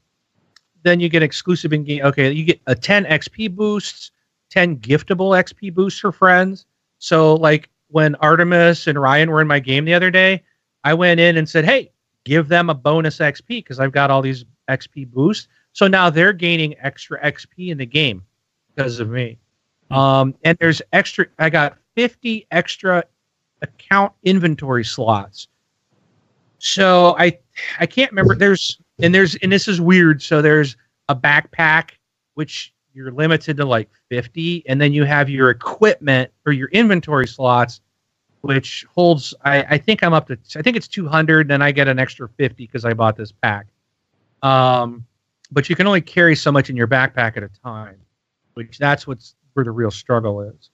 [0.84, 2.04] then you get exclusive in game.
[2.06, 4.12] Okay, you get a 10 XP boosts,
[4.50, 6.66] 10 giftable XP boosts for friends.
[7.00, 10.42] So like when Artemis and Ryan were in my game the other day,
[10.84, 11.92] I went in and said, "Hey,
[12.24, 16.34] give them a bonus XP because I've got all these XP boosts." So now they're
[16.34, 18.24] gaining extra XP in the game
[18.76, 19.38] because of me.
[19.92, 21.28] Um, and there's extra.
[21.38, 23.04] I got 50 extra
[23.62, 25.48] account inventory slots.
[26.58, 27.38] So I
[27.80, 28.36] I can't remember.
[28.36, 30.20] There's and there's and this is weird.
[30.20, 30.76] So there's
[31.10, 31.92] a backpack
[32.34, 37.28] which you're limited to like 50, and then you have your equipment or your inventory
[37.28, 37.82] slots,
[38.42, 39.34] which holds.
[39.44, 40.38] I I think I'm up to.
[40.56, 41.48] I think it's 200.
[41.48, 43.68] Then I get an extra 50 because I bought this pack.
[44.42, 45.06] Um,
[45.52, 47.98] but you can only carry so much in your backpack at a time,
[48.56, 50.70] which that's what's where the real struggle is.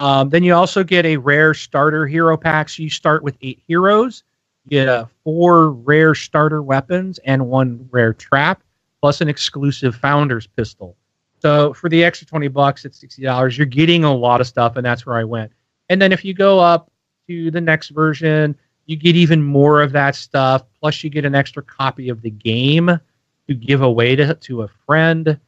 [0.00, 2.68] Um, then you also get a rare starter hero pack.
[2.68, 4.24] So you start with eight heroes.
[4.64, 8.62] You get uh, four rare starter weapons and one rare trap,
[9.02, 10.96] plus an exclusive founder's pistol.
[11.44, 13.58] So for the extra twenty bucks, it's sixty dollars.
[13.58, 15.52] You're getting a lot of stuff, and that's where I went.
[15.90, 16.90] And then if you go up
[17.28, 18.56] to the next version,
[18.86, 20.64] you get even more of that stuff.
[20.80, 22.98] Plus, you get an extra copy of the game
[23.46, 25.38] to give away to to a friend.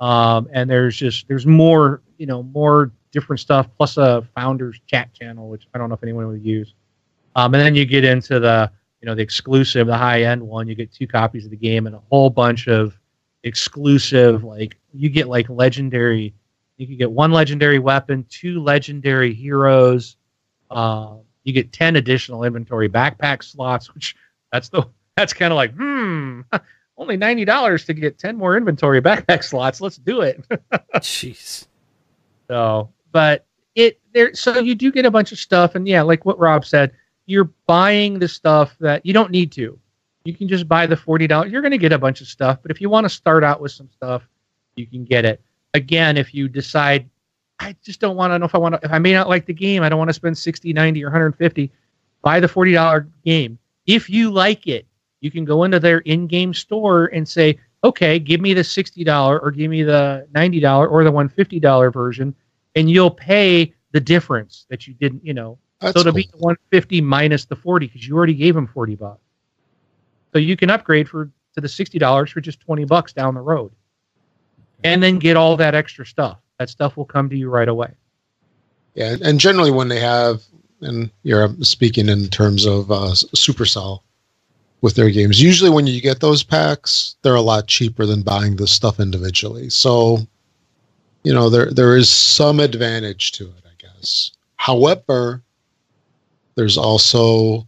[0.00, 5.12] Um, and there's just there's more you know more different stuff plus a founders chat
[5.12, 6.72] channel which i don't know if anyone would use
[7.36, 8.72] um, and then you get into the
[9.02, 11.86] you know the exclusive the high end one you get two copies of the game
[11.86, 12.98] and a whole bunch of
[13.44, 16.34] exclusive like you get like legendary
[16.76, 20.16] you can get one legendary weapon two legendary heroes
[20.70, 21.14] uh,
[21.44, 24.16] you get 10 additional inventory backpack slots which
[24.52, 24.84] that's the
[25.16, 26.40] that's kind of like hmm
[26.98, 30.44] only $90 to get 10 more inventory backpack slots let's do it
[30.96, 31.66] Jeez.
[32.48, 36.24] so, but it there so you do get a bunch of stuff, and yeah, like
[36.24, 36.92] what Rob said,
[37.26, 39.78] you're buying the stuff that you don't need to.
[40.24, 41.50] You can just buy the forty dollars.
[41.50, 43.60] You're going to get a bunch of stuff, but if you want to start out
[43.60, 44.28] with some stuff,
[44.76, 45.40] you can get it.
[45.74, 47.08] Again, if you decide
[47.62, 49.46] I just don't want to know if I want to, if I may not like
[49.46, 51.70] the game, I don't want to spend 60, 90, or 150.
[52.22, 53.58] Buy the $40 game.
[53.86, 54.86] If you like it,
[55.20, 59.42] you can go into their in game store and say, okay, give me the $60
[59.42, 62.34] or give me the $90 or the $150 version,
[62.74, 65.58] and you'll pay the difference that you didn't, you know.
[65.80, 66.16] That's so it'll cool.
[66.16, 69.20] be the 150 minus the 40 because you already gave them 40 bucks.
[70.32, 73.70] So you can upgrade for to the $60 for just 20 bucks down the road.
[74.84, 76.38] And then get all that extra stuff.
[76.58, 77.92] That stuff will come to you right away.
[78.94, 80.42] Yeah, and generally when they have,
[80.80, 84.00] and you're speaking in terms of uh, Supercell
[84.82, 85.40] with their games.
[85.40, 89.70] Usually when you get those packs, they're a lot cheaper than buying the stuff individually.
[89.70, 90.18] So,
[91.22, 94.32] you know, there there is some advantage to it, I guess.
[94.56, 95.42] However,
[96.56, 97.66] there's also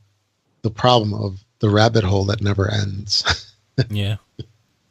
[0.62, 3.50] the problem of the rabbit hole that never ends.
[3.90, 4.18] Yeah.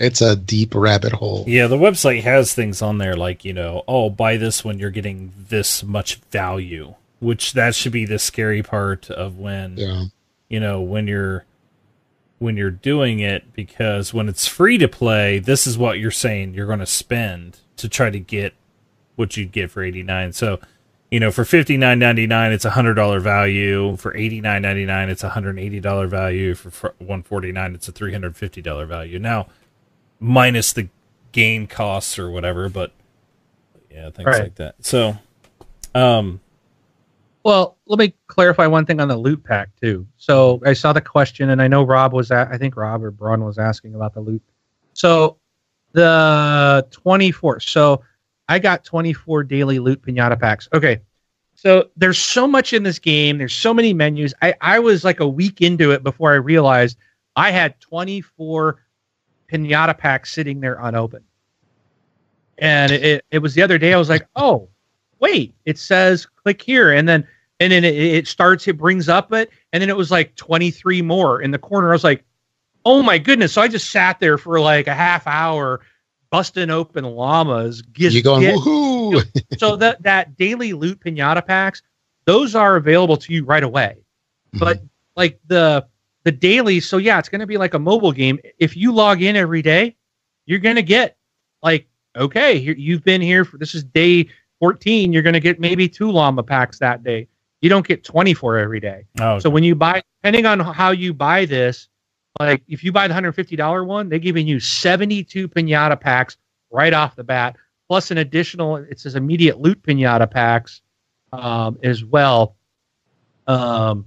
[0.03, 1.45] It's a deep rabbit hole.
[1.47, 4.91] Yeah, the website has things on there like, you know, oh, buy this when you're
[4.91, 10.05] getting this much value, which that should be the scary part of when, Yeah.
[10.49, 11.45] you know, when you're
[12.39, 16.53] when you're doing it because when it's free to play, this is what you're saying
[16.53, 18.53] you're going to spend to try to get
[19.15, 20.33] what you'd get for 89.
[20.33, 20.59] So,
[21.09, 26.89] you know, for 59.99 it's a $100 value, for 89.99 it's a $180 value, for
[26.97, 29.19] 149 it's a $350 value.
[29.19, 29.47] Now,
[30.23, 30.87] minus the
[31.33, 32.91] game costs or whatever, but
[33.91, 34.43] yeah, things Right.
[34.43, 34.75] like that.
[34.79, 35.17] So,
[35.93, 36.39] um,
[37.43, 40.07] Well, let me clarify one thing on the loot pack too.
[40.15, 43.11] So I saw the question, and I know Rob was at, I think Rob or
[43.11, 44.41] Braun was asking about the loot.
[44.93, 45.37] So
[45.91, 47.59] the 24.
[47.59, 48.01] So
[48.47, 50.69] I got 24 daily loot pinata packs.
[50.73, 51.01] Okay.
[51.55, 53.37] So there's so much in this game.
[53.37, 54.33] There's so many menus.
[54.41, 56.97] I, I was like a week into it before I realized
[57.35, 58.79] I had 24
[59.51, 61.25] pinata packs sitting there unopened.
[62.57, 64.69] And it, it was the other day I was like, oh,
[65.19, 66.91] wait, it says click here.
[66.91, 67.27] And then
[67.59, 71.01] and then it, it starts, it brings up it, and then it was like 23
[71.01, 71.89] more in the corner.
[71.89, 72.23] I was like,
[72.85, 73.53] oh my goodness.
[73.53, 75.81] So I just sat there for like a half hour
[76.29, 77.81] busting open llamas.
[77.81, 79.57] Get, you going get- woohoo?
[79.57, 81.81] so that that daily loot pinata packs,
[82.25, 83.97] those are available to you right away.
[84.49, 84.59] Mm-hmm.
[84.59, 84.81] But
[85.15, 85.85] like the
[86.23, 88.39] the daily, so yeah, it's gonna be like a mobile game.
[88.57, 89.95] If you log in every day,
[90.45, 91.17] you're gonna get
[91.61, 94.27] like okay, you've been here for this is day
[94.59, 95.11] 14.
[95.11, 97.27] You're gonna get maybe two llama packs that day.
[97.61, 99.05] You don't get 24 every day.
[99.21, 101.87] oh, So when you buy, depending on how you buy this,
[102.39, 105.99] like if you buy the hundred fifty dollar one, they're giving you seventy two pinata
[105.99, 106.37] packs
[106.71, 107.55] right off the bat,
[107.87, 108.77] plus an additional.
[108.77, 110.81] It says immediate loot pinata packs
[111.31, 112.55] um, as well.
[113.47, 114.05] Um,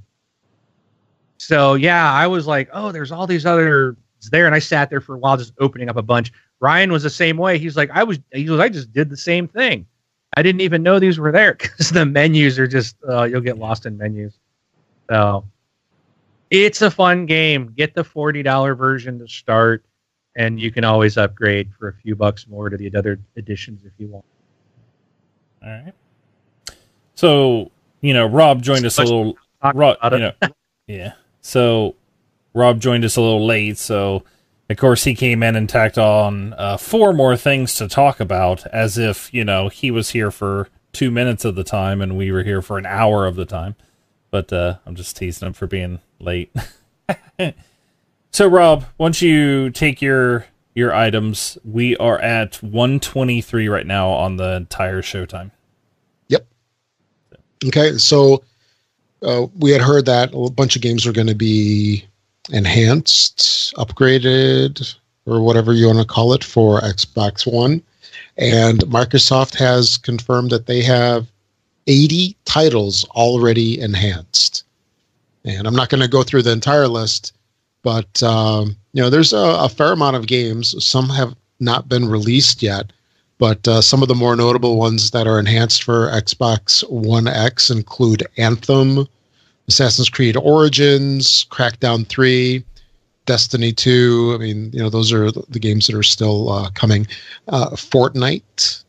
[1.38, 3.96] so yeah, I was like, oh, there's all these other
[4.30, 6.32] there, and I sat there for a while just opening up a bunch.
[6.60, 7.58] Ryan was the same way.
[7.58, 9.86] He's like, I was, he goes, I just did the same thing.
[10.36, 13.58] I didn't even know these were there because the menus are just uh, you'll get
[13.58, 14.38] lost in menus.
[15.08, 15.44] So
[16.50, 17.72] it's a fun game.
[17.76, 19.84] Get the forty dollar version to start,
[20.36, 23.92] and you can always upgrade for a few bucks more to the other editions if
[23.98, 24.24] you want.
[25.62, 25.94] All right.
[27.14, 27.70] So,
[28.02, 29.36] you know, Rob joined us a little
[29.74, 30.32] Rob, you know,
[30.86, 31.12] yeah.
[31.46, 31.94] So
[32.54, 34.24] Rob joined us a little late, so
[34.68, 38.66] of course he came in and tacked on uh, four more things to talk about,
[38.66, 42.32] as if you know he was here for two minutes of the time and we
[42.32, 43.76] were here for an hour of the time.
[44.32, 46.52] But uh, I'm just teasing him for being late.
[48.32, 54.36] so Rob, once you take your your items, we are at 123 right now on
[54.36, 55.52] the entire showtime.
[56.26, 56.44] Yep.
[57.66, 58.42] Okay, so
[59.22, 62.04] uh, we had heard that a bunch of games were going to be
[62.50, 64.94] enhanced, upgraded,
[65.26, 67.82] or whatever you want to call it for Xbox One.
[68.36, 71.26] And Microsoft has confirmed that they have
[71.86, 74.64] 80 titles already enhanced.
[75.44, 77.32] And I'm not going to go through the entire list,
[77.82, 80.84] but um, you know, there's a, a fair amount of games.
[80.84, 82.92] Some have not been released yet,
[83.38, 87.70] but uh, some of the more notable ones that are enhanced for Xbox One X
[87.70, 89.06] include Anthem,
[89.68, 92.64] Assassin's Creed Origins, Crackdown 3,
[93.26, 94.32] Destiny 2.
[94.34, 97.06] I mean, you know, those are the games that are still uh, coming.
[97.48, 98.84] Uh, Fortnite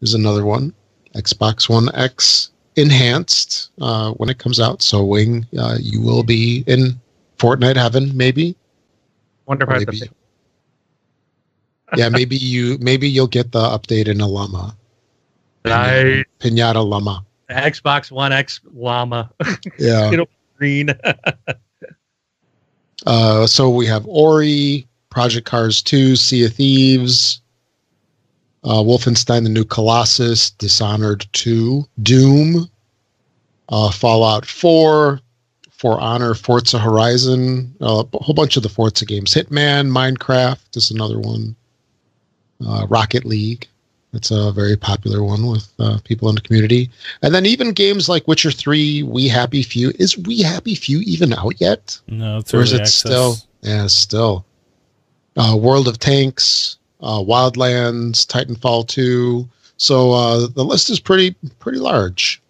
[0.00, 0.74] is another one.
[1.14, 4.82] Xbox One X enhanced uh, when it comes out.
[4.82, 7.00] So, Wing, uh, you will be in
[7.38, 8.56] Fortnite heaven, maybe.
[9.46, 10.10] Wonder if I have to Maybe.
[11.96, 14.76] Yeah, maybe you maybe you'll get the update in a llama.
[15.64, 16.24] Nice.
[16.40, 17.24] Pinata llama.
[17.50, 19.30] Xbox One X llama
[19.78, 20.12] Yeah.
[20.12, 20.90] It'll- green.
[23.06, 27.40] Uh, so we have Ori, Project Cars 2, Sea of Thieves,
[28.64, 32.68] uh, Wolfenstein: The New Colossus, Dishonored 2, Doom,
[33.68, 35.20] uh, Fallout 4,
[35.70, 40.90] For Honor, Forza Horizon, uh, a whole bunch of the Forza games, Hitman, Minecraft is
[40.90, 41.54] another one,
[42.66, 43.66] uh, Rocket League.
[44.14, 46.90] It's a very popular one with uh, people in the community.
[47.22, 49.92] And then even games like Witcher 3, We Happy Few.
[49.98, 51.98] Is We Happy Few even out yet?
[52.08, 52.94] No, it's Or is it access.
[52.98, 53.36] still?
[53.60, 54.46] Yeah, still.
[55.36, 59.46] Uh, World of Tanks, uh, Wildlands, Titanfall 2.
[59.76, 62.42] So uh, the list is pretty pretty large.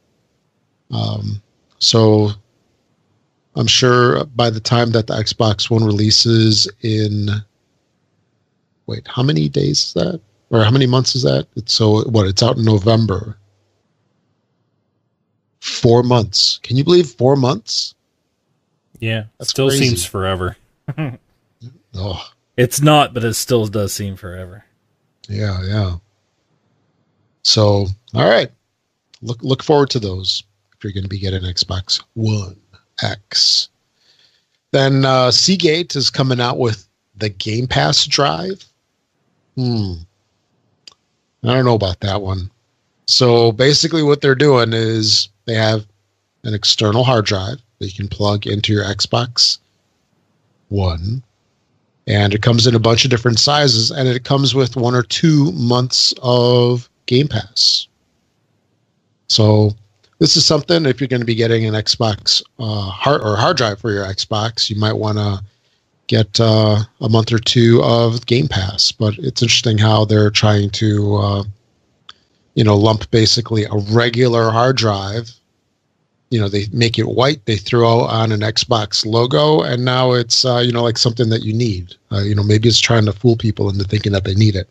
[0.91, 1.43] Um,
[1.79, 2.31] so
[3.57, 7.29] I'm sure by the time that the Xbox One releases in
[8.89, 10.21] wait, how many days is that?
[10.51, 11.47] Or how many months is that?
[11.55, 12.27] It's so what?
[12.27, 13.39] It's out in November.
[15.61, 16.59] Four months.
[16.63, 17.95] Can you believe four months?
[19.01, 19.87] Yeah, That's still crazy.
[19.89, 20.57] seems forever.
[21.95, 22.23] Oh,
[22.57, 24.65] It's not, but it still does seem forever.
[25.29, 25.97] Yeah, yeah.
[27.43, 28.51] So, all right.
[29.23, 30.45] Look look forward to those
[30.77, 32.57] if you're going to be getting Xbox One
[33.03, 33.71] X.
[34.71, 36.87] Then uh, Seagate is coming out with
[37.17, 38.65] the Game Pass drive.
[39.59, 39.95] Hmm.
[41.43, 42.49] I don't know about that one.
[43.07, 45.87] So basically, what they're doing is they have
[46.45, 49.59] an external hard drive that you can plug into your Xbox
[50.69, 51.23] One
[52.09, 55.03] and it comes in a bunch of different sizes and it comes with one or
[55.03, 57.87] two months of game pass
[59.29, 59.71] so
[60.19, 63.57] this is something if you're going to be getting an xbox uh, hard or hard
[63.57, 65.41] drive for your xbox you might want to
[66.09, 70.69] get uh, a month or two of game pass but it's interesting how they're trying
[70.71, 71.45] to uh,
[72.59, 75.31] you know lump basically a regular hard drive.
[76.31, 80.45] You know they make it white they throw on an xbox logo and now it's
[80.45, 81.95] uh, you know like something that you need.
[82.11, 84.69] Uh, you know maybe it's trying to fool people into thinking that they need it.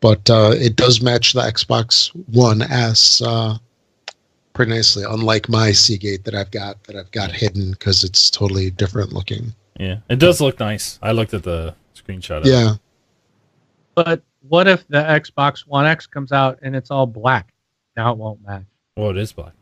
[0.00, 3.58] But uh, it does match the xbox one s uh,
[4.54, 8.70] pretty nicely unlike my seagate that i've got that i've got hidden because it's totally
[8.70, 10.98] different looking Yeah, it does look nice.
[11.02, 12.38] I looked at the screenshot.
[12.38, 12.74] Of yeah
[13.96, 17.52] But what if the Xbox One X comes out and it's all black?
[17.96, 18.62] Now it won't match.
[18.96, 19.00] It.
[19.00, 19.52] Well, it is black.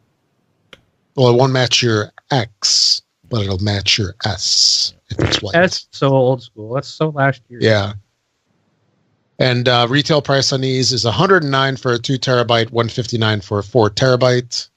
[1.17, 5.89] well it won't match your x but it'll match your s if it's white That's
[5.93, 6.75] so old school.
[6.75, 7.61] That's so last year.
[7.63, 7.95] Yeah.
[9.39, 13.63] And uh, retail price on these is 109 for a two terabyte, 159 for a
[13.65, 14.69] four terabyte,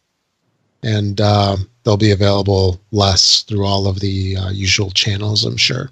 [0.85, 5.91] and um they'll be available less through all of the uh, usual channels, I'm sure.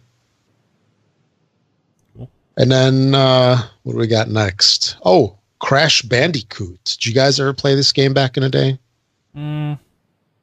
[2.17, 2.29] Cool.
[2.57, 4.97] And then uh, what do we got next?
[5.05, 6.83] Oh, Crash Bandicoot.
[6.83, 8.79] Did you guys ever play this game back in the day?
[9.37, 9.77] Mm,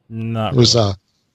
[0.09, 0.89] not It was really.
[0.89, 0.93] uh,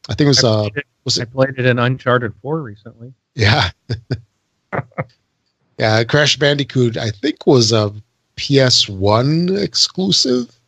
[0.09, 2.63] I think it was I uh, played, it, was I played it in Uncharted 4
[2.63, 3.13] recently.
[3.35, 3.71] Yeah.
[5.79, 7.93] yeah, Crash Bandicoot I think was a
[8.37, 10.59] PS1 exclusive.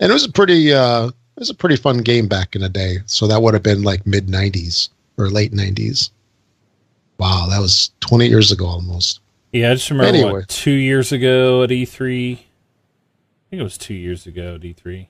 [0.00, 2.68] And it was a pretty uh it was a pretty fun game back in the
[2.68, 2.98] day.
[3.06, 6.10] So that would have been like mid 90s or late 90s.
[7.18, 9.20] Wow, that was 20 years ago almost.
[9.52, 10.32] yeah, I just remember Anyway.
[10.32, 12.32] what, two years ago at E3.
[12.34, 12.36] I
[13.50, 15.06] think it was two years ago at E3.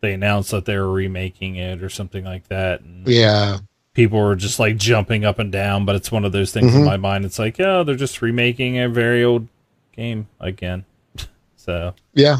[0.00, 3.58] They announced that they were remaking it or something like that, and Yeah.
[3.92, 5.84] people were just like jumping up and down.
[5.84, 6.86] But it's one of those things in Mhm.
[6.86, 7.26] my mind.
[7.26, 9.46] It's like, oh, they're just remaking a very old
[9.94, 10.86] game again.
[11.56, 12.38] so Yeah.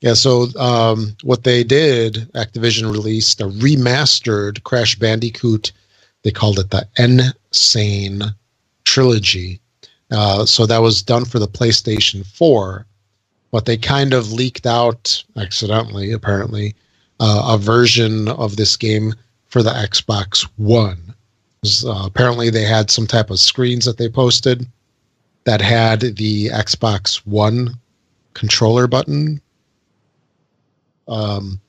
[0.00, 5.72] Yeah, so um, what they did, Activision released a remastered Crash Bandicoot.
[6.22, 7.32] They called it the N.
[7.50, 8.22] Sane
[8.84, 9.60] Trilogy.
[10.10, 12.86] Uh, so that was done for the PlayStation 4,
[13.50, 16.74] but they kind of leaked out accidentally, apparently,
[17.18, 19.14] uh, a version of this game
[19.46, 21.14] for the Xbox One.
[21.84, 24.66] Uh, apparently, they had some type of screens that they posted
[25.44, 27.74] that had the Xbox One
[28.34, 29.40] controller button
[31.08, 31.60] um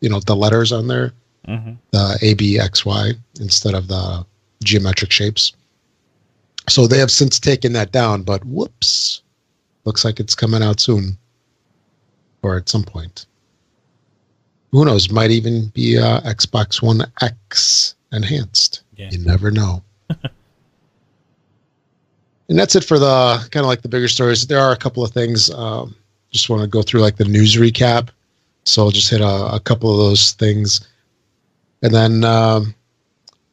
[0.00, 1.12] you know the letters on there
[1.48, 1.76] mhm.
[1.92, 4.24] the a b x y instead of the
[4.62, 5.52] geometric shapes
[6.68, 9.22] so they have since taken that down but whoops
[9.84, 11.16] looks like it's coming out soon
[12.42, 13.26] or at some point
[14.72, 19.82] who knows might even be uh, xbox one x enhanced yeah, you never know.
[20.10, 24.46] and that's it for the kind of like the bigger stories.
[24.46, 25.50] There are a couple of things.
[25.50, 25.96] Um,
[26.30, 28.10] just want to go through like the news recap.
[28.70, 30.88] So I'll just hit a, a couple of those things.
[31.82, 32.74] And then um,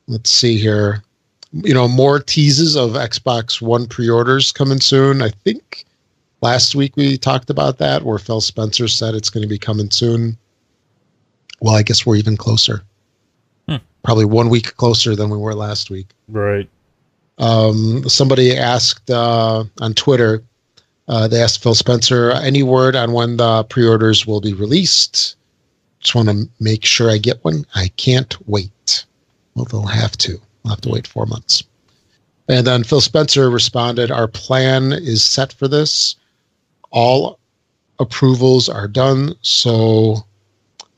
[0.07, 1.03] let's see here.
[1.51, 5.21] You know, more teases of Xbox One pre orders coming soon.
[5.21, 5.85] I think
[6.41, 9.89] last week we talked about that where Phil Spencer said it's going to be coming
[9.89, 10.37] soon.
[11.61, 12.83] Well, I guess we're even closer.
[13.67, 13.77] Hmm.
[14.03, 16.07] Probably one week closer than we were last week.
[16.27, 16.69] right.
[17.39, 20.43] Um, somebody asked uh, on Twitter.
[21.07, 25.35] Uh, they asked Phil Spencer any word on when the pre-orders will be released.
[26.01, 27.65] Just want to make sure I get one.
[27.75, 29.05] I can't wait.
[29.55, 30.39] Well, they'll have to.
[30.65, 31.63] I'll have to wait four months.
[32.49, 36.15] And then Phil Spencer responded, Our plan is set for this.
[36.91, 37.39] All
[37.99, 39.35] approvals are done.
[39.41, 40.25] So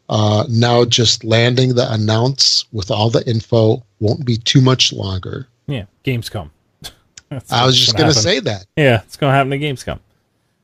[0.09, 5.47] uh, now just landing the announce with all the info won't be too much longer.
[5.67, 6.49] Yeah, Gamescom.
[7.49, 8.65] I was just going to say that.
[8.75, 9.99] Yeah, it's going to happen at Gamescom.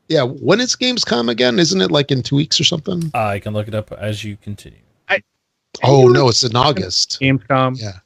[0.08, 1.58] Yeah, when is Gamescom again?
[1.58, 3.10] Isn't it like in two weeks or something?
[3.14, 4.78] Uh, I can look it up as you continue.
[5.82, 7.18] Oh, no, it's in August.
[7.20, 7.80] Gamescom.
[7.80, 7.98] Yeah.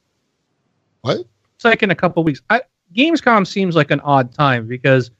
[1.01, 1.25] What?
[1.55, 2.41] It's like in a couple weeks.
[2.49, 2.61] I,
[2.95, 5.11] Gamescom seems like an odd time because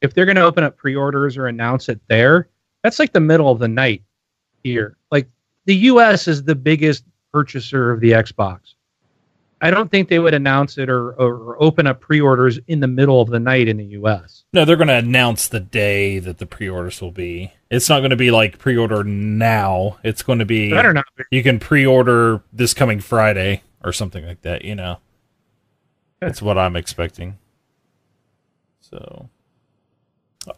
[0.00, 2.48] if they're going to open up pre-orders or announce it there,
[2.82, 4.02] that's like the middle of the night
[4.64, 4.96] here.
[5.10, 5.28] Like
[5.66, 6.26] the U.S.
[6.26, 8.74] is the biggest purchaser of the Xbox.
[9.62, 13.20] I don't think they would announce it or, or open up pre-orders in the middle
[13.20, 14.44] of the night in the U.S.
[14.54, 17.52] No, they're going to announce the day that the pre-orders will be.
[17.70, 19.98] It's not going to be like pre-order now.
[20.02, 21.04] It's going to be Better not.
[21.16, 21.24] be.
[21.30, 24.64] you can pre-order this coming Friday or something like that.
[24.64, 24.98] You know,
[26.20, 27.36] that's what I'm expecting.
[28.80, 29.28] So,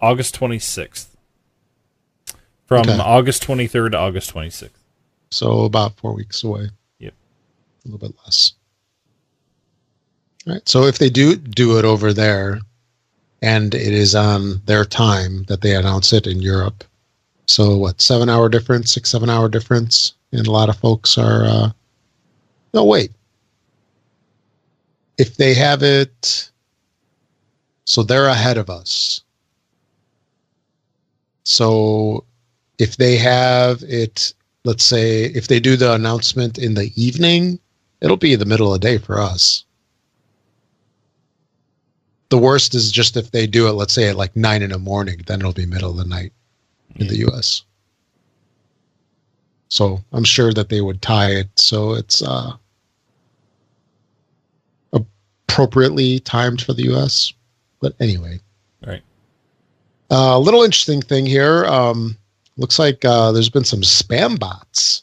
[0.01, 1.07] August 26th,
[2.67, 2.99] from Okay.
[2.99, 4.71] August 23rd to August 26th.
[5.31, 6.71] So about four weeks away.
[6.99, 7.15] Yep.
[7.85, 8.53] A little bit less.
[10.47, 10.67] Right.
[10.69, 12.61] So if they do do it over there,
[13.43, 16.85] and it is on their time that they announce it in Europe,
[17.47, 21.45] so what seven hour difference, six seven hour difference, and a lot of folks are.
[21.45, 21.71] Uh,
[22.75, 23.13] no, wait.
[25.19, 26.51] If they have it,
[27.85, 29.21] so they're ahead of us.
[31.45, 32.25] So
[32.79, 34.33] if they have it
[34.65, 37.59] let's say if they do the announcement in the evening,
[38.01, 39.65] it'll be the middle of the day for us.
[42.33, 44.79] The worst is just if they do it, let's say at like nine in the
[44.79, 46.33] morning, then it'll be middle of the night
[46.97, 47.63] in the US.
[49.69, 52.53] So I'm sure that they would tie it so it's uh,
[54.95, 57.35] appropriately timed for the US.
[57.83, 58.41] But anyway,
[58.83, 59.03] Right.
[60.09, 61.67] a little interesting thing here.
[61.67, 62.17] Um,
[62.57, 65.03] looks like uh, there's been some spam bots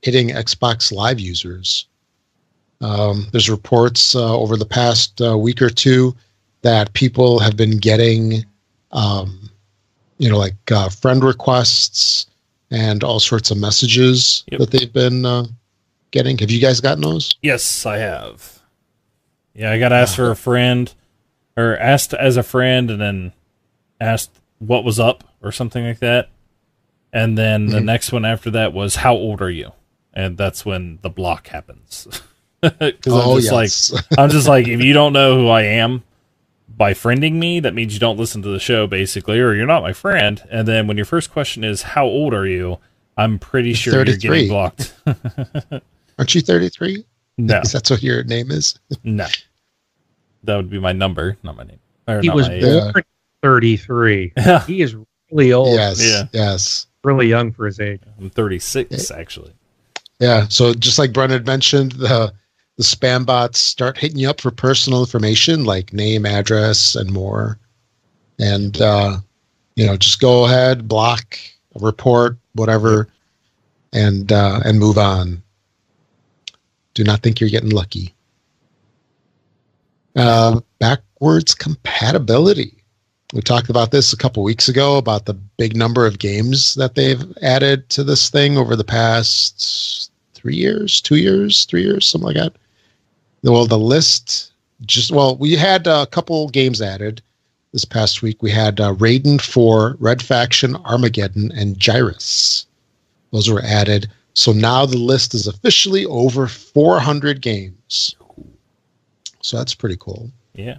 [0.00, 1.88] hitting Xbox Live users.
[2.80, 6.16] Um, there's reports uh, over the past uh, week or two
[6.64, 8.42] that people have been getting,
[8.90, 9.50] um,
[10.18, 12.26] you know, like uh, friend requests
[12.70, 14.58] and all sorts of messages Yep.
[14.60, 15.44] that they've been uh,
[16.10, 16.38] getting.
[16.38, 17.36] Have you guys gotten those?
[17.42, 18.60] Yes, I have.
[19.54, 20.92] Yeah, I got asked for a friend,
[21.56, 23.32] or asked as a friend, and then
[24.00, 26.30] asked what was up or something like that.
[27.12, 27.84] And then the Mhm.
[27.84, 29.70] next one after that was, "How old are you?"
[30.14, 32.08] And that's when the block happens.
[32.62, 32.72] 'Cause
[33.06, 36.02] I'm just like, I'm just like, if you don't know who I am
[36.76, 39.82] by friending me, that means you don't listen to the show, basically, or you're not
[39.82, 40.42] my friend.
[40.50, 42.78] And then when your first question is, "How old are you?"
[43.16, 44.94] I'm pretty sure you're getting blocked.
[46.18, 47.04] Aren't you 33?
[47.38, 48.78] no, Is that what your name is?
[49.04, 49.26] no,
[50.42, 51.78] that would be my number, not my name.
[52.08, 52.62] Or He not was my age.
[52.62, 53.04] Born
[53.42, 54.32] 33.
[54.66, 54.96] He is
[55.30, 56.02] really old, yes.
[56.02, 56.24] Yeah.
[56.32, 56.86] Yes.
[57.04, 58.00] really young for his age.
[58.18, 59.52] I'm 36 actually.
[60.18, 60.48] Yeah.
[60.48, 62.32] So just like Brennan mentioned, the
[62.76, 67.58] the spam bots start hitting you up for personal information like name, address, and more.
[68.38, 69.18] And uh,
[69.76, 71.38] you know, just go ahead, block,
[71.80, 73.08] report, whatever,
[73.92, 75.42] and uh, and move on.
[76.94, 78.14] Do not think you're getting lucky.
[80.16, 82.72] Uh, backwards compatibility.
[83.32, 86.94] We talked about this a couple weeks ago about the big number of games that
[86.94, 92.26] they've added to this thing over the past three years, two years, three years, something
[92.26, 92.54] like that.
[93.44, 94.52] Well, the list
[94.86, 97.22] just well, we had a couple games added
[97.72, 98.42] this past week.
[98.42, 102.66] We had uh, Raiden 4, Red Faction, Armageddon, and Gyruss.
[103.32, 104.10] Those were added.
[104.32, 108.14] So now the list is officially over 400 games.
[109.42, 110.30] So that's pretty cool.
[110.54, 110.78] Yeah.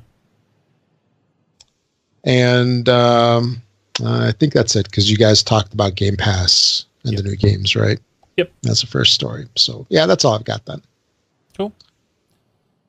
[2.23, 3.61] And um,
[4.03, 7.23] I think that's it because you guys talked about Game Pass and Yep.
[7.23, 7.99] the new games, right?
[8.37, 8.51] Yep.
[8.63, 9.47] That's the first story.
[9.55, 10.81] So yeah, that's all I've got then.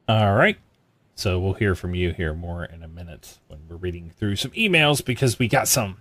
[0.09, 0.57] All right.
[1.17, 4.51] So we'll hear from you here more in a minute when we're reading through some
[4.53, 5.97] emails because we got some.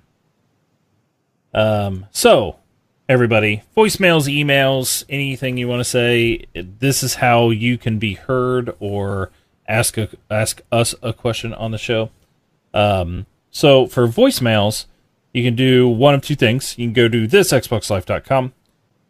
[1.54, 2.06] Um.
[2.12, 2.58] So
[3.08, 6.46] everybody, voicemails, emails, anything you want to say.
[6.54, 9.32] This is how you can be heard or
[9.68, 12.12] ask a, ask us a question on the show.
[12.74, 13.26] Um.
[13.50, 14.86] So for voicemails,
[15.34, 16.78] you can do one of two things.
[16.78, 18.54] You can go to thisxboxlife.com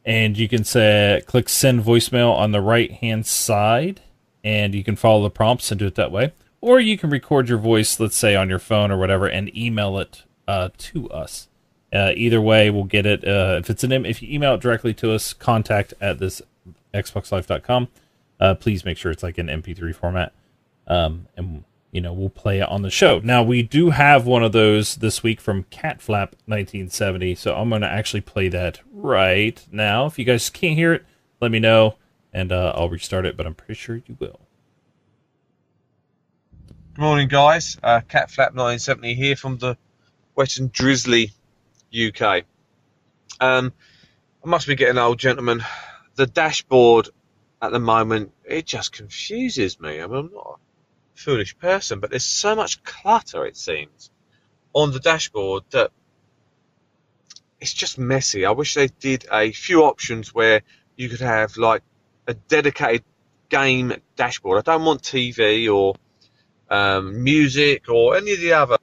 [0.05, 4.01] and you can say click send voicemail on the right hand side
[4.45, 6.31] and you can follow the prompts and do it that way
[6.65, 9.99] or you can record your voice, let's say on your phone or whatever, and email
[9.99, 11.47] it uh, to us.
[11.93, 13.23] Uh, either way, we'll get it.
[13.23, 16.41] Uh, if it's an if you email it directly to us, contact at this
[16.91, 17.87] xboxlife.com.
[18.39, 20.33] Uh, please make sure it's like an MP3 format,
[20.87, 23.19] um, and you know we'll play it on the show.
[23.23, 27.81] Now we do have one of those this week from Catflap 1970, so I'm going
[27.81, 30.07] to actually play that right now.
[30.07, 31.05] If you guys can't hear it,
[31.39, 31.97] let me know,
[32.35, 33.37] and uh, I'll restart it.
[33.37, 34.39] But I'm pretty sure you will.
[36.93, 37.77] Good morning, guys.
[37.81, 39.77] Uh, Catflap 1970 here from the
[40.35, 41.31] wet and drizzly
[41.93, 42.43] UK.
[43.39, 43.73] Um,
[44.43, 45.63] I must be getting old, gentlemen.
[46.15, 47.09] The dashboard
[47.61, 50.01] at the moment it just confuses me.
[50.01, 50.59] I mean, I'm not
[51.15, 54.11] a foolish person, but there's so much clutter it seems
[54.73, 55.91] on the dashboard that
[57.61, 58.45] it's just messy.
[58.45, 60.61] I wish they did a few options where
[60.97, 61.81] you could have like
[62.27, 63.03] a dedicated
[63.49, 64.67] game dashboard.
[64.67, 65.95] I don't want TV or
[66.69, 68.77] um, music or any of the other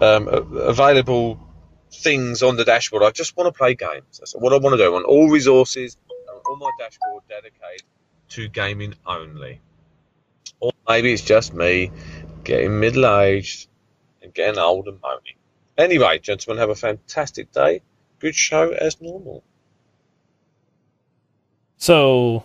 [0.00, 1.40] um, available
[1.92, 3.02] things on the dashboard.
[3.02, 4.18] I just want to play games.
[4.18, 4.84] That's what I want to do.
[4.84, 5.96] I want all resources
[6.48, 7.86] on my dashboard dedicated
[8.30, 9.60] to gaming only.
[10.60, 11.90] Or maybe it's just me
[12.44, 13.68] getting middle aged
[14.22, 15.34] and getting old and moaning.
[15.76, 17.82] Anyway, gentlemen, have a fantastic day.
[18.18, 19.42] Good show as normal.
[21.76, 22.44] So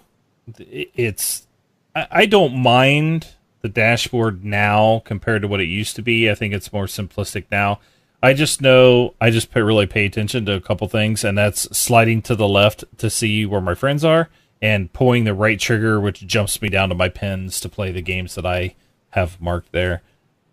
[0.60, 1.48] it's
[1.96, 3.28] I don't mind
[3.62, 6.30] the dashboard now compared to what it used to be.
[6.30, 7.80] I think it's more simplistic now.
[8.24, 11.76] I just know I just pay, really pay attention to a couple things, and that's
[11.76, 14.30] sliding to the left to see where my friends are,
[14.62, 18.02] and pulling the right trigger, which jumps me down to my pins to play the
[18.02, 18.76] games that I
[19.12, 20.02] have marked there.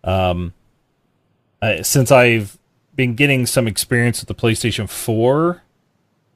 [0.03, 0.53] Um,
[1.81, 2.57] since I've
[2.95, 5.61] been getting some experience with the PlayStation 4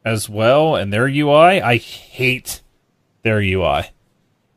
[0.05, 2.61] as well and their UI, I hate
[3.23, 3.85] their UI.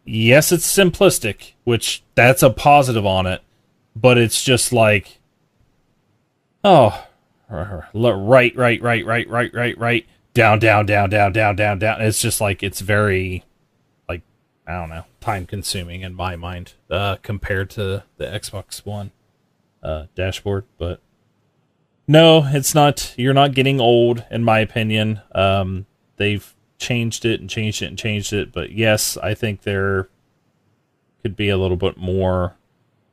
[0.04, 3.42] Yes, it's simplistic, which that's a positive on it,
[3.96, 5.18] but it's just like,
[6.62, 7.06] oh,
[7.48, 12.00] right, right, right, right, right, right, right down, down, down, down, down, down, down.
[12.02, 13.44] It's just like it's very
[14.08, 14.22] like
[14.66, 19.12] I don't know, time consuming in my mind uh, compared to the Xbox One
[19.82, 20.64] uh, dashboard.
[20.78, 21.00] But
[22.06, 23.14] no, it's not.
[23.16, 25.20] You're not getting old, in my opinion.
[25.34, 25.86] Um,
[26.16, 28.52] they've changed it and changed it and changed it.
[28.52, 30.08] But yes, I think there
[31.22, 32.56] could be a little bit more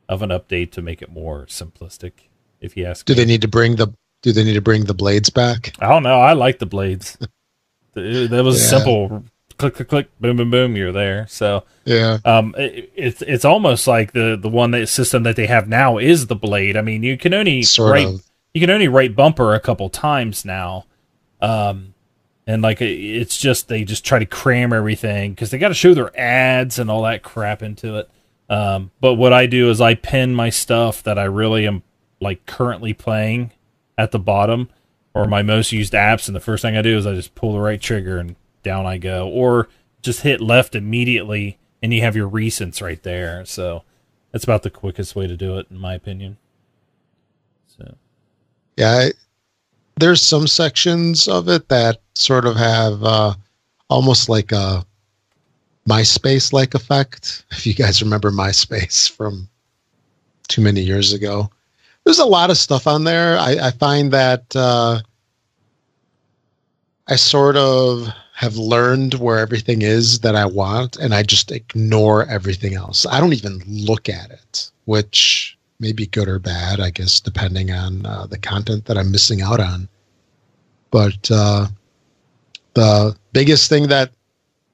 [0.09, 2.11] of an update to make it more simplistic.
[2.59, 3.17] If you ask, do me.
[3.17, 5.73] they need to bring the do they need to bring the blades back?
[5.79, 6.19] I don't know.
[6.19, 7.17] I like the blades.
[7.93, 8.77] that was yeah.
[8.77, 9.25] simple.
[9.57, 10.75] Click, click, click, boom, boom, boom.
[10.75, 11.27] You're there.
[11.27, 15.45] So yeah, um, it, it's it's almost like the the one that system that they
[15.45, 16.75] have now is the blade.
[16.75, 18.23] I mean, you can only sort write, of.
[18.53, 20.85] you can only write bumper a couple times now,
[21.41, 21.92] um,
[22.45, 25.93] and like it's just they just try to cram everything because they got to show
[25.93, 28.09] their ads and all that crap into it.
[28.49, 31.83] Um, but what I do is I pin my stuff that I really am
[32.19, 33.51] like currently playing
[33.97, 34.69] at the bottom
[35.13, 37.53] or my most used apps, and the first thing I do is I just pull
[37.53, 39.67] the right trigger and down I go, or
[40.01, 43.45] just hit left immediately, and you have your recents right there.
[43.45, 43.83] So
[44.31, 46.37] that's about the quickest way to do it, in my opinion.
[47.67, 47.95] So,
[48.75, 49.09] yeah,
[49.97, 53.33] there's some sections of it that sort of have uh,
[53.89, 54.85] almost like a
[55.87, 57.45] MySpace like effect.
[57.51, 59.47] If you guys remember MySpace from
[60.47, 61.49] too many years ago,
[62.03, 63.37] there's a lot of stuff on there.
[63.37, 64.99] I, I find that uh,
[67.07, 72.25] I sort of have learned where everything is that I want, and I just ignore
[72.25, 73.05] everything else.
[73.05, 77.69] I don't even look at it, which may be good or bad, I guess, depending
[77.71, 79.89] on uh, the content that I'm missing out on.
[80.91, 81.67] But uh,
[82.73, 84.11] the biggest thing that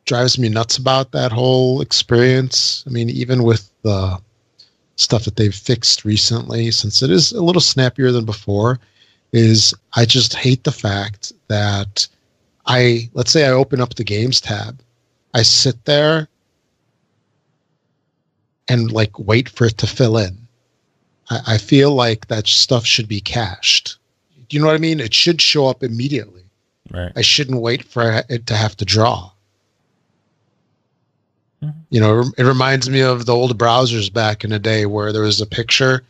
[0.06, 4.22] drives me nuts about that whole experience, I mean, even with the
[4.98, 8.80] stuff that they've fixed recently, since it is a little snappier than before,
[9.32, 12.08] is I just hate the fact that
[12.68, 14.80] I, let's say I open up the games tab,
[15.34, 16.28] I sit there
[18.68, 20.38] and like wait for it to fill in.
[21.30, 23.98] I, I feel like that stuff should be cached.
[24.48, 25.00] Do you know what I mean?
[25.00, 26.44] It should show up immediately.
[26.92, 27.12] Right.
[27.16, 29.32] I shouldn't wait for it to have to draw.
[31.64, 31.80] Mm-hmm.
[31.90, 35.24] You know, it reminds me of the old browsers back in the day where there
[35.24, 36.04] was a picture,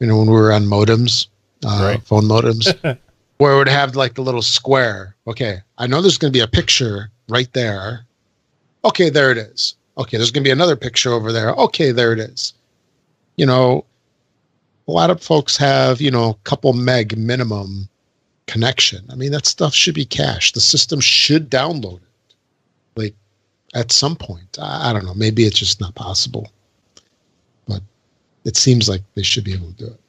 [0.00, 1.28] you know, when we were on modems,
[1.64, 2.02] uh, right.
[2.02, 2.66] phone modems,
[3.38, 5.14] where it would have like the little square.
[5.26, 8.04] Okay, I know there's going to be a picture right there.
[8.84, 9.76] Okay, there it is.
[9.98, 11.52] Okay, there's going to be another picture over there.
[11.52, 12.54] Okay, there it is.
[13.36, 13.84] You know,
[14.86, 17.88] a lot of folks have, you know, a couple meg minimum
[18.46, 19.04] connection.
[19.10, 20.54] I mean, that stuff should be cached.
[20.54, 22.34] The system should download it
[22.96, 23.14] like
[23.74, 24.58] at some point.
[24.60, 25.14] I, I don't know.
[25.14, 26.50] Maybe it's just not possible.
[27.66, 27.82] But
[28.44, 30.00] it seems like they should be able to do it.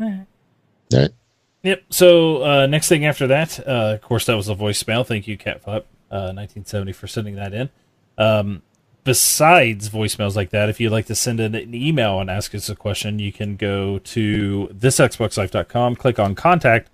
[0.00, 0.26] Alright.
[0.92, 1.10] All right.
[1.62, 1.82] Yep.
[1.90, 5.04] So uh, next thing after that, uh, of course, that was a voicemail.
[5.04, 7.68] Thank you, Catflap, uh, 1970, for sending that in.
[8.16, 8.62] Um,
[9.08, 12.68] besides voicemails like that, if you'd like to send in an email and ask us
[12.68, 16.90] a question, you can go to thisxboxlife.com, click on contact,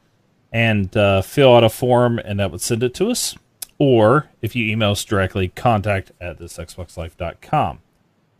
[0.52, 3.34] and uh, fill out a form, and that would send it to us.
[3.78, 7.80] Or if you email us directly, contact at thisxboxlife.com.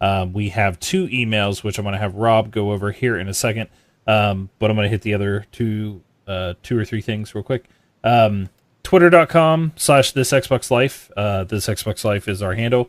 [0.01, 3.27] Um, we have two emails, which I'm going to have Rob go over here in
[3.27, 3.71] a second.
[4.07, 7.43] Um, but I'm going to hit the other two, uh, two or three things real
[7.43, 7.65] quick.
[8.05, 8.51] Um,
[8.85, 11.11] Twitter.com slash this Xbox Life.
[11.17, 12.89] Uh, this Xbox Life is our handle.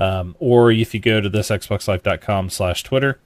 [0.00, 3.20] Um, or if you go to this xboxlife.com slash Twitter,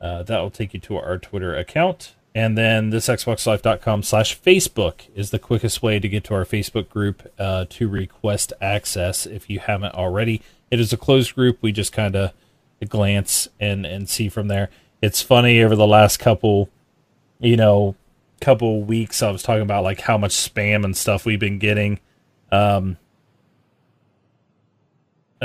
[0.00, 2.14] uh, that will take you to our Twitter account.
[2.34, 6.88] And then this xboxlife.com slash Facebook is the quickest way to get to our Facebook
[6.88, 10.42] group uh, to request access if you haven't already.
[10.70, 11.58] It is a closed group.
[11.60, 12.32] We just kind of
[12.88, 14.70] glance and, and see from there.
[15.00, 16.70] It's funny over the last couple,
[17.38, 17.94] you know,
[18.40, 22.00] couple weeks I was talking about like how much spam and stuff we've been getting.
[22.50, 22.98] Um,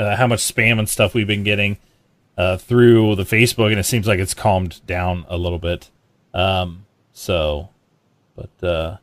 [0.00, 1.76] uh, how much spam and stuff we've been getting
[2.38, 5.90] uh, through the Facebook, and it seems like it's calmed down a little bit.
[6.32, 7.68] Um, so,
[8.34, 8.96] but uh,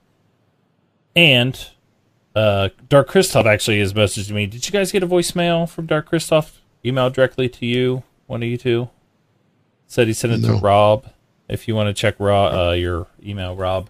[1.15, 1.69] and
[2.35, 4.45] uh, Dark Christoph actually has messaged me.
[4.45, 6.61] Did you guys get a voicemail from Dark Christoph?
[6.85, 8.89] Email directly to you, one of you two.
[9.87, 10.55] Said he sent it No.
[10.55, 11.07] to Rob.
[11.49, 13.89] If you want to check Rob, uh, your email, Rob.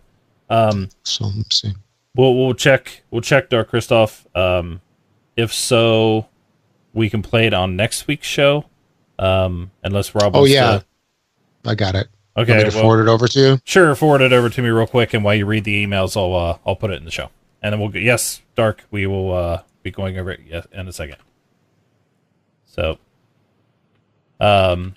[0.50, 1.74] Um, So let's see.
[2.16, 4.26] we'll we'll check we'll check Dark Christoph.
[4.36, 4.82] Um,
[5.36, 6.28] if so,
[6.98, 8.66] we can play it on next week's show.
[9.20, 10.36] Um, unless Rob.
[10.36, 10.86] Oh yeah, to-
[11.66, 12.08] I got it.
[12.36, 12.52] okay.
[12.54, 13.60] Want me to well, forward it over to you?
[13.64, 16.36] Sure, forward it over to me real quick, and while you read the emails, I'll
[16.36, 17.30] uh, I'll put it in the show,
[17.62, 18.84] and then we'll get yes, Dark.
[18.92, 21.18] We will uh, be going over it yes, in a second.
[22.66, 22.98] So,
[24.40, 24.96] um,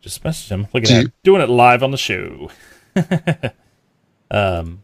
[0.00, 0.66] just message him.
[0.72, 2.50] Look at that, you- doing it live on the show.
[4.30, 4.82] um,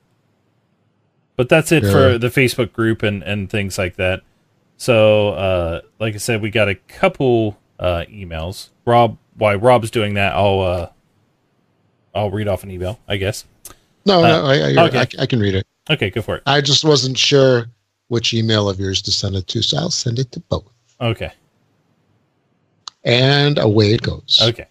[1.36, 4.22] but that's it for the Facebook group and and things like that.
[4.88, 8.68] So, uh, like I said, we got a couple uh, emails.
[8.84, 10.90] Rob, while Rob's doing that, I'll uh,
[12.14, 13.46] I'll read off an email, I guess.
[14.04, 14.98] No, Uh, no, I, I, okay.
[14.98, 15.66] I, I can read it.
[15.88, 16.42] Okay, go for it.
[16.44, 17.64] I just wasn't sure
[18.08, 20.70] which email of yours to send it to, so I'll send it to both.
[21.00, 21.32] Okay,
[23.04, 24.38] And away it goes.
[24.42, 24.66] okay.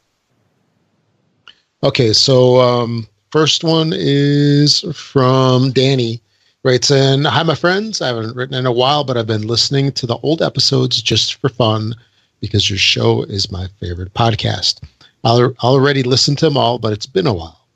[1.82, 6.22] Okay, so um, first one is from Danny.
[6.66, 8.02] Writes in, Hi, my friends.
[8.02, 11.36] I haven't written in a while, but I've been listening to the old episodes just
[11.36, 11.94] for fun
[12.40, 14.82] because your show is my favorite podcast.
[15.26, 17.68] I'll, already listened to them all, but it's been a while.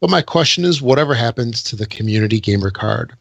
[0.00, 3.12] But my question is whatever happens to the community gamer card?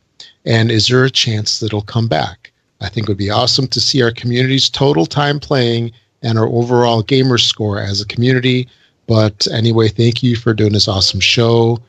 [0.45, 2.53] And is there a chance that it'll come back?
[2.79, 5.91] I think it would be awesome to see our community's total time playing
[6.21, 8.69] and our overall gamer score as a community.
[9.05, 11.79] But anyway, thank you for doing this awesome show.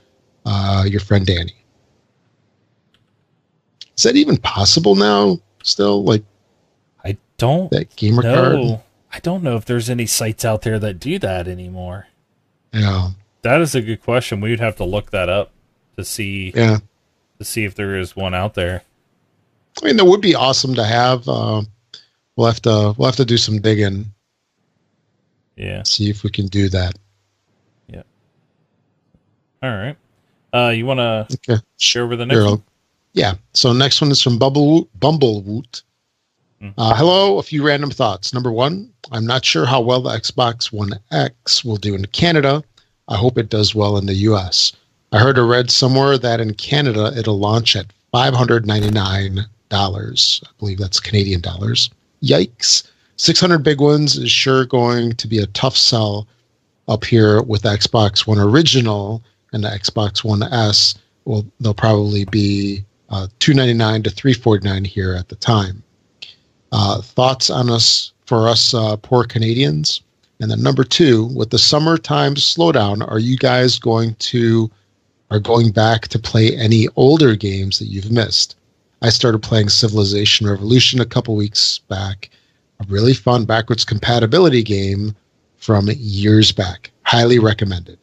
[0.45, 1.60] Uh, your friend Danny.
[4.01, 5.39] Is that even possible now?
[5.63, 6.23] Still, like
[7.05, 8.81] I don't that gamer card?
[9.13, 12.07] I don't know if there's any sites out there that do that anymore.
[12.73, 13.11] Yeah,
[13.43, 14.41] That is a good question.
[14.41, 15.51] We would have to look that up
[15.99, 16.79] to see yeah.
[17.39, 18.85] to see if there is one out there.
[19.83, 21.29] I mean, that would be awesome to have.
[21.29, 21.61] Uh,
[22.37, 24.07] we'll have to we'll have to do some digging,
[25.57, 25.83] Yeah.
[25.83, 26.97] see if we can do that.
[27.87, 28.05] Yeah.
[29.63, 29.97] All right.
[30.55, 32.63] Uh, you want to Okay, share over the next Sure,
[33.13, 33.35] Yeah.
[33.55, 35.83] So next one is from Bumble Bumblewoot.
[36.63, 36.75] Mhm.
[36.77, 38.35] Uh, hello, a few random thoughts.
[38.35, 42.63] Number one, I'm not sure how well the Xbox One X will do in Canada.
[43.09, 44.73] I hope it does well in the US.
[45.13, 50.41] I heard or read somewhere that in Canada it'll launch at $599.
[50.45, 51.91] I believe that's Canadian dollars.
[52.23, 52.85] Yikes.
[53.17, 56.27] 600 big ones is sure going to be a tough sell
[56.89, 59.23] up here with the Xbox One Original
[59.53, 60.95] and the Xbox One S.
[61.25, 65.83] Well, they'll probably be uh, 299 to 349 here at the time.
[66.73, 70.03] Uh, thoughts on us for us uh, poor Canadians?
[70.41, 74.71] And then number two, with the summertime slowdown, are you guys going to
[75.31, 78.57] are going back to play any older games that you've missed?
[79.03, 82.31] I started playing Civilization Revolution a couple weeks back,
[82.81, 85.15] a really fun backwards compatibility game
[85.57, 86.91] from years back.
[87.05, 87.99] Highly recommended.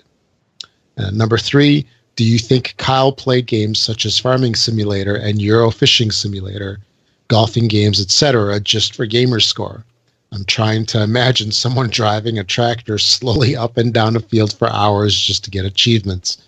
[0.96, 5.70] And number three, do you think Kyle played games such as Farming Simulator and Euro
[5.70, 6.80] Fishing Simulator,
[7.28, 9.86] golfing games, etc., just for gamer score?
[10.32, 14.68] I'm trying to imagine someone driving a tractor slowly up and down a field for
[14.72, 16.40] hours just to get achievements.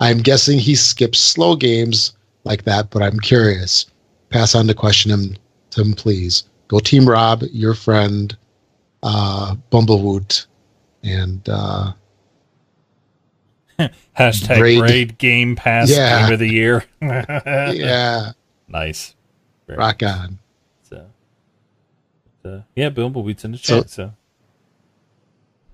[0.00, 2.14] I'm guessing he skips slow games
[2.44, 3.84] like that, but I'm curious.
[4.30, 5.36] Pass on the question him,
[5.70, 6.44] to him, please.
[6.68, 8.34] go Team Rob, your friend,
[9.02, 10.46] uh, Bumblewoot,
[11.04, 11.92] and uh,
[14.18, 14.78] Hashtag.
[14.78, 16.24] Braid Game Pass Yeah.
[16.24, 16.84] Game of the Year.
[17.02, 18.32] yeah,
[18.68, 19.14] Nice.
[19.66, 20.38] Very rock on.
[20.82, 21.06] So,
[22.44, 23.90] uh, yeah, Bumblebeat's in the So- chat.
[23.90, 24.12] So,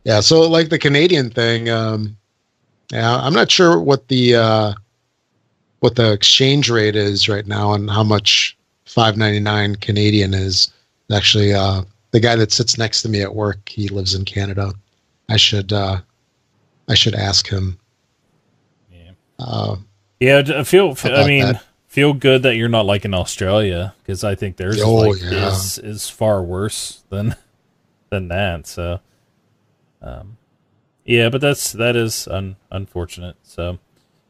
[0.05, 2.17] Yeah, so like the Canadian thing, um,
[2.93, 4.73] yeah, I'm not sure what the uh,
[5.81, 8.57] what the exchange rate is right now and how much
[8.87, 10.73] 5.99 Canadian is.
[11.13, 14.73] Actually, uh, the guy that sits next to me at work, he lives in Canada.
[15.29, 16.01] I should uh,
[16.89, 17.79] I should ask him.
[19.39, 19.77] Yeah, Uh,
[20.21, 20.43] yeah.
[20.57, 20.97] I feel.
[21.05, 21.65] I mean, that?
[21.87, 25.33] feel good that you're not like in Australia because I think theirs Oh, is, like,
[25.33, 25.49] yeah.
[25.49, 27.35] is is far worse than
[28.11, 28.67] than that.
[28.67, 29.01] So,
[30.03, 30.37] um,
[31.05, 33.37] yeah, but that's that is un, unfortunate.
[33.43, 33.79] So,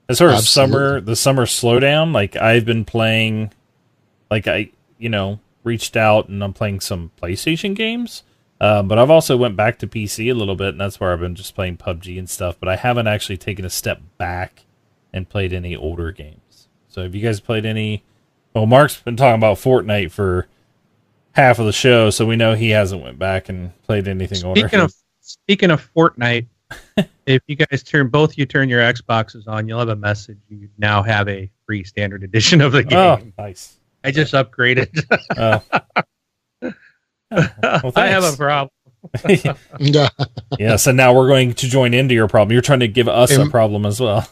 [0.09, 0.73] as far as Absolutely.
[0.73, 3.53] summer, the summer slowdown, like I've been playing,
[4.31, 8.23] like I, you know, reached out and I'm playing some PlayStation games.
[8.61, 11.21] Um, but I've also went back to PC a little bit, and that's where I've
[11.21, 12.57] been just playing PUBG and stuff.
[12.59, 14.65] But I haven't actually taken a step back
[15.13, 16.69] and played any older games.
[16.89, 18.05] So have you guys played any?
[18.55, 20.47] Well, Mark's been talking about Fortnite for
[21.33, 24.61] half of the show, so we know he hasn't went back and played anything older.
[24.61, 26.47] Speaking of speaking of Fortnite,
[27.27, 30.39] if you guys turn both you turn your Xboxes on, you'll have a message.
[30.49, 33.33] You now have a free standard edition of the oh, game.
[33.39, 33.77] nice.
[34.05, 34.89] I just upgraded.
[36.61, 36.73] Oh.
[37.31, 38.71] well, I have a problem.
[39.79, 40.09] yeah,
[40.59, 42.53] yeah, so now we're going to join into your problem.
[42.53, 44.27] You're trying to give us a problem as well.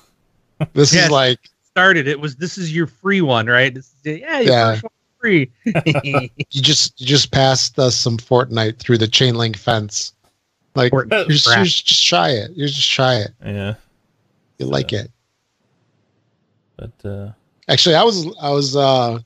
[0.73, 1.05] This Yes.
[1.07, 3.75] is like Started it was this is your free one, right?
[3.75, 4.81] This is, yeah, your Yeah.
[5.21, 5.51] free.
[6.03, 6.31] you
[6.63, 10.15] just you just passed us some Fortnite through the chain link fence.
[10.75, 12.51] Like you're just, you're just try it.
[12.53, 13.31] You just try it.
[13.45, 13.75] Yeah,
[14.59, 15.11] You like it.
[16.77, 17.33] but uh,
[17.69, 19.19] Actually, I was I was uh,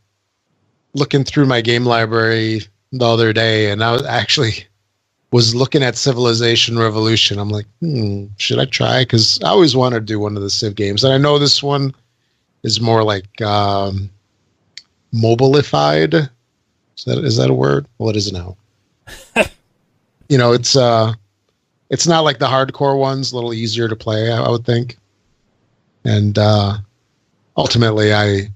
[0.95, 2.63] looking through my game library
[2.93, 4.65] the other day, and I was actually
[5.33, 7.39] was looking at Civilization Revolution.
[7.39, 9.03] I'm like, hmm, should I try?
[9.03, 11.63] Because I always want to do one of the Civ games, and I know this
[11.63, 11.95] one
[12.63, 14.11] is more like um,
[15.15, 16.29] mobilified.
[16.97, 17.87] Is that is that a word?
[17.99, 18.57] Well, it is now.
[20.29, 21.15] you know, it's uh,
[21.91, 23.33] it's not like the hardcore ones.
[23.33, 24.99] A little easier to play, I, I would think.
[26.05, 26.79] And uh,
[27.61, 28.49] ultimately i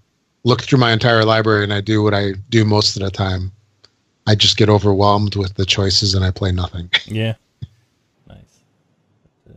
[0.45, 3.53] look through my entire library and i do what i do most of the time
[4.27, 7.35] i just get overwhelmed with the choices and i play nothing yeah,
[8.29, 8.39] nice.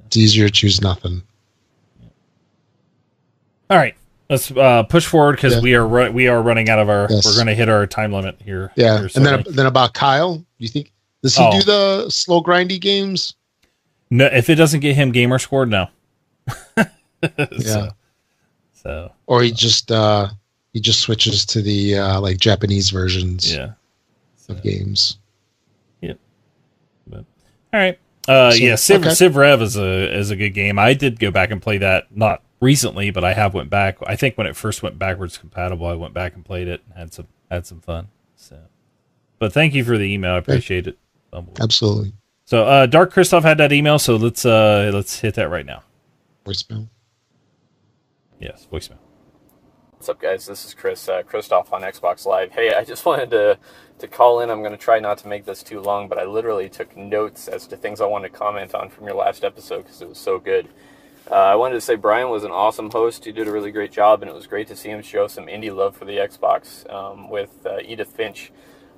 [0.06, 1.22] it's easier to choose nothing
[3.70, 3.96] All right,
[4.30, 5.60] let's uh, push forward because Yeah.
[5.62, 7.08] we are ru- we are running out of our.
[7.10, 7.26] Yes.
[7.26, 8.72] We're going to hit our time limit here.
[8.78, 10.92] yeah here and then then about kyle you think
[11.22, 11.52] does he Oh.
[11.52, 13.36] do the slow grindy games
[14.10, 15.88] no, if it doesn't get him gamer scored, no.
[16.78, 16.88] Yeah.
[17.52, 17.90] So,
[18.74, 20.30] so or he just uh
[20.72, 23.72] he just switches to the uh like japanese versions yeah.
[24.50, 25.18] Of games
[26.02, 26.14] Yeah.
[27.14, 27.26] All
[27.74, 28.00] right.
[28.28, 29.14] Uh, So, yeah, Civ, okay.
[29.14, 30.78] Civ Rev is a is a good game.
[30.80, 33.98] I did go back and play that not recently, but I have went back.
[34.06, 36.98] I think when it first went backwards compatible, I went back and played it and
[36.98, 38.10] had some had some fun.
[38.36, 38.58] So,
[39.40, 40.34] but thank you for the email.
[40.34, 40.98] I appreciate it.
[41.60, 42.14] Absolutely
[42.46, 45.84] So, uh, Dark Christoph had that email, so let's uh let's hit that right now.
[46.46, 46.88] voicemail
[48.40, 48.98] Yes, voicemail.
[49.98, 50.46] What's up, guys?
[50.46, 52.52] This is Chris, uh, Christoph on Xbox Live.
[52.52, 53.58] Hey, I just wanted to
[53.98, 54.52] to call in.
[54.52, 57.48] I'm going to try not to make this too long, but I literally took notes
[57.48, 60.20] as to things I wanted to comment on from your last episode because it was
[60.20, 60.70] so good.
[61.32, 63.26] Uh, I wanted to say Brian was an awesome host.
[63.26, 65.48] He did a really great job, and it was great to see him show some
[65.48, 68.52] indie love for the Xbox um, with uh, Edith Finch.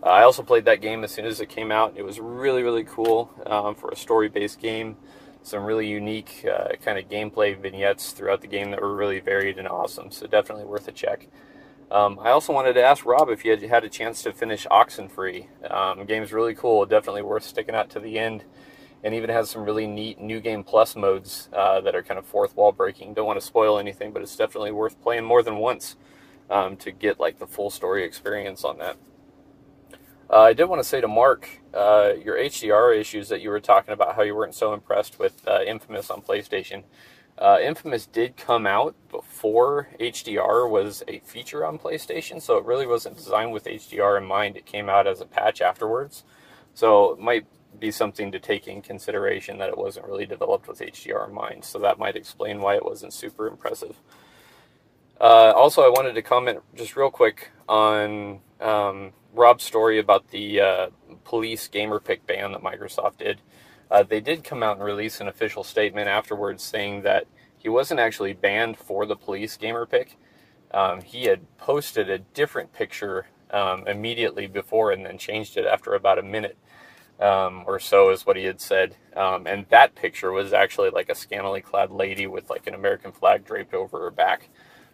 [0.04, 1.94] Uh, I also played that game as soon as it came out.
[1.96, 4.98] It was really, really cool um, for a story-based game.
[5.41, 9.57] Some really unique uh, kind of gameplay vignettes throughout the game that were really varied
[9.57, 10.11] and awesome.
[10.11, 11.28] So definitely worth a check.
[11.91, 14.68] Um, I also wanted to ask Rob if you had had a chance to finish
[14.68, 15.48] Oxenfree.
[15.72, 18.44] Um, game's really cool, definitely worth sticking out to the end,
[19.03, 22.26] and even has some really neat new game plus modes uh, that are kind of
[22.26, 23.16] fourth wall breaking.
[23.16, 25.95] Don't want to spoil anything, but it's definitely worth playing more than once
[26.49, 28.98] um, to get like the full story experience on that.
[30.32, 33.60] Uh, I did want to say to Mark, uh, your HDR issues that you were
[33.60, 36.84] talking about, how you weren't so impressed with uh, Infamous on PlayStation.
[37.38, 42.86] Uh, Infamous did come out before HDR was a feature on PlayStation, so it really
[42.86, 44.56] wasn't designed with HDR in mind.
[44.56, 46.24] It came out as a patch afterwards,
[46.76, 47.48] so it might
[47.80, 51.64] be something to take in consideration that it wasn't really developed with HDR in mind.
[51.64, 53.96] So that might explain why it wasn't super impressive.
[55.20, 60.60] Uh, also, I wanted to comment just real quick on um, Rob's story about the
[60.60, 60.88] uh,
[61.24, 63.42] police gamer pick ban that Microsoft did.
[63.92, 67.26] Uh, they did come out and release an official statement afterwards saying that
[67.58, 70.18] he wasn't actually banned for the police gamer pick.
[70.72, 75.94] Um, he had posted a different picture um, immediately before and then changed it after
[75.94, 76.58] about a minute
[77.20, 78.96] um, or so, is what he had said.
[79.16, 83.12] Um, and that picture was actually like a scantily clad lady with like an American
[83.12, 84.50] flag draped over her back.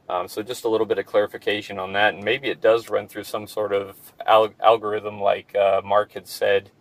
[0.08, 3.08] Um, so just a little bit of clarification on that, and maybe it does run
[3.08, 6.72] through some sort of al- algorithm, like uh, Mark had said,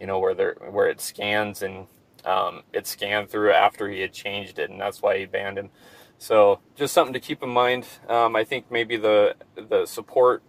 [0.00, 1.86] you know, where there where it scans and
[2.24, 5.70] um, it scanned through after he had changed it, and that's why he banned him.
[6.18, 7.86] So just something to keep in mind.
[8.08, 10.42] Um, I think maybe the the support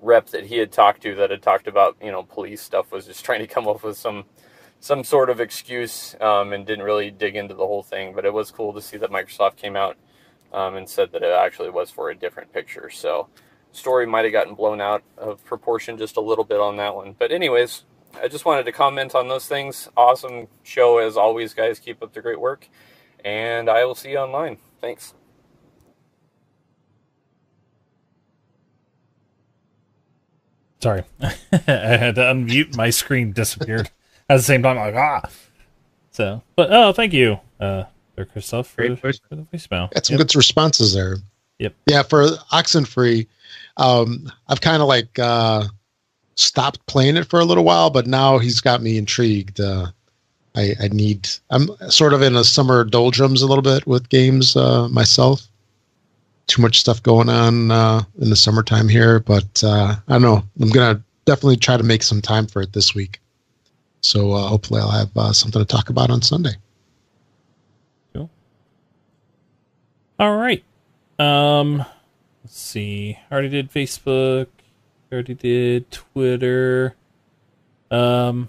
[0.00, 3.06] rep that he had talked to that had talked about you know police stuff was
[3.06, 4.24] just trying to come up with some
[4.80, 8.12] some sort of excuse um, and didn't really dig into the whole thing.
[8.12, 9.96] But it was cool to see that Microsoft came out
[10.54, 12.88] um, and said that it actually was for a different picture.
[12.88, 13.28] So
[13.72, 17.14] story might have gotten blown out of proportion just a little bit on that one.
[17.18, 17.84] But anyways,
[18.22, 19.88] I just wanted to comment on those things.
[19.96, 21.78] Awesome show as always, guys.
[21.78, 22.68] Keep up the great work,
[23.24, 24.58] and I will see you online.
[24.80, 25.14] Thanks.
[30.80, 31.26] Sorry, I
[31.66, 32.76] had to unmute.
[32.76, 33.90] My screen disappeared
[34.28, 34.78] at the same time.
[34.78, 35.28] I'm like ah.
[36.10, 37.84] So, but oh, thank you, uh,
[38.16, 39.20] there, Christoph, for, Great voice.
[39.28, 39.90] for the voicemail.
[39.92, 40.26] Got some Yep.
[40.28, 41.16] good responses there.
[41.58, 41.74] Yep.
[41.86, 43.26] Yeah, for Oxenfree,
[43.76, 45.64] um, I've kind of like uh,
[46.36, 49.60] stopped playing it for a little while, but now he's got me intrigued.
[49.60, 49.86] Uh,
[50.56, 51.28] I, I need.
[51.50, 55.42] I'm sort of in a summer doldrums a little bit with games uh, myself.
[56.46, 60.42] Too much stuff going on uh, in the summertime here, but uh, I don't know.
[60.60, 63.18] I'm gonna definitely try to make some time for it this week.
[64.02, 66.52] So uh, hopefully, I'll have uh, something to talk about on Sunday.
[70.18, 70.62] All right.
[71.18, 71.78] Um,
[72.44, 73.18] let's see.
[73.30, 74.46] Already did Facebook.
[75.12, 76.94] Already did Twitter.
[77.90, 78.48] Um,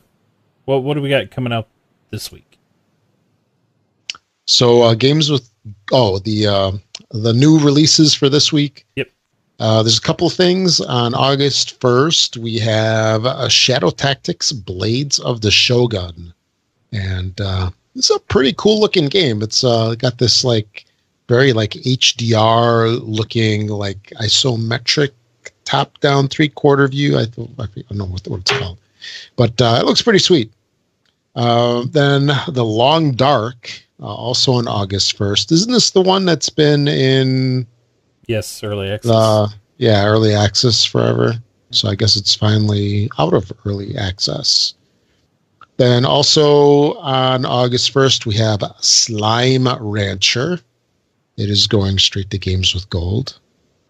[0.66, 1.68] what what do we got coming up
[2.12, 2.58] this week?
[4.48, 5.50] So uh, games with
[5.92, 6.72] oh the uh,
[7.12, 8.86] the new releases for this week.
[8.96, 9.10] Yep.
[9.60, 12.38] Uh, there's a couple of things on August first.
[12.38, 16.34] We have uh, Shadow Tactics: Blades of the Shogun,
[16.92, 19.42] and uh, it's a pretty cool looking game.
[19.42, 20.86] It's uh, got this like
[21.28, 25.12] very like HDR looking like isometric
[25.64, 27.18] top down three quarter view.
[27.18, 28.78] I, th- I don't know what, what it's called,
[29.36, 30.52] but uh, it looks pretty sweet.
[31.36, 33.70] Uh, then the Long Dark,
[34.02, 35.52] uh, also on August first.
[35.52, 37.68] Isn't this the one that's been in
[38.28, 39.54] Yes, early access.
[39.78, 41.34] yeah early access forever?
[41.72, 44.76] So I guess it's finally out of early access.
[45.78, 50.60] Then also on August first we have Slime Rancher.
[51.38, 53.40] It is going straight to Games with Gold,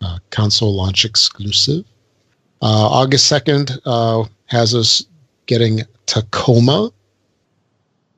[0.02, 1.86] uh, console launch exclusive.
[2.62, 5.06] Uh, August second uh, has us
[5.46, 6.92] getting Tacoma,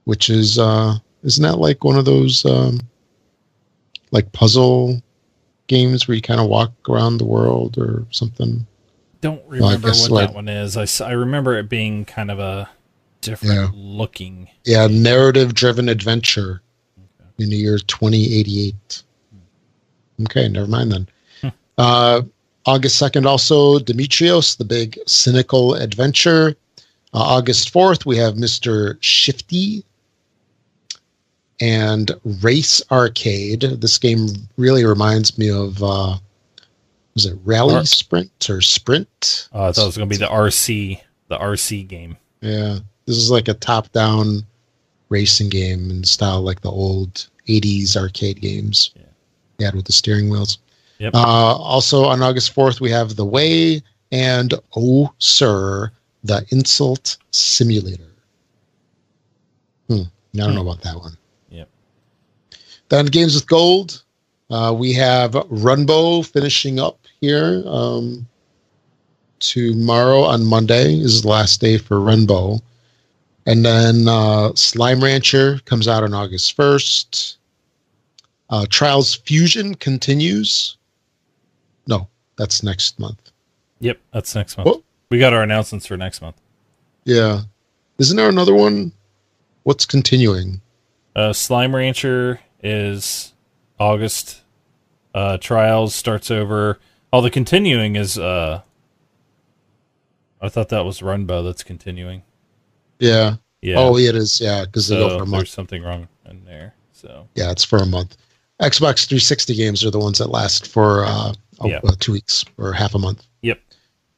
[0.06, 2.80] which is uh, isn't that like one of those um,
[4.12, 5.02] like puzzle
[5.68, 8.66] games where you kind of walk around the world or something?
[9.20, 10.78] Don't remember guess what what- that one is.
[10.78, 12.70] I, I remember it being kind of a
[13.20, 13.70] different Yeah.
[13.74, 14.48] looking.
[14.64, 16.62] Yeah, narrative driven adventure
[17.40, 19.04] in the year 2088.
[20.24, 21.08] Okay, never mind then.
[21.42, 21.48] Hmm.
[21.78, 22.22] Uh,
[22.66, 26.56] August 2nd, also Demetrios, the big cynical adventure.
[27.14, 28.98] Uh, August 4th, we have Mr.
[29.00, 29.84] Shifty
[31.60, 32.12] and
[32.42, 33.62] Race Arcade.
[33.62, 34.28] This game
[34.58, 36.18] really reminds me of, uh,
[37.14, 39.48] was it Rally Ar- Sprint or Sprint?
[39.54, 41.00] Uh, I thought it was going to be the RC,
[41.30, 42.18] the RC game.
[42.42, 44.46] Yeah, this is like a top-down
[45.10, 48.92] racing game in style like the old '80s arcade games.
[48.96, 49.04] Yeah.
[49.60, 50.60] Had with the steering wheels.
[51.00, 51.14] Yep.
[51.14, 53.82] Uh, also on August 4th, we have The Way
[54.12, 55.92] and Oh Sir,
[56.24, 58.12] the Insult Simulator.
[59.88, 60.02] Hmm.
[60.36, 61.18] I don't know about that one.
[61.50, 61.70] Yep.
[62.90, 64.04] Then Games with Gold,
[64.50, 67.64] uh, we have Runbow finishing up here.
[67.66, 68.28] Um,
[69.40, 72.62] tomorrow on Monday is the last day for Runbow.
[73.46, 77.37] And then uh, Slime Rancher comes out on August 1st.
[78.50, 80.78] Uh, Trials Fusion continues.
[81.88, 82.08] No,
[82.38, 83.32] that's next month.
[83.80, 84.68] Yep, that's next month.
[84.68, 84.82] What?
[85.10, 86.36] We got our announcements for next month.
[87.06, 87.42] Yeah.
[87.98, 88.92] Isn't there another one?
[89.64, 90.62] What's continuing?
[91.16, 93.34] Uh, Slime Rancher is
[93.80, 94.42] August.
[95.14, 96.80] Uh, Trials starts over.
[97.12, 98.18] All the continuing is.
[98.20, 98.62] Uh,
[100.42, 102.24] I thought that was Runbow that's continuing.
[103.00, 103.38] Yeah.
[103.62, 103.76] Yeah.
[103.80, 104.40] Oh, yeah, it is.
[104.40, 105.48] Yeah, because they go so for a there's month.
[105.50, 106.76] something wrong in there.
[106.94, 108.18] So Yeah, it's for a month.
[108.62, 112.74] Xbox 360 games are the ones that last for uh, oh, uh, two weeks or
[112.74, 113.24] half a month.
[113.42, 113.60] Yep.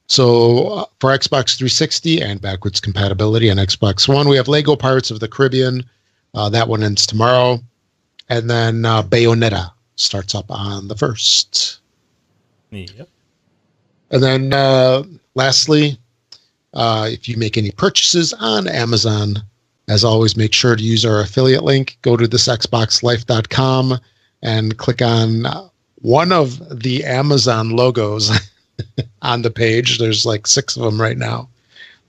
[0.07, 5.11] So uh, for Xbox 360 and backwards compatibility on Xbox One, we have Lego Pirates
[5.11, 5.83] of the Caribbean.
[6.33, 7.59] Uh, that one ends tomorrow,
[8.29, 11.79] and then uh, Bayonetta starts up on the first.
[12.71, 13.09] yep.
[14.11, 15.03] And then uh,
[15.35, 15.97] lastly,
[16.73, 19.35] uh, if you make any purchases on Amazon,
[19.89, 21.97] as always, make sure to use our affiliate link.
[22.03, 23.99] Go to thisxboxlife.com
[24.41, 25.45] and click on
[26.01, 28.31] one of the Amazon logos
[29.21, 29.99] on the page.
[29.99, 31.49] There's like six of them right now.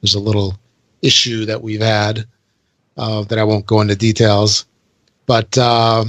[0.01, 0.57] There's a little
[1.02, 2.24] issue that we've had
[2.97, 4.66] uh, that I won't go into details.
[5.27, 6.05] But uh,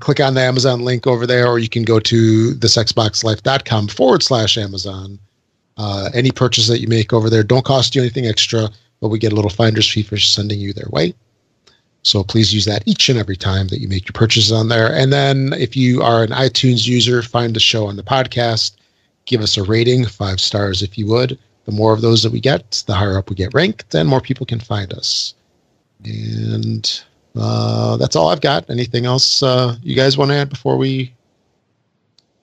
[0.00, 4.58] click on the Amazon link over there, or you can go to thisxboxlife.com forward slash
[4.58, 5.18] Amazon.
[5.76, 8.68] Uh, any purchase that you make over there don't cost you anything extra,
[9.00, 11.14] but we get a little finder's fee for sending you their way.
[12.04, 14.94] So please use that each and every time that you make your purchases on there.
[14.94, 18.76] And then if you are an iTunes user, find the show on the podcast,
[19.24, 21.38] give us a rating, five stars if you would.
[21.64, 24.20] The more of those that we get, the higher up we get ranked, and more
[24.20, 25.32] people can find us.
[26.04, 27.02] And
[27.34, 28.68] uh, that's all I've got.
[28.68, 31.14] Anything else uh, you guys want to add before we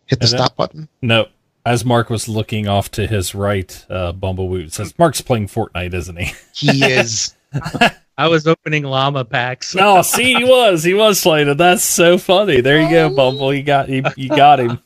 [0.07, 0.89] hit the And stop button?
[1.03, 1.27] No.
[1.67, 6.17] As Mark was looking off to his right, uh, Bumblewoot says, Mark's playing Fortnite, isn't
[6.17, 6.33] he?
[6.55, 7.35] He is.
[8.17, 9.73] I was opening llama packs.
[9.73, 10.83] No, see, he was.
[10.83, 11.57] He was playing it.
[11.57, 12.61] That's so funny.
[12.61, 13.53] There you go, Bumble.
[13.53, 14.79] You got you, you got him.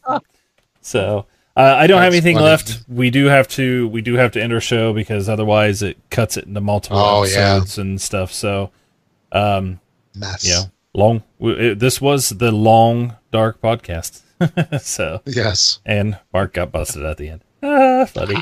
[0.81, 1.26] So
[1.57, 2.45] uh, I don't have anything funny.
[2.45, 2.84] left.
[2.88, 6.38] We do have to we do have to end our show because otherwise it cuts
[6.38, 7.56] it into multiple Oh, yeah.
[7.56, 8.31] episodes and stuff.
[8.31, 8.72] So
[9.31, 9.80] um,
[10.15, 10.47] Mess.
[10.47, 10.61] yeah,
[10.93, 11.23] long.
[11.39, 14.22] w- It, this was the long dark podcast.
[14.81, 15.80] so Yes.
[15.85, 17.41] and Mark got busted at the end.
[17.64, 18.35] Ah, funny.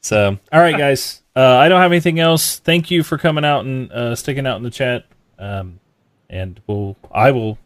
[0.00, 1.21] So, all right, guys.
[1.34, 2.58] Uh, I don't have anything else.
[2.58, 5.06] Thank you for coming out and uh, sticking out in the chat.
[5.38, 5.80] Um,
[6.28, 7.58] and we'll, I will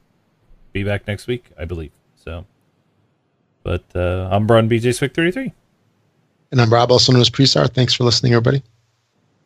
[0.72, 1.90] be back next week, I believe.
[2.16, 2.44] So,
[3.62, 5.52] but uh, I'm Brun BJ Swick 33.
[6.52, 7.68] And I'm Rob, also known as Prestar.
[7.72, 8.62] Thanks for listening, everybody.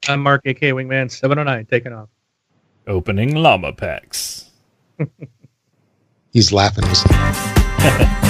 [0.08, 2.08] I'm Mark, AK Wingman 709, taking off.
[2.86, 4.50] Opening llama packs.
[6.32, 6.84] He's laughing.
[6.86, 8.20] He's-